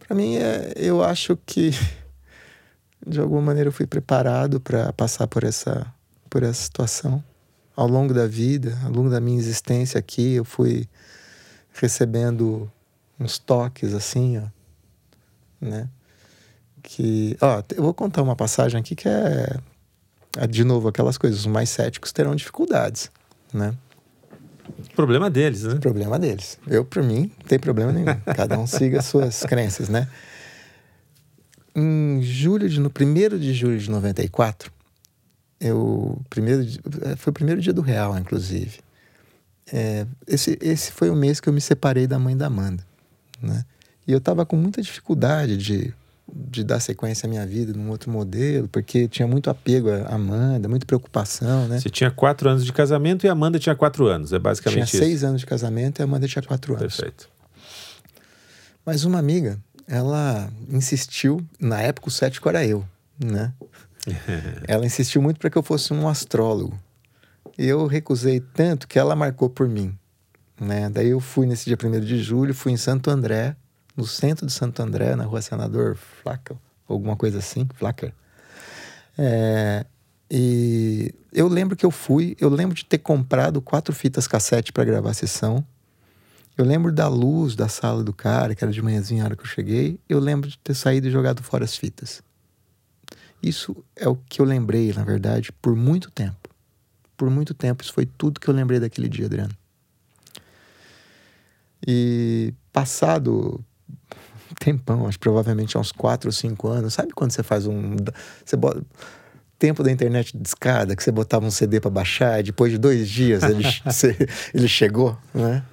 Para 0.00 0.16
mim, 0.16 0.36
é, 0.36 0.72
eu 0.76 1.02
acho 1.02 1.38
que 1.46 1.70
de 3.06 3.20
alguma 3.20 3.40
maneira 3.40 3.68
eu 3.68 3.72
fui 3.72 3.86
preparado 3.86 4.60
para 4.60 4.92
passar 4.92 5.26
por 5.26 5.44
essa, 5.44 5.86
por 6.28 6.42
essa 6.42 6.62
situação. 6.62 7.22
Ao 7.74 7.88
longo 7.88 8.12
da 8.12 8.26
vida, 8.26 8.78
ao 8.84 8.90
longo 8.90 9.08
da 9.08 9.20
minha 9.20 9.38
existência 9.38 9.98
aqui, 9.98 10.34
eu 10.34 10.44
fui 10.44 10.86
recebendo 11.72 12.70
uns 13.18 13.38
toques 13.38 13.94
assim, 13.94 14.38
ó, 14.38 14.42
né? 15.58 15.88
que. 16.82 17.36
Ó, 17.40 17.62
eu 17.74 17.82
vou 17.82 17.94
contar 17.94 18.22
uma 18.22 18.36
passagem 18.36 18.80
aqui 18.80 18.94
que 18.94 19.08
é, 19.08 19.56
é, 20.36 20.46
de 20.46 20.64
novo, 20.64 20.88
aquelas 20.88 21.16
coisas. 21.16 21.40
Os 21.40 21.46
mais 21.46 21.70
céticos 21.70 22.12
terão 22.12 22.34
dificuldades, 22.34 23.10
né? 23.52 23.74
Problema 24.94 25.30
deles, 25.30 25.62
né? 25.64 25.76
Problema 25.76 26.18
deles. 26.18 26.58
Eu, 26.66 26.84
por 26.84 27.02
mim, 27.02 27.30
não 27.38 27.46
tem 27.46 27.58
problema 27.58 27.92
nenhum. 27.92 28.18
Cada 28.36 28.58
um 28.58 28.66
siga 28.66 28.98
as 28.98 29.06
suas 29.06 29.42
crenças, 29.46 29.88
né? 29.88 30.08
Em 31.74 32.22
julho 32.22 32.68
de, 32.68 32.78
no 32.78 32.90
primeiro 32.90 33.38
de 33.38 33.54
julho 33.54 33.78
de 33.78 33.90
94, 33.90 34.70
eu 35.60 36.20
primeiro 36.28 36.62
é, 37.02 37.16
foi 37.16 37.30
o 37.30 37.34
primeiro 37.34 37.60
dia 37.60 37.72
do 37.72 37.80
real, 37.80 38.16
inclusive. 38.18 38.80
É, 39.72 40.06
esse, 40.26 40.58
esse 40.60 40.92
foi 40.92 41.08
o 41.08 41.16
mês 41.16 41.40
que 41.40 41.48
eu 41.48 41.52
me 41.52 41.60
separei 41.60 42.06
da 42.06 42.18
mãe 42.18 42.36
da 42.36 42.46
Amanda, 42.46 42.84
né? 43.40 43.64
E 44.06 44.12
eu 44.12 44.20
tava 44.20 44.44
com 44.44 44.56
muita 44.56 44.82
dificuldade 44.82 45.56
de 45.56 45.94
de 46.30 46.64
dar 46.64 46.80
sequência 46.80 47.26
à 47.26 47.28
minha 47.28 47.46
vida 47.46 47.72
num 47.72 47.90
outro 47.90 48.10
modelo, 48.10 48.68
porque 48.68 49.08
tinha 49.08 49.26
muito 49.26 49.50
apego 49.50 49.90
a 49.90 50.14
Amanda, 50.14 50.68
muita 50.68 50.86
preocupação, 50.86 51.68
né? 51.68 51.78
Você 51.78 51.90
tinha 51.90 52.10
quatro 52.10 52.48
anos 52.48 52.64
de 52.64 52.72
casamento 52.72 53.26
e 53.26 53.28
a 53.28 53.32
Amanda 53.32 53.58
tinha 53.58 53.74
quatro 53.74 54.06
anos, 54.06 54.32
é 54.32 54.38
basicamente 54.38 54.74
tinha 54.74 54.84
isso. 54.84 54.96
Tinha 54.96 55.04
seis 55.04 55.24
anos 55.24 55.40
de 55.40 55.46
casamento 55.46 56.00
e 56.00 56.02
a 56.02 56.04
Amanda 56.04 56.26
tinha 56.26 56.42
quatro 56.42 56.74
anos. 56.74 56.96
Perfeito. 56.96 57.28
Mas 58.84 59.04
uma 59.04 59.18
amiga, 59.18 59.58
ela 59.86 60.50
insistiu, 60.68 61.44
na 61.60 61.80
época 61.80 62.08
o 62.08 62.10
cético 62.10 62.48
era 62.48 62.64
eu, 62.64 62.84
né? 63.22 63.52
ela 64.66 64.84
insistiu 64.86 65.22
muito 65.22 65.38
para 65.38 65.50
que 65.50 65.58
eu 65.58 65.62
fosse 65.62 65.92
um 65.92 66.08
astrólogo. 66.08 66.78
E 67.58 67.66
eu 67.66 67.86
recusei 67.86 68.40
tanto 68.40 68.88
que 68.88 68.98
ela 68.98 69.14
marcou 69.14 69.50
por 69.50 69.68
mim, 69.68 69.96
né? 70.60 70.88
Daí 70.88 71.08
eu 71.08 71.20
fui 71.20 71.46
nesse 71.46 71.66
dia 71.66 71.76
1 71.82 72.00
de 72.00 72.22
julho, 72.22 72.54
fui 72.54 72.72
em 72.72 72.76
Santo 72.76 73.10
André, 73.10 73.54
no 73.96 74.06
centro 74.06 74.46
de 74.46 74.52
Santo 74.52 74.82
André, 74.82 75.14
na 75.16 75.24
rua 75.24 75.42
Senador 75.42 75.96
Flacker, 75.96 76.56
alguma 76.88 77.16
coisa 77.16 77.38
assim, 77.38 77.66
Flacker. 77.74 78.12
É, 79.18 79.84
e 80.30 81.14
eu 81.32 81.46
lembro 81.48 81.76
que 81.76 81.84
eu 81.84 81.90
fui, 81.90 82.36
eu 82.40 82.48
lembro 82.48 82.74
de 82.74 82.84
ter 82.84 82.98
comprado 82.98 83.60
quatro 83.60 83.94
fitas 83.94 84.26
cassete 84.26 84.72
para 84.72 84.84
gravar 84.84 85.10
a 85.10 85.14
sessão. 85.14 85.64
Eu 86.56 86.64
lembro 86.64 86.92
da 86.92 87.08
luz 87.08 87.54
da 87.54 87.68
sala 87.68 88.02
do 88.04 88.12
cara, 88.12 88.54
que 88.54 88.62
era 88.62 88.72
de 88.72 88.82
manhãzinha 88.82 89.22
a 89.22 89.26
hora 89.26 89.36
que 89.36 89.42
eu 89.42 89.46
cheguei. 89.46 89.98
Eu 90.08 90.18
lembro 90.18 90.48
de 90.48 90.58
ter 90.58 90.74
saído 90.74 91.08
e 91.08 91.10
jogado 91.10 91.42
fora 91.42 91.64
as 91.64 91.76
fitas. 91.76 92.22
Isso 93.42 93.74
é 93.96 94.08
o 94.08 94.16
que 94.16 94.40
eu 94.40 94.44
lembrei, 94.44 94.92
na 94.92 95.02
verdade, 95.02 95.50
por 95.52 95.74
muito 95.74 96.10
tempo. 96.10 96.48
Por 97.16 97.28
muito 97.30 97.54
tempo. 97.54 97.82
Isso 97.82 97.92
foi 97.92 98.06
tudo 98.06 98.38
que 98.38 98.48
eu 98.48 98.54
lembrei 98.54 98.78
daquele 98.78 99.08
dia, 99.08 99.26
Adriano. 99.26 99.56
E 101.86 102.54
passado 102.72 103.64
tempão, 104.58 105.06
acho 105.06 105.18
provavelmente 105.18 105.76
há 105.76 105.80
uns 105.80 105.92
4 105.92 106.28
ou 106.28 106.32
5 106.32 106.68
anos. 106.68 106.94
Sabe 106.94 107.12
quando 107.12 107.32
você 107.32 107.42
faz 107.42 107.66
um. 107.66 107.96
Você 108.44 108.56
bota, 108.56 108.82
tempo 109.58 109.82
da 109.82 109.92
internet 109.92 110.36
de 110.36 110.46
escada, 110.46 110.96
que 110.96 111.02
você 111.02 111.12
botava 111.12 111.46
um 111.46 111.50
CD 111.50 111.80
para 111.80 111.90
baixar 111.90 112.40
e 112.40 112.42
depois 112.42 112.72
de 112.72 112.78
dois 112.78 113.08
dias 113.08 113.44
ele, 113.44 113.62
você, 113.84 114.16
ele 114.52 114.66
chegou, 114.66 115.16
né? 115.32 115.64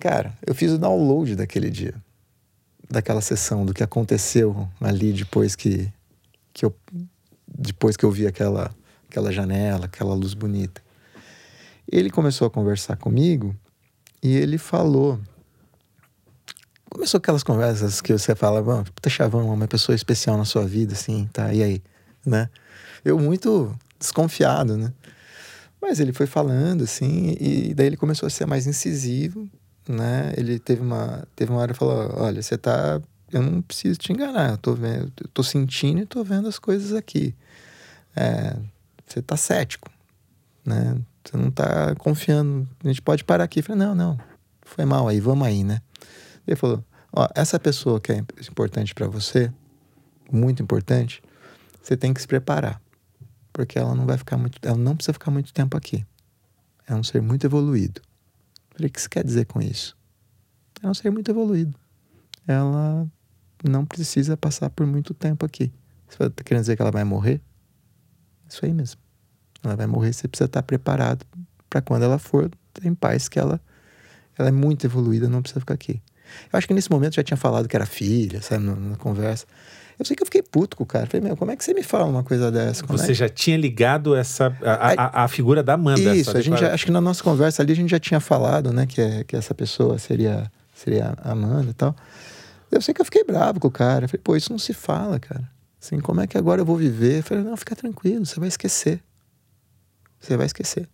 Cara, 0.00 0.34
eu 0.44 0.54
fiz 0.54 0.72
o 0.72 0.78
download 0.78 1.36
daquele 1.36 1.70
dia, 1.70 1.94
daquela 2.90 3.20
sessão, 3.20 3.64
do 3.64 3.72
que 3.72 3.82
aconteceu 3.82 4.68
ali 4.80 5.12
depois 5.12 5.54
que, 5.54 5.88
que 6.52 6.64
eu 6.64 6.74
depois 7.46 7.96
que 7.96 8.04
eu 8.04 8.10
vi 8.10 8.26
aquela 8.26 8.74
aquela 9.08 9.30
janela, 9.30 9.86
aquela 9.86 10.14
luz 10.14 10.34
bonita. 10.34 10.82
Ele 11.90 12.10
começou 12.10 12.48
a 12.48 12.50
conversar 12.50 12.96
comigo 12.96 13.54
e 14.20 14.34
ele 14.34 14.58
falou 14.58 15.20
começou 16.94 17.18
aquelas 17.18 17.42
conversas 17.42 18.00
que 18.00 18.12
você 18.12 18.36
fala, 18.36 18.62
puta 18.84 19.10
chavão, 19.10 19.52
uma 19.52 19.66
pessoa 19.66 19.96
especial 19.96 20.38
na 20.38 20.44
sua 20.44 20.64
vida, 20.64 20.94
assim, 20.94 21.28
tá, 21.32 21.52
e 21.52 21.60
aí, 21.60 21.82
né? 22.24 22.48
Eu 23.04 23.18
muito 23.18 23.76
desconfiado, 23.98 24.76
né? 24.76 24.92
Mas 25.82 25.98
ele 25.98 26.12
foi 26.12 26.26
falando, 26.26 26.84
assim, 26.84 27.36
e 27.38 27.74
daí 27.74 27.88
ele 27.88 27.96
começou 27.96 28.28
a 28.28 28.30
ser 28.30 28.46
mais 28.46 28.68
incisivo, 28.68 29.50
né? 29.88 30.32
Ele 30.36 30.60
teve 30.60 30.82
uma, 30.82 31.26
teve 31.34 31.50
uma 31.50 31.60
hora 31.60 31.72
que 31.72 31.78
falou, 31.78 32.14
olha, 32.16 32.40
você 32.40 32.56
tá, 32.56 33.02
eu 33.32 33.42
não 33.42 33.60
preciso 33.60 33.98
te 33.98 34.12
enganar, 34.12 34.52
eu 34.52 34.58
tô 34.58 34.72
vendo, 34.72 35.12
eu 35.20 35.28
tô 35.34 35.42
sentindo 35.42 36.00
e 36.00 36.06
tô 36.06 36.22
vendo 36.22 36.46
as 36.46 36.60
coisas 36.60 36.92
aqui. 36.92 37.34
É, 38.14 38.56
você 39.04 39.20
tá 39.20 39.36
cético, 39.36 39.90
né? 40.64 40.96
Você 41.24 41.36
não 41.36 41.50
tá 41.50 41.96
confiando, 41.96 42.68
a 42.84 42.86
gente 42.86 43.02
pode 43.02 43.24
parar 43.24 43.42
aqui. 43.44 43.58
Eu 43.58 43.64
falei, 43.64 43.84
não, 43.84 43.96
não, 43.96 44.18
foi 44.62 44.84
mal 44.84 45.08
aí, 45.08 45.18
vamos 45.18 45.44
aí, 45.44 45.64
né? 45.64 45.82
Ele 46.46 46.56
falou: 46.56 46.84
Ó, 47.12 47.28
essa 47.34 47.58
pessoa 47.58 48.00
que 48.00 48.12
é 48.12 48.18
importante 48.18 48.94
para 48.94 49.06
você, 49.06 49.52
muito 50.30 50.62
importante, 50.62 51.22
você 51.82 51.96
tem 51.96 52.12
que 52.12 52.20
se 52.20 52.26
preparar. 52.26 52.80
Porque 53.52 53.78
ela 53.78 53.94
não 53.94 54.04
vai 54.04 54.18
ficar 54.18 54.36
muito. 54.36 54.58
Ela 54.62 54.76
não 54.76 54.96
precisa 54.96 55.12
ficar 55.12 55.30
muito 55.30 55.52
tempo 55.52 55.76
aqui. 55.76 56.04
É 56.86 56.94
um 56.94 57.02
ser 57.02 57.22
muito 57.22 57.46
evoluído. 57.46 58.02
falei, 58.72 58.88
o 58.88 58.92
que 58.92 59.00
você 59.00 59.08
quer 59.08 59.24
dizer 59.24 59.46
com 59.46 59.60
isso? 59.60 59.96
É 60.82 60.88
um 60.88 60.94
ser 60.94 61.10
muito 61.10 61.30
evoluído. 61.30 61.78
Ela 62.46 63.06
não 63.62 63.86
precisa 63.86 64.36
passar 64.36 64.68
por 64.70 64.86
muito 64.86 65.14
tempo 65.14 65.46
aqui. 65.46 65.72
Você 66.08 66.22
está 66.22 66.44
querendo 66.44 66.62
dizer 66.62 66.76
que 66.76 66.82
ela 66.82 66.90
vai 66.90 67.04
morrer? 67.04 67.40
Isso 68.48 68.64
aí 68.64 68.72
mesmo. 68.72 69.00
Ela 69.62 69.76
vai 69.76 69.86
morrer, 69.86 70.12
você 70.12 70.28
precisa 70.28 70.46
estar 70.46 70.62
preparado 70.62 71.24
para 71.70 71.80
quando 71.80 72.02
ela 72.02 72.18
for 72.18 72.50
em 72.82 72.94
paz 72.94 73.28
que 73.28 73.38
ela, 73.38 73.60
ela 74.36 74.48
é 74.48 74.52
muito 74.52 74.84
evoluída, 74.84 75.28
não 75.28 75.40
precisa 75.40 75.60
ficar 75.60 75.74
aqui. 75.74 76.02
Eu 76.52 76.58
acho 76.58 76.66
que 76.66 76.74
nesse 76.74 76.90
momento 76.90 77.14
já 77.14 77.22
tinha 77.22 77.36
falado 77.36 77.68
que 77.68 77.76
era 77.76 77.86
filha, 77.86 78.40
sabe, 78.42 78.64
na, 78.64 78.74
na 78.74 78.96
conversa. 78.96 79.46
Eu 79.98 80.04
sei 80.04 80.16
que 80.16 80.22
eu 80.22 80.26
fiquei 80.26 80.42
puto 80.42 80.76
com 80.76 80.82
o 80.82 80.86
cara. 80.86 81.06
Falei, 81.06 81.24
meu, 81.24 81.36
como 81.36 81.50
é 81.50 81.56
que 81.56 81.64
você 81.64 81.72
me 81.72 81.82
fala 81.82 82.06
uma 82.06 82.24
coisa 82.24 82.50
dessa? 82.50 82.84
Como 82.84 82.98
você 82.98 83.12
é? 83.12 83.14
já 83.14 83.28
tinha 83.28 83.56
ligado 83.56 84.14
essa 84.16 84.46
a, 84.62 85.20
a, 85.20 85.24
a 85.24 85.28
figura 85.28 85.62
da 85.62 85.74
Amanda. 85.74 86.14
Isso, 86.14 86.36
a 86.36 86.40
gente 86.40 86.58
já, 86.58 86.74
acho 86.74 86.84
que 86.84 86.90
na 86.90 87.00
nossa 87.00 87.22
conversa 87.22 87.62
ali 87.62 87.72
a 87.72 87.76
gente 87.76 87.90
já 87.90 88.00
tinha 88.00 88.18
falado, 88.18 88.72
né, 88.72 88.86
que, 88.86 89.00
é, 89.00 89.22
que 89.22 89.36
essa 89.36 89.54
pessoa 89.54 89.98
seria, 89.98 90.50
seria 90.74 91.14
a 91.22 91.30
Amanda 91.30 91.70
e 91.70 91.74
tal. 91.74 91.94
Eu 92.70 92.80
sei 92.82 92.92
que 92.92 93.00
eu 93.00 93.04
fiquei 93.04 93.22
bravo 93.22 93.60
com 93.60 93.68
o 93.68 93.70
cara. 93.70 94.08
falei, 94.08 94.20
pô, 94.22 94.34
isso 94.34 94.50
não 94.50 94.58
se 94.58 94.72
fala, 94.72 95.20
cara. 95.20 95.48
Assim, 95.80 96.00
como 96.00 96.20
é 96.20 96.26
que 96.26 96.36
agora 96.36 96.60
eu 96.60 96.64
vou 96.64 96.76
viver? 96.76 97.18
Eu 97.18 97.22
falei, 97.22 97.44
não, 97.44 97.56
fica 97.56 97.76
tranquilo, 97.76 98.26
você 98.26 98.40
vai 98.40 98.48
esquecer. 98.48 99.00
Você 100.18 100.36
vai 100.36 100.46
esquecer. 100.46 100.88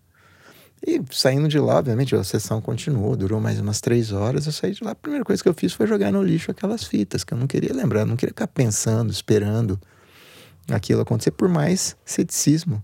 E 0.86 1.00
saindo 1.10 1.46
de 1.46 1.58
lá, 1.58 1.76
obviamente, 1.76 2.14
a 2.14 2.24
sessão 2.24 2.60
continuou, 2.60 3.14
durou 3.14 3.38
mais 3.40 3.60
umas 3.60 3.80
três 3.80 4.12
horas. 4.12 4.46
Eu 4.46 4.52
saí 4.52 4.72
de 4.72 4.82
lá, 4.82 4.92
a 4.92 4.94
primeira 4.94 5.24
coisa 5.24 5.42
que 5.42 5.48
eu 5.48 5.54
fiz 5.54 5.72
foi 5.72 5.86
jogar 5.86 6.10
no 6.10 6.22
lixo 6.22 6.50
aquelas 6.50 6.84
fitas, 6.84 7.22
que 7.22 7.34
eu 7.34 7.38
não 7.38 7.46
queria 7.46 7.74
lembrar, 7.74 8.06
não 8.06 8.16
queria 8.16 8.30
ficar 8.30 8.46
pensando, 8.46 9.10
esperando 9.10 9.78
aquilo 10.70 11.02
acontecer, 11.02 11.32
por 11.32 11.48
mais 11.48 11.96
ceticismo 12.04 12.82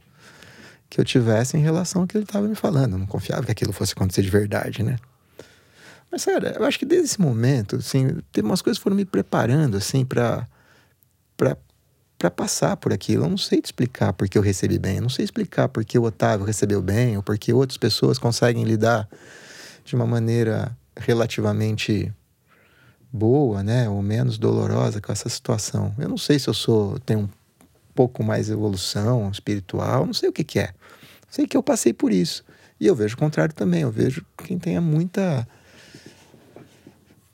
que 0.91 1.01
eu 1.01 1.05
tivesse 1.05 1.57
em 1.57 1.61
relação 1.61 2.03
ao 2.03 2.07
que 2.07 2.17
ele 2.17 2.25
estava 2.25 2.47
me 2.47 2.55
falando. 2.55 2.93
Eu 2.93 2.99
não 2.99 3.07
confiava 3.07 3.45
que 3.45 3.53
aquilo 3.53 3.73
fosse 3.73 3.93
acontecer 3.93 4.23
de 4.23 4.31
verdade, 4.31 4.83
né? 4.83 4.99
Mas, 6.11 6.23
sério, 6.23 6.49
eu 6.49 6.65
acho 6.65 6.79
que 6.79 6.87
desde 6.87 7.07
esse 7.07 7.21
momento, 7.21 7.77
assim, 7.77 8.19
teve 8.31 8.47
umas 8.47 8.63
coisas 8.63 8.79
que 8.79 8.83
foram 8.83 8.97
me 8.97 9.05
preparando, 9.05 9.77
assim, 9.77 10.05
para 10.05 10.47
para 12.27 12.31
passar 12.31 12.77
por 12.77 12.93
aquilo. 12.93 13.25
Eu 13.25 13.31
não 13.31 13.39
sei 13.39 13.61
te 13.61 13.67
explicar 13.67 14.13
porque 14.13 14.37
eu 14.37 14.43
recebi 14.43 14.79
bem, 14.79 14.97
eu 14.97 15.03
não 15.03 15.09
sei 15.09 15.25
explicar 15.25 15.69
porque 15.69 15.99
o 15.99 16.03
Otávio 16.03 16.45
recebeu 16.45 16.83
bem 16.83 17.17
ou 17.17 17.23
porque 17.23 17.53
outras 17.53 17.77
pessoas 17.77 18.19
conseguem 18.19 18.65
lidar 18.65 19.09
de 19.85 19.95
uma 19.95 20.07
maneira 20.07 20.77
relativamente 20.97 22.13
boa, 23.13 23.63
né, 23.63 23.89
ou 23.89 24.03
menos 24.03 24.39
dolorosa 24.39 25.01
com 25.01 25.13
essa 25.13 25.29
situação. 25.29 25.95
Eu 25.99 26.09
não 26.09 26.19
sei 26.19 26.39
se 26.39 26.49
eu 26.49 26.55
sou 26.55 26.99
tenho 27.01 27.21
um 27.21 27.29
pouco 27.95 28.25
mais 28.25 28.51
evolução 28.51 29.31
espiritual, 29.31 30.05
não 30.05 30.15
sei 30.15 30.29
o 30.29 30.33
que, 30.33 30.43
que 30.43 30.59
é. 30.59 30.71
Sei 31.31 31.47
que 31.47 31.57
eu 31.57 31.63
passei 31.63 31.93
por 31.93 32.13
isso. 32.13 32.45
E 32.81 32.87
eu 32.87 32.95
vejo 32.95 33.15
o 33.15 33.19
contrário 33.19 33.55
também, 33.55 33.83
eu 33.83 33.91
vejo 33.91 34.25
quem 34.45 34.59
tenha 34.59 34.81
muita 34.81 35.47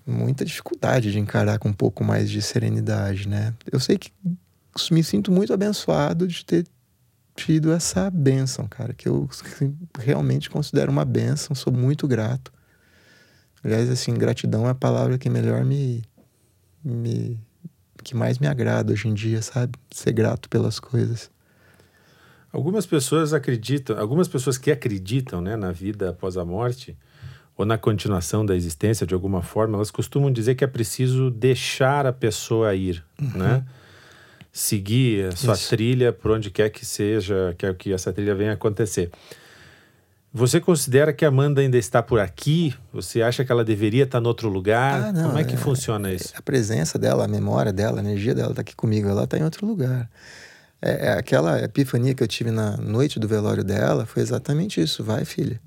muita 0.04 0.44
dificuldade 0.44 1.12
de 1.12 1.18
encarar 1.18 1.58
com 1.58 1.68
um 1.68 1.72
pouco 1.72 2.04
mais 2.04 2.28
de 2.28 2.42
serenidade, 2.42 3.28
né? 3.28 3.54
Eu 3.70 3.78
sei 3.78 3.96
que 3.96 4.10
me 4.90 5.02
sinto 5.02 5.30
muito 5.30 5.52
abençoado 5.52 6.26
de 6.26 6.44
ter 6.44 6.66
tido 7.34 7.72
essa 7.72 8.10
benção, 8.10 8.66
cara, 8.68 8.92
que 8.92 9.08
eu 9.08 9.28
realmente 9.98 10.50
considero 10.50 10.92
uma 10.92 11.04
benção, 11.04 11.54
sou 11.54 11.72
muito 11.72 12.06
grato. 12.06 12.52
Aliás, 13.64 13.88
assim, 13.90 14.14
gratidão 14.14 14.66
é 14.66 14.70
a 14.70 14.74
palavra 14.74 15.18
que 15.18 15.30
melhor 15.30 15.64
me, 15.64 16.02
me 16.84 17.38
que 18.02 18.16
mais 18.16 18.38
me 18.38 18.46
agrada 18.46 18.92
hoje 18.92 19.08
em 19.08 19.14
dia, 19.14 19.40
sabe? 19.40 19.78
Ser 19.90 20.12
grato 20.12 20.48
pelas 20.48 20.80
coisas. 20.80 21.30
Algumas 22.52 22.84
pessoas 22.84 23.32
acreditam, 23.32 23.98
algumas 23.98 24.28
pessoas 24.28 24.58
que 24.58 24.70
acreditam, 24.70 25.40
né, 25.40 25.56
na 25.56 25.72
vida 25.72 26.10
após 26.10 26.36
a 26.36 26.44
morte 26.44 26.96
ou 27.56 27.64
na 27.64 27.78
continuação 27.78 28.44
da 28.44 28.56
existência 28.56 29.06
de 29.06 29.14
alguma 29.14 29.42
forma, 29.42 29.76
elas 29.76 29.90
costumam 29.90 30.30
dizer 30.30 30.54
que 30.54 30.64
é 30.64 30.66
preciso 30.66 31.30
deixar 31.30 32.04
a 32.04 32.12
pessoa 32.12 32.74
ir, 32.74 33.04
uhum. 33.20 33.38
né? 33.38 33.64
Seguir 34.52 35.28
a 35.28 35.36
sua 35.36 35.54
Isso. 35.54 35.70
trilha 35.70 36.12
por 36.12 36.30
onde 36.30 36.50
quer 36.50 36.68
que 36.68 36.84
seja, 36.84 37.54
quer 37.56 37.74
que 37.74 37.92
essa 37.92 38.12
trilha 38.12 38.34
venha 38.34 38.52
acontecer. 38.52 39.10
Você 40.34 40.60
considera 40.60 41.12
que 41.12 41.24
a 41.24 41.28
Amanda 41.28 41.60
ainda 41.60 41.76
está 41.76 42.02
por 42.02 42.18
aqui? 42.18 42.74
Você 42.92 43.20
acha 43.20 43.44
que 43.44 43.52
ela 43.52 43.64
deveria 43.64 44.04
estar 44.04 44.20
em 44.20 44.26
outro 44.26 44.48
lugar? 44.48 45.04
Ah, 45.08 45.12
não, 45.12 45.24
Como 45.28 45.38
é 45.38 45.44
que 45.44 45.54
é, 45.54 45.58
funciona 45.58 46.12
isso? 46.12 46.32
A 46.36 46.40
presença 46.40 46.98
dela, 46.98 47.24
a 47.24 47.28
memória 47.28 47.72
dela, 47.72 48.00
a 48.00 48.04
energia 48.04 48.34
dela 48.34 48.50
está 48.50 48.62
aqui 48.62 48.74
comigo, 48.74 49.08
ela 49.08 49.24
está 49.24 49.36
em 49.36 49.44
outro 49.44 49.66
lugar. 49.66 50.08
É, 50.80 51.08
é, 51.08 51.12
aquela 51.12 51.62
epifania 51.62 52.14
que 52.14 52.22
eu 52.22 52.28
tive 52.28 52.50
na 52.50 52.78
noite 52.78 53.20
do 53.20 53.28
velório 53.28 53.62
dela 53.62 54.06
foi 54.06 54.22
exatamente 54.22 54.80
isso. 54.80 55.04
Vai, 55.04 55.24
filha. 55.26 55.60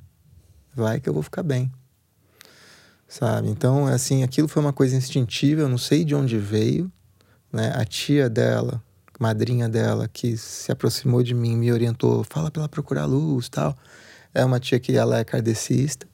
Vai 0.75 0.99
que 0.99 1.07
eu 1.07 1.13
vou 1.13 1.21
ficar 1.21 1.43
bem. 1.43 1.71
Sabe? 3.07 3.49
Então, 3.49 3.86
assim, 3.86 4.23
aquilo 4.23 4.47
foi 4.47 4.63
uma 4.63 4.73
coisa 4.73 4.95
instintiva, 4.95 5.61
eu 5.61 5.69
não 5.69 5.77
sei 5.77 6.03
de 6.03 6.15
onde 6.15 6.39
veio, 6.39 6.91
né? 7.55 7.71
A 7.73 7.85
tia 7.85 8.29
dela, 8.29 8.83
madrinha 9.17 9.69
dela, 9.69 10.09
que 10.09 10.35
se 10.35 10.69
aproximou 10.73 11.23
de 11.23 11.33
mim, 11.33 11.55
me 11.55 11.71
orientou, 11.71 12.25
fala 12.25 12.51
para 12.51 12.63
ela 12.63 12.69
procurar 12.69 13.05
luz, 13.05 13.47
tal. 13.47 13.75
É 14.33 14.43
uma 14.43 14.59
tia 14.59 14.77
que 14.77 14.97
ela 14.97 15.19
é 15.19 15.23
kardecista, 15.23 16.05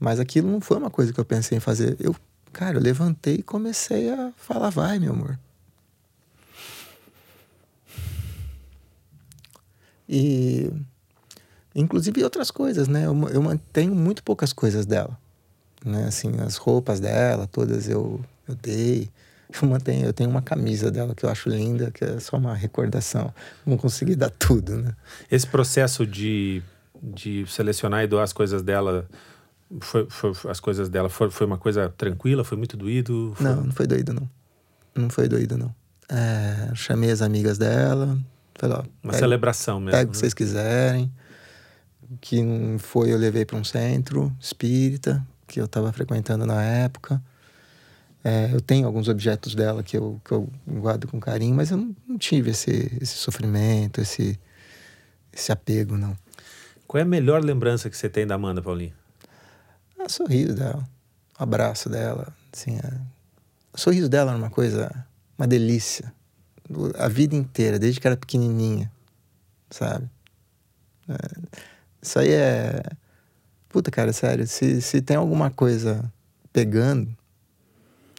mas 0.00 0.18
aquilo 0.18 0.50
não 0.50 0.60
foi 0.60 0.76
uma 0.76 0.90
coisa 0.90 1.12
que 1.12 1.20
eu 1.20 1.24
pensei 1.24 1.56
em 1.56 1.60
fazer. 1.60 1.96
Eu, 2.00 2.16
cara, 2.52 2.78
eu 2.78 2.82
levantei 2.82 3.36
e 3.36 3.42
comecei 3.44 4.10
a 4.10 4.32
falar, 4.36 4.70
vai, 4.70 4.98
meu 4.98 5.12
amor. 5.12 5.38
E 10.08 10.72
inclusive 11.76 12.24
outras 12.24 12.50
coisas, 12.50 12.88
né? 12.88 13.06
Eu, 13.06 13.28
eu 13.28 13.40
mantenho 13.40 13.94
muito 13.94 14.24
poucas 14.24 14.52
coisas 14.52 14.84
dela, 14.84 15.16
né? 15.84 16.06
Assim, 16.06 16.32
as 16.40 16.56
roupas 16.56 16.98
dela, 16.98 17.46
todas 17.46 17.88
eu, 17.88 18.20
eu 18.48 18.54
dei. 18.56 19.08
Eu 19.48 19.68
mantenho, 19.68 20.06
eu 20.06 20.12
tenho 20.12 20.28
uma 20.28 20.42
camisa 20.42 20.90
dela 20.90 21.14
que 21.14 21.24
eu 21.24 21.30
acho 21.30 21.48
linda, 21.48 21.90
que 21.90 22.04
é 22.04 22.18
só 22.18 22.36
uma 22.36 22.54
recordação. 22.54 23.32
Não 23.64 23.76
consegui 23.76 24.16
dar 24.16 24.30
tudo, 24.30 24.76
né? 24.76 24.92
Esse 25.30 25.46
processo 25.46 26.06
de, 26.06 26.62
de 27.02 27.46
selecionar 27.46 28.02
e 28.02 28.06
doar 28.06 28.24
as 28.24 28.32
coisas 28.32 28.62
dela 28.62 29.08
foi, 29.80 30.06
foi, 30.08 30.32
as 30.48 30.60
coisas 30.60 30.88
dela 30.88 31.08
foi, 31.08 31.30
foi 31.30 31.46
uma 31.46 31.58
coisa 31.58 31.92
tranquila? 31.96 32.44
Foi 32.44 32.56
muito 32.56 32.76
doído? 32.76 33.32
Foi... 33.36 33.46
Não, 33.46 33.64
não 33.64 33.72
foi 33.72 33.86
doído, 33.86 34.12
não. 34.12 34.28
Não 34.94 35.10
foi 35.10 35.28
doído, 35.28 35.58
não. 35.58 35.74
É, 36.08 36.74
chamei 36.74 37.10
as 37.10 37.20
amigas 37.20 37.58
dela. 37.58 38.18
Falei, 38.54 38.76
ó, 38.76 38.80
uma 39.02 39.12
pega, 39.12 39.18
celebração 39.18 39.80
mesmo. 39.80 39.92
Pega 39.92 40.04
o 40.04 40.12
que 40.12 40.16
né? 40.16 40.20
vocês 40.20 40.34
quiserem. 40.34 41.12
Que 42.20 42.40
foi, 42.78 43.12
eu 43.12 43.18
levei 43.18 43.44
para 43.44 43.56
um 43.56 43.64
centro 43.64 44.32
espírita 44.40 45.26
que 45.46 45.60
eu 45.60 45.64
estava 45.64 45.92
frequentando 45.92 46.46
na 46.46 46.62
época. 46.62 47.20
É, 48.28 48.52
eu 48.52 48.60
tenho 48.60 48.88
alguns 48.88 49.06
objetos 49.06 49.54
dela 49.54 49.84
que 49.84 49.96
eu, 49.96 50.20
que 50.24 50.32
eu 50.32 50.50
guardo 50.66 51.06
com 51.06 51.20
carinho, 51.20 51.54
mas 51.54 51.70
eu 51.70 51.76
não, 51.76 51.94
não 52.08 52.18
tive 52.18 52.50
esse, 52.50 52.90
esse 53.00 53.14
sofrimento, 53.14 54.00
esse, 54.00 54.36
esse 55.32 55.52
apego, 55.52 55.96
não. 55.96 56.18
Qual 56.88 56.98
é 56.98 57.04
a 57.04 57.06
melhor 57.06 57.44
lembrança 57.44 57.88
que 57.88 57.96
você 57.96 58.08
tem 58.08 58.26
da 58.26 58.34
Amanda, 58.34 58.60
Paulinho? 58.60 58.92
Ah, 59.96 60.06
o 60.06 60.10
sorriso 60.10 60.56
dela, 60.56 60.84
o 61.38 61.42
abraço 61.44 61.88
dela, 61.88 62.34
assim, 62.52 62.76
é... 62.76 63.00
o 63.72 63.78
sorriso 63.78 64.08
dela 64.08 64.32
era 64.32 64.38
uma 64.38 64.50
coisa, 64.50 64.90
uma 65.38 65.46
delícia, 65.46 66.12
a 66.98 67.06
vida 67.06 67.36
inteira, 67.36 67.78
desde 67.78 68.00
que 68.00 68.08
era 68.08 68.16
pequenininha, 68.16 68.90
sabe? 69.70 70.10
É... 71.08 71.14
Isso 72.02 72.18
aí 72.18 72.32
é... 72.32 72.82
Puta, 73.68 73.88
cara, 73.88 74.12
sério, 74.12 74.48
se, 74.48 74.82
se 74.82 75.00
tem 75.00 75.16
alguma 75.16 75.48
coisa 75.48 76.12
pegando, 76.52 77.16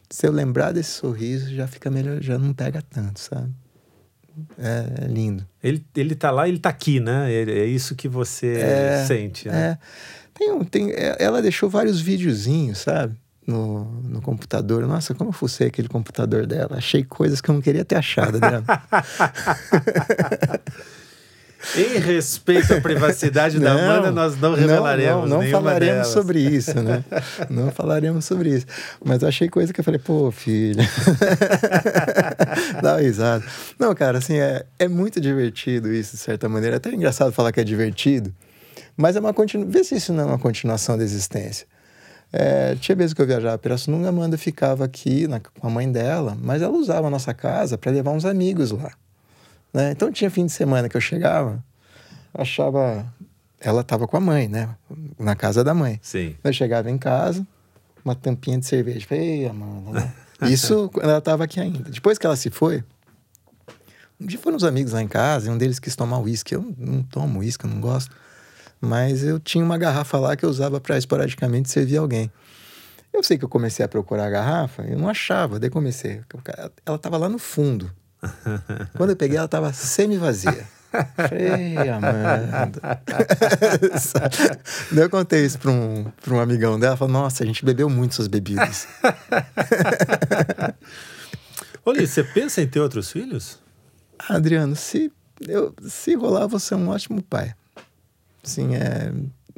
se 0.10 0.26
eu 0.28 0.32
lembrar 0.32 0.72
desse 0.72 0.92
sorriso, 0.92 1.54
já 1.54 1.68
fica 1.68 1.90
melhor, 1.90 2.22
já 2.22 2.38
não 2.38 2.54
pega 2.54 2.82
tanto, 2.82 3.20
sabe? 3.20 3.52
É, 4.58 5.06
é 5.06 5.08
lindo. 5.08 5.46
Ele, 5.64 5.84
ele 5.96 6.16
tá 6.16 6.30
lá, 6.32 6.48
ele 6.48 6.60
tá 6.60 6.70
aqui, 6.70 7.00
né? 7.00 7.32
É, 7.32 7.42
é 7.44 7.66
isso 7.66 7.96
que 7.96 8.08
você 8.08 8.54
É, 8.58 9.06
sente, 9.08 9.48
né? 9.50 9.72
É. 9.72 9.78
Tem, 10.34 10.52
um- 10.52 10.64
tem, 10.64 10.92
é, 10.92 11.16
ela 11.20 11.42
deixou 11.42 11.70
vários 11.70 12.00
videozinhos, 12.00 12.80
sabe? 12.80 13.16
No, 13.48 13.86
no 14.04 14.22
computador. 14.22 14.86
Nossa, 14.86 15.16
como 15.16 15.30
eu 15.30 15.34
fucei 15.34 15.68
aquele 15.68 15.88
computador 15.88 16.46
dela. 16.46 16.78
Achei 16.78 17.04
coisas 17.04 17.40
que 17.42 17.50
eu 17.50 17.56
não 17.56 17.62
queria 17.62 17.84
ter 17.86 17.96
achado 17.96 18.40
dela. 18.40 18.64
Em 21.78 22.00
respeito 22.00 22.74
à 22.74 22.80
privacidade 22.82 23.60
da 23.60 23.72
Amanda, 23.74 24.12
nós 24.12 24.36
não 24.40 24.54
revelaremos. 24.56 25.30
Não, 25.30 25.38
não, 25.38 25.40
nenhuma 25.44 25.62
falaremos 25.62 25.94
delas. 25.96 26.08
sobre 26.08 26.40
isso, 26.40 26.82
né? 26.82 27.04
não 27.50 27.72
falaremos 27.72 28.26
sobre 28.26 28.50
isso. 28.56 28.66
Mas 29.04 29.22
eu 29.22 29.28
achei 29.28 29.48
coisa 29.50 29.72
que 29.72 29.80
eu 29.80 29.84
falei, 29.84 30.00
pô, 30.00 30.32
filho. 30.32 30.80
Dá 32.82 32.94
uma 32.94 33.02
risada. 33.02 33.44
Não, 33.80 33.94
cara, 33.94 34.18
assim, 34.18 34.38
é, 34.38 34.66
é 34.80 34.88
muito 34.88 35.20
divertido 35.22 35.94
isso, 35.94 36.12
de 36.16 36.22
certa 36.22 36.48
maneira. 36.50 36.76
É 36.76 36.78
até 36.78 36.92
engraçado 36.94 37.32
falar 37.32 37.52
que 37.52 37.60
é 37.60 37.64
divertido. 37.64 38.34
Mas 38.96 39.16
é 39.16 39.20
uma 39.20 39.34
continu... 39.34 39.68
Vê 39.70 39.84
se 39.84 39.96
isso 39.96 40.12
não 40.14 40.24
é 40.24 40.26
uma 40.26 40.40
continuação 40.40 40.98
da 40.98 41.04
existência. 41.04 41.68
É, 42.34 42.76
tinha 42.76 42.96
vezes 42.96 43.14
que 43.14 43.22
eu 43.22 43.26
viajava 43.28 43.58
para 43.58 43.70
Pirassununga, 43.70 44.08
a 44.08 44.10
Amanda 44.10 44.38
ficava 44.38 44.84
aqui 44.84 45.28
na- 45.28 45.40
com 45.40 45.68
a 45.68 45.70
mãe 45.70 45.90
dela, 45.90 46.36
mas 46.42 46.62
ela 46.62 46.76
usava 46.78 47.08
a 47.08 47.10
nossa 47.10 47.34
casa 47.34 47.78
para 47.78 47.92
levar 47.92 48.12
uns 48.12 48.26
amigos 48.26 48.72
lá. 48.72 48.92
Né? 49.78 49.92
Então 49.92 50.12
tinha 50.12 50.32
fim 50.32 50.48
de 50.48 50.52
semana 50.52 50.90
que 50.90 50.98
eu 50.98 51.02
chegava, 51.02 51.64
achava. 52.34 53.06
Ela 53.60 53.82
estava 53.82 54.08
com 54.08 54.18
a 54.18 54.20
mãe, 54.20 54.48
né? 54.48 54.76
Na 55.20 55.36
casa 55.36 55.64
da 55.64 55.72
mãe. 55.72 56.00
Sim. 56.02 56.36
Eu 56.44 56.52
chegava 56.52 56.90
em 56.90 56.98
casa, 56.98 57.46
uma 58.04 58.16
tampinha 58.16 58.58
de 58.58 58.66
cerveja. 58.66 59.06
Falei, 59.08 59.42
Ei, 59.42 59.48
Amanda, 59.48 59.92
né? 59.92 60.14
Isso 60.50 60.90
quando 60.92 61.10
ela 61.10 61.20
estava 61.20 61.44
aqui 61.44 61.60
ainda. 61.60 61.90
Depois 61.90 62.18
que 62.18 62.26
ela 62.26 62.36
se 62.36 62.50
foi, 62.50 62.84
um 64.20 64.26
dia 64.26 64.40
foram 64.40 64.58
uns 64.58 64.64
amigos 64.64 64.94
lá 64.94 65.02
em 65.02 65.08
casa 65.08 65.48
e 65.48 65.52
um 65.52 65.58
deles 65.58 65.78
quis 65.78 65.96
tomar 65.96 66.20
uísque. 66.20 66.56
Eu 66.56 66.74
não 66.76 67.04
tomo 67.04 67.40
uísque, 67.40 67.66
eu 67.66 67.70
não 67.70 67.80
gosto. 67.80 68.16
Mas 68.82 69.24
eu 69.24 69.40
tinha 69.40 69.64
uma 69.64 69.78
garrafa 69.78 70.18
lá 70.18 70.36
que 70.36 70.44
eu 70.44 70.50
usava 70.50 70.82
para 70.82 70.98
esporadicamente 70.98 71.70
servir 71.70 71.98
alguém. 71.98 72.32
Eu 73.14 73.22
sei 73.22 73.38
que 73.38 73.46
eu 73.46 73.50
comecei 73.50 73.86
a 73.86 73.88
procurar 73.88 74.26
a 74.26 74.30
garrafa, 74.30 74.84
eu 74.84 74.98
não 74.98 75.08
achava, 75.08 75.60
daí 75.60 75.70
comecei. 75.70 76.22
Ela 76.86 76.96
estava 76.96 77.18
lá 77.18 77.30
no 77.30 77.40
fundo. 77.40 77.92
Quando 78.96 79.12
eu 79.12 79.16
peguei, 79.16 79.38
ela 79.38 79.46
estava 79.46 79.72
semi-vazia. 79.74 80.66
Falei, 81.16 81.78
Amanda. 81.90 83.02
Eu 84.96 85.10
contei 85.10 85.46
isso 85.46 85.60
para 85.60 85.72
um, 85.72 86.06
pra 86.22 86.34
um 86.34 86.40
amigão 86.40 86.80
dela. 86.80 86.92
Ela 86.92 86.98
falou: 86.98 87.14
Nossa, 87.14 87.44
a 87.44 87.46
gente 87.46 87.64
bebeu 87.66 87.90
muito 87.90 88.16
suas 88.16 88.28
bebidas. 88.28 88.88
Olha, 91.86 92.06
você 92.06 92.24
pensa 92.24 92.62
em 92.62 92.68
ter 92.68 92.80
outros 92.80 93.12
filhos? 93.12 93.60
Ah, 94.20 94.36
Adriano, 94.36 94.76
se, 94.76 95.12
eu, 95.48 95.74
se 95.88 96.16
rolar, 96.16 96.48
você 96.48 96.74
é 96.74 96.78
um 96.78 96.90
ótimo 96.90 97.22
pai. 97.22 97.54
Assim, 98.44 98.76
é, 98.76 99.12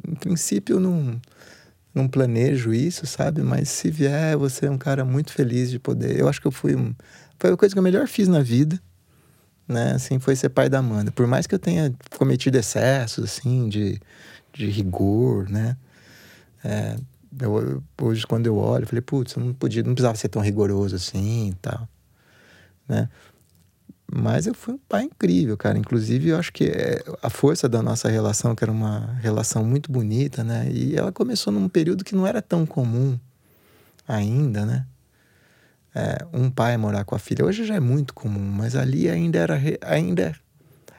em 0.06 0.14
princípio, 0.14 0.76
eu 0.76 0.80
não, 0.80 1.20
não 1.94 2.08
planejo 2.08 2.72
isso, 2.72 3.06
sabe? 3.06 3.42
Mas 3.42 3.68
se 3.68 3.90
vier, 3.90 4.36
você 4.36 4.66
é 4.66 4.70
um 4.70 4.78
cara 4.78 5.04
muito 5.04 5.32
feliz 5.32 5.70
de 5.70 5.78
poder. 5.78 6.18
Eu 6.18 6.28
acho 6.28 6.40
que 6.40 6.46
eu 6.46 6.52
fui. 6.52 6.74
um- 6.76 6.94
Foi 7.40 7.50
a 7.50 7.56
coisa 7.56 7.74
que 7.74 7.78
eu 7.78 7.82
melhor 7.82 8.06
fiz 8.06 8.28
na 8.28 8.42
vida, 8.42 8.78
né? 9.66 9.92
Assim, 9.92 10.18
foi 10.18 10.36
ser 10.36 10.50
pai 10.50 10.68
da 10.68 10.78
Amanda. 10.78 11.10
Por 11.10 11.26
mais 11.26 11.46
que 11.46 11.54
eu 11.54 11.58
tenha 11.58 11.90
cometido 12.18 12.58
excessos, 12.58 13.24
assim, 13.24 13.66
de, 13.66 13.98
de 14.52 14.66
rigor, 14.66 15.48
né? 15.48 15.74
É, 16.62 16.96
eu, 17.40 17.82
hoje, 17.98 18.26
quando 18.26 18.46
eu 18.46 18.56
olho, 18.58 18.82
eu 18.82 18.86
falei, 18.86 19.00
putz, 19.00 19.34
eu 19.34 19.42
não 19.42 19.54
podia, 19.54 19.82
não 19.82 19.94
precisava 19.94 20.18
ser 20.18 20.28
tão 20.28 20.42
rigoroso 20.42 20.96
assim 20.96 21.48
e 21.48 21.54
tal, 21.54 21.88
né? 22.86 23.08
Mas 24.12 24.46
eu 24.46 24.52
fui 24.52 24.74
um 24.74 24.78
pai 24.78 25.04
incrível, 25.04 25.56
cara. 25.56 25.78
Inclusive, 25.78 26.28
eu 26.28 26.38
acho 26.38 26.52
que 26.52 26.64
é, 26.64 27.02
a 27.22 27.30
força 27.30 27.68
da 27.70 27.80
nossa 27.80 28.10
relação, 28.10 28.54
que 28.54 28.62
era 28.62 28.72
uma 28.72 29.14
relação 29.22 29.64
muito 29.64 29.90
bonita, 29.90 30.44
né? 30.44 30.70
E 30.70 30.94
ela 30.94 31.10
começou 31.10 31.50
num 31.50 31.70
período 31.70 32.04
que 32.04 32.14
não 32.14 32.26
era 32.26 32.42
tão 32.42 32.66
comum 32.66 33.18
ainda, 34.06 34.66
né? 34.66 34.84
É, 35.94 36.24
um 36.32 36.50
pai 36.50 36.76
morar 36.76 37.04
com 37.04 37.14
a 37.14 37.18
filha. 37.18 37.44
Hoje 37.44 37.64
já 37.64 37.74
é 37.74 37.80
muito 37.80 38.14
comum, 38.14 38.40
mas 38.40 38.76
ali 38.76 39.08
ainda 39.08 39.38
era. 39.38 39.60
ainda 39.82 40.36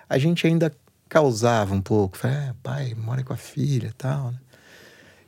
A 0.10 0.18
gente 0.18 0.46
ainda 0.46 0.72
causava 1.08 1.74
um 1.74 1.82
pouco. 1.82 2.18
Falei, 2.18 2.38
é, 2.38 2.54
pai, 2.62 2.96
mora 2.96 3.24
com 3.24 3.34
a 3.34 3.38
filha 3.38 3.88
e 3.88 3.94
tal, 3.94 4.32
né? 4.32 4.40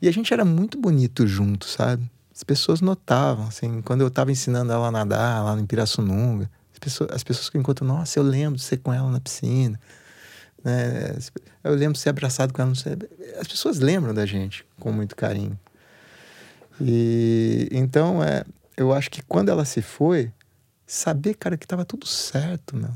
E 0.01 0.07
a 0.07 0.11
gente 0.11 0.33
era 0.33 0.43
muito 0.43 0.77
bonito 0.77 1.25
junto, 1.25 1.65
sabe? 1.65 2.09
As 2.35 2.43
pessoas 2.43 2.81
notavam, 2.81 3.47
assim, 3.47 3.81
quando 3.81 4.01
eu 4.01 4.07
estava 4.07 4.31
ensinando 4.31 4.71
ela 4.71 4.87
a 4.87 4.91
nadar 4.91 5.43
lá 5.43 5.55
no 5.55 5.65
Pirassununga, 5.65 6.49
as 6.73 6.79
pessoas, 6.79 7.09
as 7.11 7.23
pessoas 7.23 7.49
que 7.49 7.57
encontram, 7.57 7.87
nossa, 7.87 8.19
eu 8.19 8.23
lembro 8.23 8.57
de 8.57 8.63
ser 8.63 8.77
com 8.77 8.91
ela 8.91 9.09
na 9.09 9.21
piscina, 9.21 9.79
né? 10.61 11.15
Eu 11.63 11.75
lembro 11.75 11.93
de 11.93 11.99
ser 11.99 12.09
abraçado 12.09 12.51
com 12.51 12.61
ela. 12.61 12.73
As 13.39 13.47
pessoas 13.47 13.79
lembram 13.79 14.13
da 14.13 14.25
gente 14.25 14.65
com 14.77 14.91
muito 14.91 15.15
carinho. 15.15 15.57
E 16.81 17.69
então, 17.71 18.21
é, 18.23 18.43
eu 18.75 18.93
acho 18.93 19.09
que 19.09 19.21
quando 19.21 19.49
ela 19.49 19.65
se 19.65 19.81
foi, 19.81 20.31
saber, 20.85 21.35
cara, 21.35 21.57
que 21.57 21.67
tava 21.67 21.85
tudo 21.85 22.05
certo, 22.05 22.75
meu. 22.75 22.91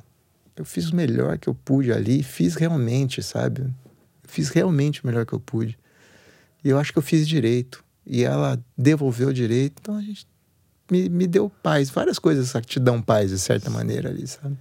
Eu 0.55 0.65
fiz 0.65 0.89
o 0.89 0.95
melhor 0.95 1.37
que 1.37 1.47
eu 1.47 1.53
pude 1.53 1.91
ali, 1.91 2.23
fiz 2.23 2.55
realmente, 2.55 3.21
sabe? 3.21 3.61
Eu 3.61 3.73
fiz 4.23 4.49
realmente 4.49 5.03
o 5.03 5.07
melhor 5.07 5.25
que 5.25 5.33
eu 5.33 5.39
pude. 5.39 5.77
E 6.63 6.69
eu 6.69 6.79
acho 6.79 6.91
que 6.91 6.97
eu 6.97 7.03
fiz 7.03 7.27
direito. 7.27 7.83
E 8.05 8.23
ela 8.23 8.59
devolveu 8.75 9.31
direito, 9.31 9.79
então 9.81 9.95
a 9.95 10.01
gente 10.01 10.25
me, 10.89 11.09
me 11.09 11.27
deu 11.27 11.49
paz. 11.49 11.89
Várias 11.89 12.17
coisas 12.17 12.51
que 12.53 12.61
te 12.61 12.79
dão 12.79 13.01
paz, 13.01 13.29
de 13.29 13.37
certa 13.37 13.69
maneira, 13.69 14.09
ali, 14.09 14.25
sabe? 14.25 14.57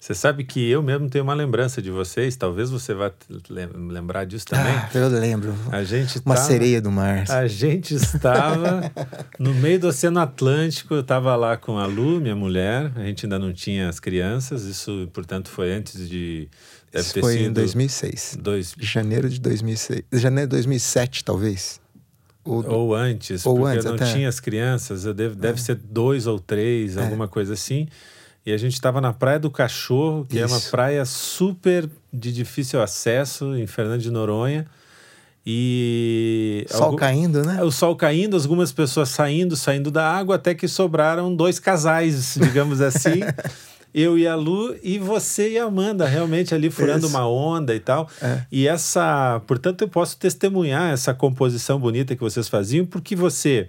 Você 0.00 0.14
sabe 0.14 0.44
que 0.44 0.64
eu 0.70 0.80
mesmo 0.80 1.10
tenho 1.10 1.24
uma 1.24 1.34
lembrança 1.34 1.82
de 1.82 1.90
vocês, 1.90 2.36
talvez 2.36 2.70
você 2.70 2.94
vá 2.94 3.10
lem- 3.50 3.68
lembrar 3.90 4.24
disso 4.24 4.46
também. 4.46 4.72
Ah, 4.72 4.88
eu 4.94 5.08
lembro. 5.08 5.52
a 5.72 5.82
gente 5.82 6.20
Uma 6.24 6.36
tava- 6.36 6.46
sereia 6.46 6.80
do 6.80 6.90
mar. 6.90 7.24
A 7.28 7.48
gente 7.48 7.94
estava 7.96 8.92
no 9.40 9.52
meio 9.54 9.80
do 9.80 9.88
Oceano 9.88 10.20
Atlântico, 10.20 10.94
eu 10.94 11.00
estava 11.00 11.34
lá 11.34 11.56
com 11.56 11.78
a 11.78 11.86
Lu, 11.86 12.20
minha 12.20 12.36
mulher, 12.36 12.92
a 12.94 13.00
gente 13.06 13.26
ainda 13.26 13.40
não 13.40 13.52
tinha 13.52 13.88
as 13.88 13.98
crianças, 13.98 14.62
isso, 14.64 15.08
portanto, 15.12 15.48
foi 15.48 15.72
antes 15.72 16.08
de... 16.08 16.48
Deve 16.92 17.04
Isso 17.04 17.20
foi 17.20 17.42
em 17.42 17.52
2006. 17.52 18.38
Dois, 18.40 18.74
Janeiro 18.78 19.28
de 19.28 19.40
2006. 19.40 20.02
Janeiro 20.12 20.48
de 20.48 20.56
2007, 20.56 21.22
talvez. 21.24 21.80
Ou, 22.44 22.64
ou 22.66 22.94
antes, 22.94 23.44
Ou 23.44 23.56
porque 23.56 23.72
antes, 23.74 23.84
eu 23.84 23.90
não 23.90 23.96
até. 23.96 24.12
tinha 24.14 24.28
as 24.28 24.40
crianças, 24.40 25.04
eu 25.04 25.12
devo, 25.12 25.34
deve 25.34 25.60
ser 25.60 25.74
dois 25.74 26.26
ou 26.26 26.38
três, 26.38 26.96
É. 26.96 27.02
alguma 27.02 27.28
coisa 27.28 27.52
assim. 27.52 27.86
E 28.46 28.52
a 28.52 28.56
gente 28.56 28.74
estava 28.74 29.00
na 29.00 29.12
Praia 29.12 29.38
do 29.38 29.50
Cachorro, 29.50 30.24
que 30.28 30.38
é 30.38 30.46
uma 30.46 30.56
Isso. 30.56 30.70
praia 30.70 31.04
super 31.04 31.88
de 32.12 32.32
difícil 32.32 32.80
acesso, 32.80 33.54
em 33.56 33.66
Fernando 33.66 34.00
de 34.00 34.10
Noronha. 34.10 34.66
E... 35.50 36.66
sol 36.68 36.82
algum- 36.84 36.96
caindo, 36.96 37.42
né? 37.42 37.62
O 37.62 37.70
sol 37.70 37.96
caindo, 37.96 38.36
algumas 38.36 38.70
pessoas 38.70 39.08
saindo, 39.08 39.56
saindo 39.56 39.90
da 39.90 40.06
água, 40.10 40.36
até 40.36 40.54
que 40.54 40.68
sobraram 40.68 41.34
dois 41.34 41.58
casais, 41.58 42.36
digamos 42.40 42.80
assim. 42.80 43.20
Eu 43.94 44.18
e 44.18 44.26
a 44.26 44.34
Lu 44.34 44.76
e 44.82 44.98
você 44.98 45.52
e 45.52 45.58
a 45.58 45.64
Amanda, 45.64 46.06
realmente 46.06 46.54
ali 46.54 46.68
furando 46.70 47.06
Isso. 47.06 47.16
uma 47.16 47.26
onda 47.26 47.74
e 47.74 47.80
tal. 47.80 48.08
É. 48.20 48.42
E 48.52 48.68
essa, 48.68 49.40
portanto, 49.46 49.80
eu 49.80 49.88
posso 49.88 50.18
testemunhar 50.18 50.92
essa 50.92 51.14
composição 51.14 51.80
bonita 51.80 52.14
que 52.14 52.20
vocês 52.20 52.46
faziam, 52.48 52.84
porque 52.84 53.16
você 53.16 53.68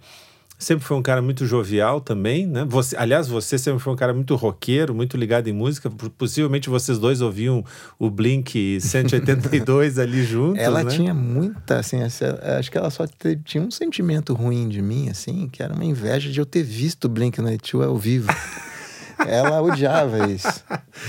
sempre 0.60 0.84
foi 0.86 0.98
um 0.98 1.02
cara 1.02 1.22
muito 1.22 1.46
jovial 1.46 2.02
também, 2.02 2.46
né? 2.46 2.66
Você, 2.68 2.96
aliás, 2.98 3.30
você 3.30 3.58
sempre 3.58 3.80
foi 3.80 3.94
um 3.94 3.96
cara 3.96 4.14
muito 4.14 4.36
roqueiro, 4.36 4.94
muito 4.94 5.16
ligado 5.16 5.48
em 5.48 5.54
música. 5.54 5.90
Possivelmente 6.18 6.70
vocês 6.70 7.00
dois 7.00 7.22
ouviam 7.22 7.64
o 7.98 8.10
Blink 8.10 8.80
182 8.82 9.98
ali 9.98 10.24
juntos, 10.24 10.62
Ela 10.62 10.84
né? 10.84 10.92
tinha 10.92 11.14
muita, 11.14 11.80
assim, 11.80 11.98
acho 12.04 12.70
que 12.70 12.78
ela 12.78 12.90
só 12.90 13.06
tinha 13.46 13.64
um 13.64 13.72
sentimento 13.72 14.34
ruim 14.34 14.68
de 14.68 14.82
mim, 14.82 15.10
assim, 15.10 15.48
que 15.50 15.64
era 15.64 15.74
uma 15.74 15.86
inveja 15.86 16.30
de 16.30 16.40
eu 16.40 16.46
ter 16.46 16.62
visto 16.62 17.06
o 17.06 17.10
Blink-182 17.10 17.86
ao 17.86 17.98
vivo. 17.98 18.28
ela 19.28 19.62
odiava 19.62 20.28
isso. 20.30 20.64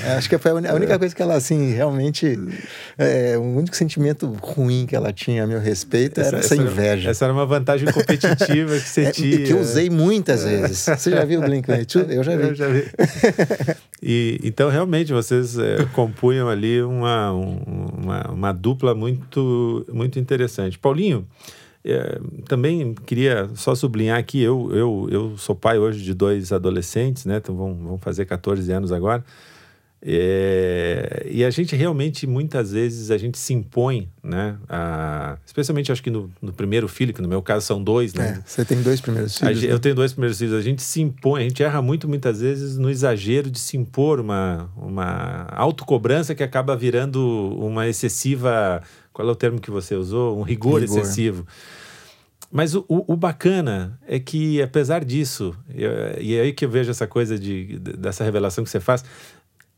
É, 0.04 0.12
Acho 0.12 0.28
que 0.28 0.38
foi 0.38 0.50
a 0.50 0.74
única 0.74 0.98
coisa 0.98 1.14
que 1.14 1.22
ela, 1.22 1.34
assim, 1.34 1.72
realmente... 1.72 2.38
é, 2.98 3.36
o 3.38 3.42
único 3.42 3.74
sentimento 3.76 4.26
ruim 4.40 4.86
que 4.86 4.94
ela 4.96 5.12
tinha 5.12 5.44
a 5.44 5.46
meu 5.46 5.60
respeito 5.60 6.20
era 6.20 6.38
essa, 6.38 6.54
era- 6.54 6.62
inveja. 6.62 7.10
essa 7.10 7.24
era 7.24 7.32
uma 7.32 7.46
vantagem 7.46 7.90
competitiva 7.92 8.74
que 8.74 8.88
você 8.88 9.02
É, 9.04 9.10
tinha. 9.10 9.38
que 9.44 9.50
eu 9.52 9.60
usei 9.60 9.88
muitas 9.90 10.44
vezes. 10.44 10.78
Você 10.78 11.10
já 11.10 11.24
viu 11.24 11.40
o 11.40 11.44
Blink-182? 11.44 12.10
Eu 12.10 12.22
já 12.24 12.36
vi. 12.36 12.42
Eu 12.48 12.54
já 12.54 12.68
vi. 12.68 12.84
e, 14.02 14.40
então, 14.42 14.68
realmente, 14.70 15.12
vocês 15.12 15.58
é, 15.58 15.84
compunham 15.94 16.48
ali 16.48 16.82
uma, 16.82 17.32
um- 17.32 17.90
uma, 18.02 18.30
uma 18.30 18.52
dupla 18.52 18.94
muito, 18.94 19.84
muito 19.92 20.18
interessante. 20.18 20.78
Paulinho, 20.78 21.26
é, 21.84 22.20
também 22.46 22.94
queria 23.06 23.48
só 23.54 23.74
sublinhar 23.74 24.18
aqui, 24.18 24.40
eu, 24.40 24.70
eu, 24.72 25.08
eu 25.10 25.38
sou 25.38 25.54
pai 25.54 25.78
hoje 25.78 26.02
de 26.02 26.12
dois 26.12 26.52
adolescentes, 26.52 27.24
né? 27.24 27.38
Então 27.38 27.54
vão, 27.54 27.74
vão 27.74 27.98
fazer 27.98 28.26
14 28.26 28.70
anos 28.72 28.92
agora. 28.92 29.24
É, 30.02 31.26
e, 31.30 31.44
a 31.44 31.50
gente 31.50 31.76
realmente, 31.76 32.26
muitas 32.26 32.72
vezes, 32.72 33.10
a 33.10 33.18
gente 33.18 33.38
se 33.38 33.52
impõe, 33.52 34.08
né? 34.22 34.56
A, 34.66 35.36
especialmente, 35.44 35.92
acho 35.92 36.02
que 36.02 36.10
no, 36.10 36.30
no, 36.40 36.54
primeiro 36.54 36.88
filho, 36.88 37.12
que 37.12 37.20
no 37.20 37.28
meu 37.28 37.42
caso 37.42 37.66
são 37.66 37.82
dois, 37.82 38.14
né? 38.14 38.38
É, 38.38 38.42
você 38.48 38.64
tem 38.64 38.80
dois 38.80 38.98
primeiros 39.00 39.36
filhos. 39.36 39.62
A, 39.62 39.66
né? 39.66 39.72
Eu 39.72 39.78
tenho 39.78 39.94
dois 39.94 40.12
primeiros 40.12 40.38
filhos. 40.38 40.54
A 40.54 40.62
gente 40.62 40.82
se 40.82 41.02
impõe, 41.02 41.42
a 41.42 41.44
gente 41.44 41.62
erra 41.62 41.82
muito, 41.82 42.08
muitas 42.08 42.40
vezes, 42.40 42.78
no 42.78 42.88
exagero 42.88 43.50
de 43.50 43.58
se 43.58 43.76
impor 43.76 44.20
uma, 44.20 44.70
uma 44.74 45.46
autocobrança 45.50 46.34
que 46.34 46.42
acaba 46.42 46.74
virando 46.74 47.20
uma 47.58 47.86
excessiva. 47.86 48.82
Qual 49.20 49.28
é 49.28 49.32
o 49.32 49.36
termo 49.36 49.60
que 49.60 49.70
você 49.70 49.94
usou? 49.94 50.38
Um 50.38 50.42
rigor, 50.42 50.80
rigor. 50.80 50.98
excessivo. 50.98 51.46
Mas 52.50 52.74
o, 52.74 52.84
o, 52.88 53.16
bacana 53.16 53.98
é 54.08 54.18
que, 54.18 54.62
apesar 54.62 55.04
disso, 55.04 55.54
eu, 55.72 55.90
e 56.18 56.34
é 56.34 56.40
aí 56.40 56.52
que 56.54 56.64
eu 56.64 56.70
vejo 56.70 56.90
essa 56.90 57.06
coisa 57.06 57.38
de, 57.38 57.78
dessa 57.78 58.24
revelação 58.24 58.64
que 58.64 58.70
você 58.70 58.80
faz, 58.80 59.04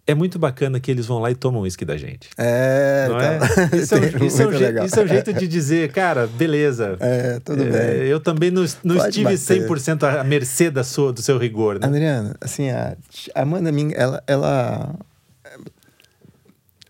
é 0.07 0.15
muito 0.15 0.39
bacana 0.39 0.79
que 0.79 0.91
eles 0.91 1.07
vão 1.07 1.19
lá 1.19 1.31
e 1.31 1.35
tomam 1.35 1.63
uísque 1.63 1.85
da 1.85 1.97
gente. 1.97 2.31
É, 2.39 3.07
não 3.09 3.21
é? 3.21 3.39
Tá. 3.39 3.47
Isso, 3.77 3.95
é, 3.95 3.99
um, 3.99 4.27
isso, 4.27 4.43
é 4.43 4.47
um 4.47 4.53
jeito, 4.53 4.85
isso 4.85 5.01
é 5.01 5.03
um 5.03 5.09
jeito 5.09 5.33
de 5.33 5.49
dizer, 5.49 5.93
cara, 5.93 6.27
beleza. 6.29 6.97
É, 7.01 7.41
tudo 7.41 7.63
é, 7.65 7.67
bem. 7.67 8.07
Eu 8.07 8.21
também 8.21 8.51
não, 8.51 8.65
não 8.85 8.97
estive 8.97 9.25
bater. 9.25 9.69
100% 9.69 10.21
à 10.21 10.23
mercê 10.23 10.71
da 10.71 10.85
sua, 10.85 11.13
do 11.13 11.21
seu 11.21 11.37
rigor, 11.39 11.81
né? 11.81 11.87
Adriana, 11.87 12.37
assim, 12.41 12.71
a 12.71 12.97
Amanda 13.35 13.73
Ming, 13.73 13.93
ela... 13.97 14.23
ela 14.27 14.95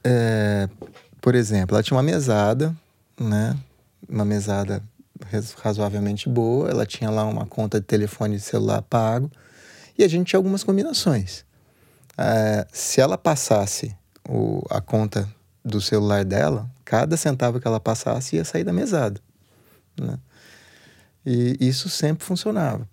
é, 0.04 0.68
por 1.22 1.36
exemplo, 1.36 1.76
ela 1.76 1.82
tinha 1.84 1.96
uma 1.96 2.02
mesada, 2.02 2.76
né? 3.18 3.56
Uma 4.08 4.24
mesada 4.24 4.82
razoavelmente 5.62 6.28
boa, 6.28 6.68
ela 6.68 6.84
tinha 6.84 7.08
lá 7.08 7.24
uma 7.24 7.46
conta 7.46 7.80
de 7.80 7.86
telefone 7.86 8.34
de 8.36 8.42
celular 8.42 8.82
pago 8.82 9.30
e 9.96 10.02
a 10.02 10.08
gente 10.08 10.26
tinha 10.26 10.38
algumas 10.38 10.64
combinações. 10.64 11.44
É, 12.18 12.66
se 12.72 13.00
ela 13.00 13.16
passasse 13.16 13.96
o, 14.28 14.64
a 14.68 14.80
conta 14.80 15.32
do 15.64 15.80
celular 15.80 16.24
dela, 16.24 16.68
cada 16.84 17.16
centavo 17.16 17.60
que 17.60 17.68
ela 17.68 17.78
passasse 17.78 18.34
ia 18.34 18.44
sair 18.44 18.64
da 18.64 18.72
mesada. 18.72 19.20
Né? 19.96 20.18
E 21.24 21.56
isso 21.60 21.88
sempre 21.88 22.24
funcionava. 22.24 22.88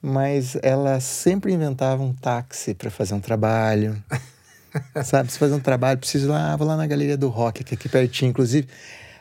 Mas 0.00 0.56
ela 0.62 0.98
sempre 1.00 1.52
inventava 1.52 2.02
um 2.02 2.14
táxi 2.14 2.72
para 2.72 2.90
fazer 2.90 3.12
um 3.12 3.20
trabalho. 3.20 4.02
Sabe, 5.04 5.30
se 5.30 5.38
fazer 5.38 5.54
um 5.54 5.60
trabalho, 5.60 5.98
preciso 5.98 6.26
ir 6.26 6.30
lá, 6.30 6.56
vou 6.56 6.66
lá 6.66 6.76
na 6.76 6.86
Galeria 6.86 7.16
do 7.16 7.28
Rock, 7.28 7.62
aqui, 7.62 7.74
aqui 7.74 7.88
pertinho. 7.88 8.30
Inclusive, 8.30 8.68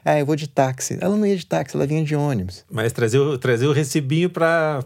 ah, 0.04 0.20
eu 0.20 0.26
vou 0.26 0.36
de 0.36 0.48
táxi. 0.48 0.98
Ela 1.00 1.16
não 1.16 1.26
ia 1.26 1.38
de 1.38 1.46
táxi, 1.46 1.76
ela 1.76 1.86
vinha 1.86 2.04
de 2.04 2.16
ônibus. 2.16 2.66
Mas 2.70 2.92
trazer 2.92 3.20
o, 3.20 3.38
trazer 3.38 3.68
o 3.68 3.72
recibinho 3.72 4.30
para 4.30 4.80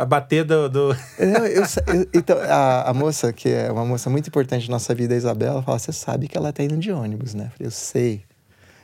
abater 0.00 0.44
do. 0.44 0.68
do... 0.68 0.88
Não, 1.18 1.46
eu, 1.46 1.62
eu, 1.62 2.08
então, 2.12 2.36
a, 2.38 2.90
a 2.90 2.94
moça, 2.94 3.32
que 3.32 3.48
é 3.48 3.70
uma 3.70 3.84
moça 3.84 4.10
muito 4.10 4.26
importante 4.28 4.68
na 4.68 4.74
nossa 4.74 4.94
vida, 4.94 5.14
a 5.14 5.16
Isabela, 5.16 5.62
fala: 5.62 5.78
Você 5.78 5.92
sabe 5.92 6.26
que 6.26 6.36
ela 6.36 6.52
tá 6.52 6.62
indo 6.64 6.76
de 6.76 6.90
ônibus, 6.90 7.34
né? 7.34 7.44
Eu, 7.44 7.50
falei, 7.50 7.66
eu 7.66 7.70
sei. 7.70 8.22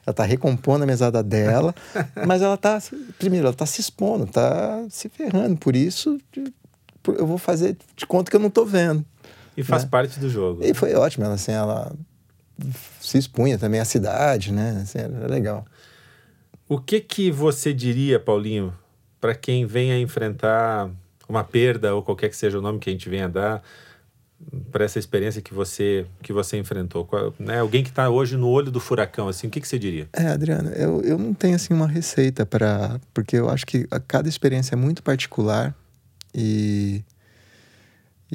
Ela 0.07 0.15
tá 0.15 0.23
recompondo 0.23 0.85
a 0.85 0.87
mesada 0.87 1.23
dela, 1.23 1.75
mas 2.27 2.41
ela 2.41 2.57
tá. 2.57 2.81
Primeiro, 3.19 3.47
ela 3.47 3.57
tá 3.57 3.67
se 3.67 3.81
expondo, 3.81 4.27
tá 4.27 4.85
se 4.89 5.09
ferrando. 5.09 5.57
Por 5.57 5.75
isso, 5.75 6.21
eu 7.09 7.27
vou 7.27 7.39
fazer 7.39 7.77
de 7.97 8.07
conta 8.07 8.31
que 8.31 8.37
eu 8.37 8.41
não 8.41 8.51
tô 8.51 8.65
vendo. 8.65 9.05
E 9.57 9.63
faz 9.63 9.85
né? 9.85 9.89
parte 9.91 10.19
do 10.19 10.29
jogo. 10.29 10.65
E 10.65 10.75
foi 10.75 10.95
ótimo, 10.95 11.25
ela, 11.25 11.35
assim, 11.35 11.53
ela 11.53 11.93
se 13.01 13.19
expunha 13.19 13.59
também 13.59 13.81
à 13.81 13.85
cidade, 13.85 14.53
né? 14.53 14.81
Assim, 14.83 14.99
era 14.99 15.27
legal. 15.27 15.65
O 16.69 16.79
que 16.79 17.01
que 17.01 17.31
você 17.31 17.73
diria, 17.73 18.19
Paulinho, 18.19 18.73
para 19.21 19.35
quem 19.35 19.67
venha 19.67 19.99
enfrentar 19.99 20.91
uma 21.29 21.45
perda 21.45 21.95
ou 21.95 22.03
qualquer 22.03 22.29
que 22.29 22.37
seja 22.37 22.59
o 22.59 22.63
nome 22.63 22.79
que 22.79 22.91
a 22.91 22.93
gente 22.93 23.09
venha 23.09 23.29
dar 23.29 23.63
para 24.71 24.85
essa 24.85 24.99
experiência 24.99 25.41
que 25.41 25.55
você 25.55 26.07
que 26.23 26.33
você 26.33 26.59
enfrentou, 26.59 27.09
né? 27.39 27.61
Alguém 27.61 27.83
que 27.83 27.89
está 27.89 28.11
hoje 28.11 28.37
no 28.37 28.49
olho 28.49 28.71
do 28.71 28.81
furacão, 28.81 29.29
assim, 29.29 29.47
o 29.47 29.51
que 29.51 29.61
que 29.61 29.69
você 29.69 29.79
diria? 29.79 30.09
É, 30.13 30.29
Adriano, 30.29 30.71
eu, 30.71 31.01
eu 31.03 31.19
não 31.19 31.33
tenho 31.33 31.55
assim 31.55 31.73
uma 31.73 31.87
receita 31.87 32.45
para 32.45 33.01
porque 33.13 33.37
eu 33.37 33.49
acho 33.49 33.67
que 33.67 33.87
cada 34.07 34.29
experiência 34.29 34.75
é 34.75 34.77
muito 34.77 35.03
particular 35.03 35.75
e 36.35 37.03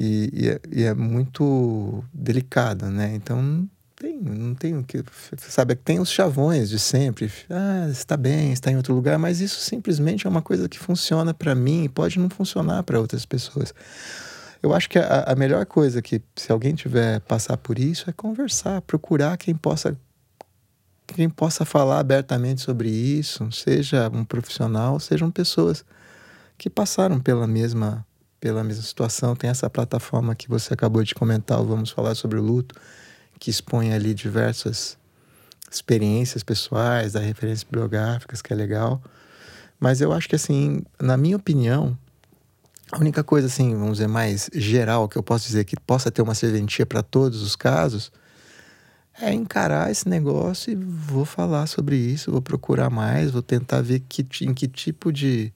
e, 0.00 0.30
e, 0.32 0.48
é, 0.48 0.60
e 0.72 0.82
é 0.84 0.94
muito 0.94 2.02
delicada, 2.14 2.90
né? 2.90 3.14
Então 3.14 3.68
tem, 3.94 4.18
não 4.18 4.54
tem 4.54 4.74
o 4.74 4.82
que. 4.82 5.04
Sabe, 5.36 5.74
tem 5.74 6.00
os 6.00 6.10
chavões 6.10 6.70
de 6.70 6.78
sempre. 6.78 7.30
Ah, 7.50 7.86
está 7.90 8.16
bem, 8.16 8.50
está 8.50 8.70
em 8.70 8.76
outro 8.76 8.94
lugar, 8.94 9.18
mas 9.18 9.40
isso 9.40 9.60
simplesmente 9.60 10.26
é 10.26 10.30
uma 10.30 10.40
coisa 10.40 10.70
que 10.70 10.78
funciona 10.78 11.34
para 11.34 11.54
mim 11.54 11.84
e 11.84 11.88
pode 11.88 12.18
não 12.18 12.30
funcionar 12.30 12.82
para 12.82 12.98
outras 12.98 13.26
pessoas. 13.26 13.74
Eu 14.62 14.72
acho 14.72 14.88
que 14.88 14.98
a, 14.98 15.24
a, 15.26 15.34
melhor 15.34 15.66
coisa 15.66 16.00
que, 16.00 16.22
se 16.34 16.50
alguém 16.50 16.74
tiver 16.74 17.20
passar 17.20 17.58
por 17.58 17.78
isso, 17.78 18.08
é 18.08 18.12
conversar, 18.12 18.80
procurar 18.80 19.36
quem 19.36 19.54
possa 19.54 19.94
quem 21.06 21.28
possa 21.28 21.64
falar 21.64 21.98
abertamente 21.98 22.60
sobre 22.60 22.88
isso, 22.88 23.50
seja 23.50 24.08
um 24.14 24.24
profissional, 24.24 25.00
sejam 25.00 25.28
pessoas 25.30 25.84
que 26.56 26.70
passaram 26.70 27.18
pela 27.18 27.48
mesma 27.48 28.06
pela 28.40 28.64
mesma 28.64 28.82
situação. 28.82 29.36
Tem 29.36 29.50
essa 29.50 29.68
plataforma 29.68 30.34
que 30.34 30.48
você 30.48 30.74
acabou 30.74 31.04
de 31.04 31.14
comentar, 31.14 31.62
vamos 31.62 31.90
falar 31.90 32.14
sobre 32.14 32.38
o 32.38 32.42
luto 32.42 32.74
que 33.38 33.50
expõe 33.50 33.92
ali 33.92 34.12
diversas 34.12 34.98
experiências 35.70 36.42
pessoais, 36.42 37.12
da 37.12 37.20
referências 37.20 37.62
bibliográficas, 37.62 38.42
que 38.42 38.52
é 38.52 38.56
legal. 38.56 39.00
Mas 39.78 40.00
eu 40.00 40.12
acho 40.12 40.28
que, 40.28 40.36
assim, 40.36 40.82
na 41.00 41.16
minha 41.16 41.36
opinião, 41.36 41.96
a 42.92 42.98
única 42.98 43.22
coisa, 43.22 43.46
assim, 43.46 43.74
vamos 43.74 43.98
dizer, 43.98 44.08
mais 44.08 44.50
geral 44.52 45.08
que 45.08 45.16
eu 45.16 45.22
posso 45.22 45.46
dizer 45.46 45.64
que 45.64 45.76
possa 45.78 46.10
ter 46.10 46.22
uma 46.22 46.34
serventia 46.34 46.84
para 46.84 47.02
todos 47.02 47.40
os 47.42 47.54
casos 47.54 48.10
é 49.20 49.32
encarar 49.32 49.90
esse 49.90 50.08
negócio 50.08 50.72
e 50.72 50.74
vou 50.74 51.24
falar 51.24 51.66
sobre 51.66 51.96
isso, 51.96 52.32
vou 52.32 52.42
procurar 52.42 52.90
mais, 52.90 53.30
vou 53.30 53.42
tentar 53.42 53.80
ver 53.82 54.00
que, 54.00 54.26
em 54.42 54.54
que 54.54 54.66
tipo 54.66 55.12
de, 55.12 55.52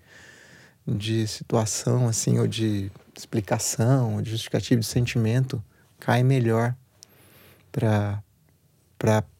de 0.87 1.27
situação, 1.27 2.09
assim, 2.09 2.39
ou 2.39 2.47
de 2.47 2.91
explicação, 3.17 4.17
ou 4.17 4.23
de 4.23 4.31
justificativo 4.31 4.81
de 4.81 4.87
sentimento 4.87 5.63
cai 5.99 6.23
melhor 6.23 6.75
para 7.73 8.23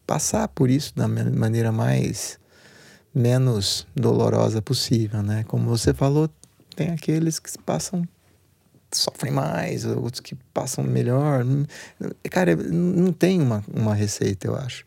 passar 0.05 0.47
por 0.47 0.69
isso 0.69 0.93
da 0.95 1.07
maneira 1.07 1.71
mais 1.71 2.39
menos 3.13 3.87
dolorosa 3.95 4.61
possível, 4.61 5.21
né? 5.21 5.43
Como 5.47 5.69
você 5.69 5.93
falou, 5.93 6.29
tem 6.75 6.89
aqueles 6.91 7.39
que 7.39 7.57
passam 7.59 8.07
sofrem 8.91 9.31
mais, 9.31 9.85
outros 9.85 10.21
que 10.21 10.35
passam 10.53 10.83
melhor. 10.83 11.45
Cara, 12.29 12.55
não 12.55 13.11
tem 13.11 13.41
uma, 13.41 13.63
uma 13.67 13.93
receita, 13.93 14.47
eu 14.47 14.55
acho. 14.55 14.85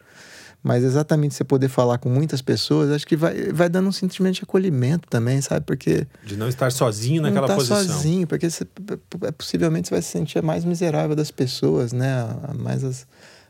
Mas 0.63 0.83
exatamente 0.83 1.35
você 1.35 1.45
poder 1.45 1.69
falar 1.69 1.99
com 1.99 2.09
muitas 2.09 2.43
pessoas, 2.43 2.91
acho 2.91 3.07
que 3.07 3.17
vai, 3.17 3.53
vai 3.53 3.69
dando 3.69 3.89
um 3.89 3.93
sentimento 3.93 4.35
de 4.35 4.43
acolhimento 4.43 5.09
também, 5.09 5.41
sabe? 5.41 5.65
Porque. 5.65 6.07
De 6.25 6.37
não 6.37 6.49
estar 6.49 6.71
sozinho 6.73 7.23
naquela 7.23 7.47
não 7.47 7.57
estar 7.57 7.75
posição. 7.75 7.97
sozinho, 7.97 8.27
porque 8.27 8.51
você, 8.51 8.65
possivelmente 9.37 9.89
você 9.89 9.95
vai 9.95 10.03
se 10.03 10.09
sentir 10.09 10.39
a 10.41 10.43
mais 10.43 10.65
miserável 10.65 11.15
das 11.15 11.31
pessoas, 11.31 11.93
né? 11.93 12.29
A 12.49 12.55
mais 12.55 12.83
as 12.83 13.07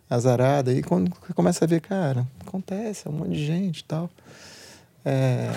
azarada. 0.09 0.73
E 0.73 0.83
quando 0.83 1.11
começa 1.35 1.65
a 1.65 1.69
ver, 1.69 1.81
cara, 1.81 2.27
acontece, 2.41 3.07
é 3.07 3.11
um 3.11 3.15
monte 3.15 3.33
de 3.33 3.45
gente 3.45 3.81
e 3.81 3.85
tal. 3.85 4.11
É, 5.05 5.51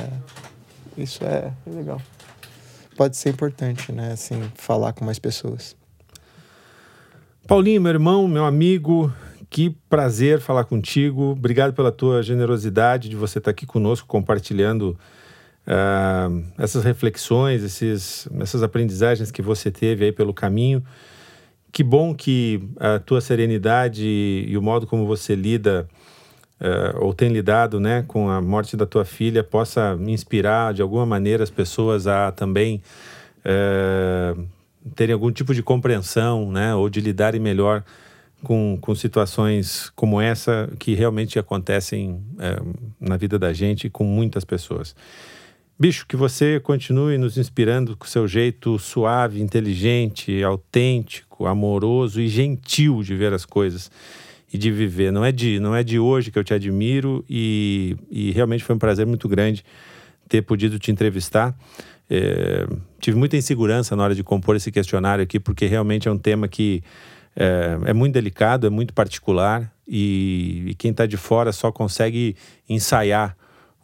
isso 0.97 1.23
é, 1.23 1.51
é 1.65 1.69
legal. 1.69 2.01
Pode 2.97 3.17
ser 3.17 3.29
importante, 3.29 3.91
né? 3.91 4.11
Assim, 4.11 4.51
falar 4.55 4.93
com 4.93 5.05
mais 5.05 5.19
pessoas. 5.19 5.75
Paulinho, 7.47 7.81
meu 7.81 7.91
irmão, 7.91 8.27
meu 8.27 8.45
amigo, 8.45 9.11
que 9.51 9.69
prazer 9.87 10.39
falar 10.39 10.63
contigo. 10.63 11.31
Obrigado 11.31 11.73
pela 11.73 11.91
tua 11.91 12.23
generosidade 12.23 13.07
de 13.07 13.15
você 13.15 13.37
estar 13.37 13.51
aqui 13.51 13.67
conosco 13.67 14.07
compartilhando 14.07 14.97
uh, 15.67 16.43
essas 16.57 16.83
reflexões, 16.83 17.61
esses, 17.61 18.27
essas 18.39 18.63
aprendizagens 18.63 19.29
que 19.29 19.43
você 19.43 19.69
teve 19.69 20.05
aí 20.05 20.11
pelo 20.11 20.33
caminho 20.33 20.83
que 21.71 21.83
bom 21.83 22.13
que 22.13 22.61
a 22.79 22.99
tua 22.99 23.21
serenidade 23.21 24.05
e 24.05 24.57
o 24.57 24.61
modo 24.61 24.85
como 24.85 25.05
você 25.05 25.35
lida 25.35 25.87
uh, 26.59 27.03
ou 27.03 27.13
tem 27.13 27.29
lidado 27.29 27.79
né, 27.79 28.03
com 28.07 28.29
a 28.29 28.41
morte 28.41 28.75
da 28.75 28.85
tua 28.85 29.05
filha 29.05 29.43
possa 29.43 29.97
inspirar 30.01 30.73
de 30.73 30.81
alguma 30.81 31.05
maneira 31.05 31.43
as 31.43 31.49
pessoas 31.49 32.07
a 32.07 32.31
também 32.31 32.81
uh, 33.45 34.45
terem 34.95 35.13
algum 35.13 35.31
tipo 35.31 35.53
de 35.53 35.63
compreensão 35.63 36.51
né, 36.51 36.75
ou 36.75 36.89
de 36.89 36.99
lidarem 36.99 37.39
melhor 37.39 37.83
com, 38.43 38.77
com 38.79 38.95
situações 38.95 39.91
como 39.95 40.19
essa 40.19 40.71
que 40.79 40.93
realmente 40.93 41.37
acontecem 41.37 42.13
uh, 42.13 42.91
na 42.99 43.17
vida 43.17 43.37
da 43.37 43.53
gente 43.53 43.87
e 43.87 43.89
com 43.89 44.03
muitas 44.03 44.43
pessoas. 44.43 44.95
Bicho, 45.79 46.05
que 46.07 46.15
você 46.15 46.59
continue 46.59 47.17
nos 47.17 47.37
inspirando 47.37 47.97
com 47.97 48.05
seu 48.05 48.27
jeito 48.27 48.77
suave, 48.77 49.41
inteligente, 49.41 50.43
autêntico, 50.43 51.47
amoroso 51.47 52.21
e 52.21 52.27
gentil 52.27 53.01
de 53.01 53.15
ver 53.15 53.33
as 53.33 53.45
coisas 53.45 53.89
e 54.53 54.57
de 54.57 54.71
viver. 54.71 55.11
Não 55.11 55.25
é 55.25 55.31
de, 55.31 55.59
não 55.59 55.75
é 55.75 55.83
de 55.83 55.97
hoje 55.97 56.29
que 56.29 56.37
eu 56.37 56.43
te 56.43 56.53
admiro 56.53 57.25
e, 57.27 57.97
e 58.11 58.31
realmente 58.31 58.63
foi 58.63 58.75
um 58.75 58.79
prazer 58.79 59.07
muito 59.07 59.27
grande 59.27 59.65
ter 60.29 60.43
podido 60.43 60.77
te 60.77 60.91
entrevistar. 60.91 61.57
É, 62.09 62.67
tive 62.99 63.17
muita 63.17 63.35
insegurança 63.35 63.95
na 63.95 64.03
hora 64.03 64.13
de 64.13 64.23
compor 64.23 64.55
esse 64.55 64.71
questionário 64.71 65.23
aqui, 65.23 65.39
porque 65.39 65.65
realmente 65.65 66.07
é 66.07 66.11
um 66.11 66.17
tema 66.17 66.47
que 66.47 66.83
é, 67.35 67.77
é 67.85 67.93
muito 67.93 68.13
delicado, 68.13 68.67
é 68.67 68.69
muito 68.69 68.93
particular 68.93 69.71
e, 69.87 70.63
e 70.67 70.75
quem 70.75 70.91
está 70.91 71.05
de 71.05 71.17
fora 71.17 71.51
só 71.51 71.71
consegue 71.71 72.35
ensaiar 72.67 73.35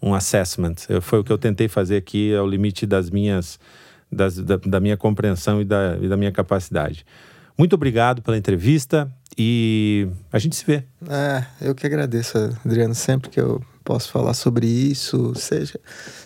um 0.02 0.14
assessment. 0.14 0.76
Eu, 0.90 1.02
foi 1.02 1.20
o 1.20 1.24
que 1.24 1.32
eu 1.32 1.38
tentei 1.38 1.68
fazer 1.68 1.98
aqui 1.98 2.36
ao 2.36 2.48
limite 2.48 2.86
das 2.86 3.10
minhas, 3.10 3.60
das, 4.12 4.38
da, 4.38 4.58
da, 4.58 4.80
minha 4.80 4.98
compreensão 4.98 5.62
e 5.62 5.66
da, 5.66 5.98
e 6.02 6.08
da 6.08 6.18
minha 6.18 6.32
capacidade. 6.32 7.06
Muito 7.58 7.74
obrigado 7.74 8.22
pela 8.22 8.38
entrevista 8.38 9.12
e 9.38 10.08
a 10.32 10.38
gente 10.38 10.56
se 10.56 10.66
vê. 10.66 10.84
É, 11.10 11.44
eu 11.62 11.74
que 11.74 11.86
agradeço, 11.86 12.38
Adriano, 12.64 12.94
sempre 12.94 13.30
que 13.30 13.40
eu 13.40 13.62
posso 13.84 14.12
falar 14.12 14.34
sobre 14.34 14.68
isso, 14.68 15.34
seja, 15.36 15.80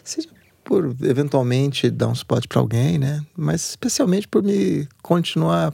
seja 0.03 0.27
por 0.63 0.95
eventualmente 1.03 1.89
dar 1.89 2.07
um 2.07 2.13
spot 2.13 2.47
para 2.47 2.59
alguém, 2.59 2.97
né? 2.97 3.23
Mas 3.35 3.69
especialmente 3.69 4.27
por 4.27 4.43
me 4.43 4.87
continuar 5.01 5.73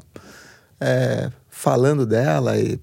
é, 0.79 1.31
falando 1.57 2.05
dela 2.05 2.57
e 2.57 2.79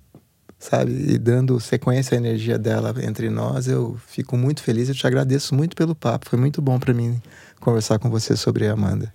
sabe? 0.58 1.12
E 1.12 1.18
dando 1.18 1.60
sequência 1.60 2.16
à 2.16 2.18
energia 2.18 2.58
dela 2.58 2.92
entre 3.02 3.30
nós, 3.30 3.68
eu 3.68 3.96
fico 4.06 4.36
muito 4.36 4.62
feliz. 4.62 4.88
Eu 4.88 4.94
te 4.94 5.06
agradeço 5.06 5.54
muito 5.54 5.76
pelo 5.76 5.94
papo. 5.94 6.28
Foi 6.28 6.38
muito 6.38 6.60
bom 6.60 6.78
para 6.78 6.92
mim 6.92 7.20
conversar 7.60 7.98
com 7.98 8.10
você 8.10 8.36
sobre 8.36 8.66
a 8.66 8.72
Amanda. 8.72 9.12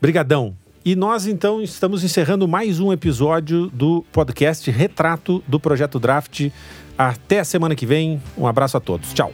Brigadão. 0.00 0.56
E 0.84 0.96
nós 0.96 1.26
então 1.26 1.60
estamos 1.60 2.02
encerrando 2.02 2.48
mais 2.48 2.80
um 2.80 2.92
episódio 2.92 3.68
do 3.68 4.04
podcast 4.10 4.70
Retrato 4.70 5.44
do 5.46 5.60
Projeto 5.60 6.00
Draft. 6.00 6.48
Até 6.96 7.40
a 7.40 7.44
semana 7.44 7.74
que 7.74 7.84
vem. 7.84 8.22
Um 8.36 8.46
abraço 8.46 8.76
a 8.76 8.80
todos. 8.80 9.12
Tchau. 9.12 9.32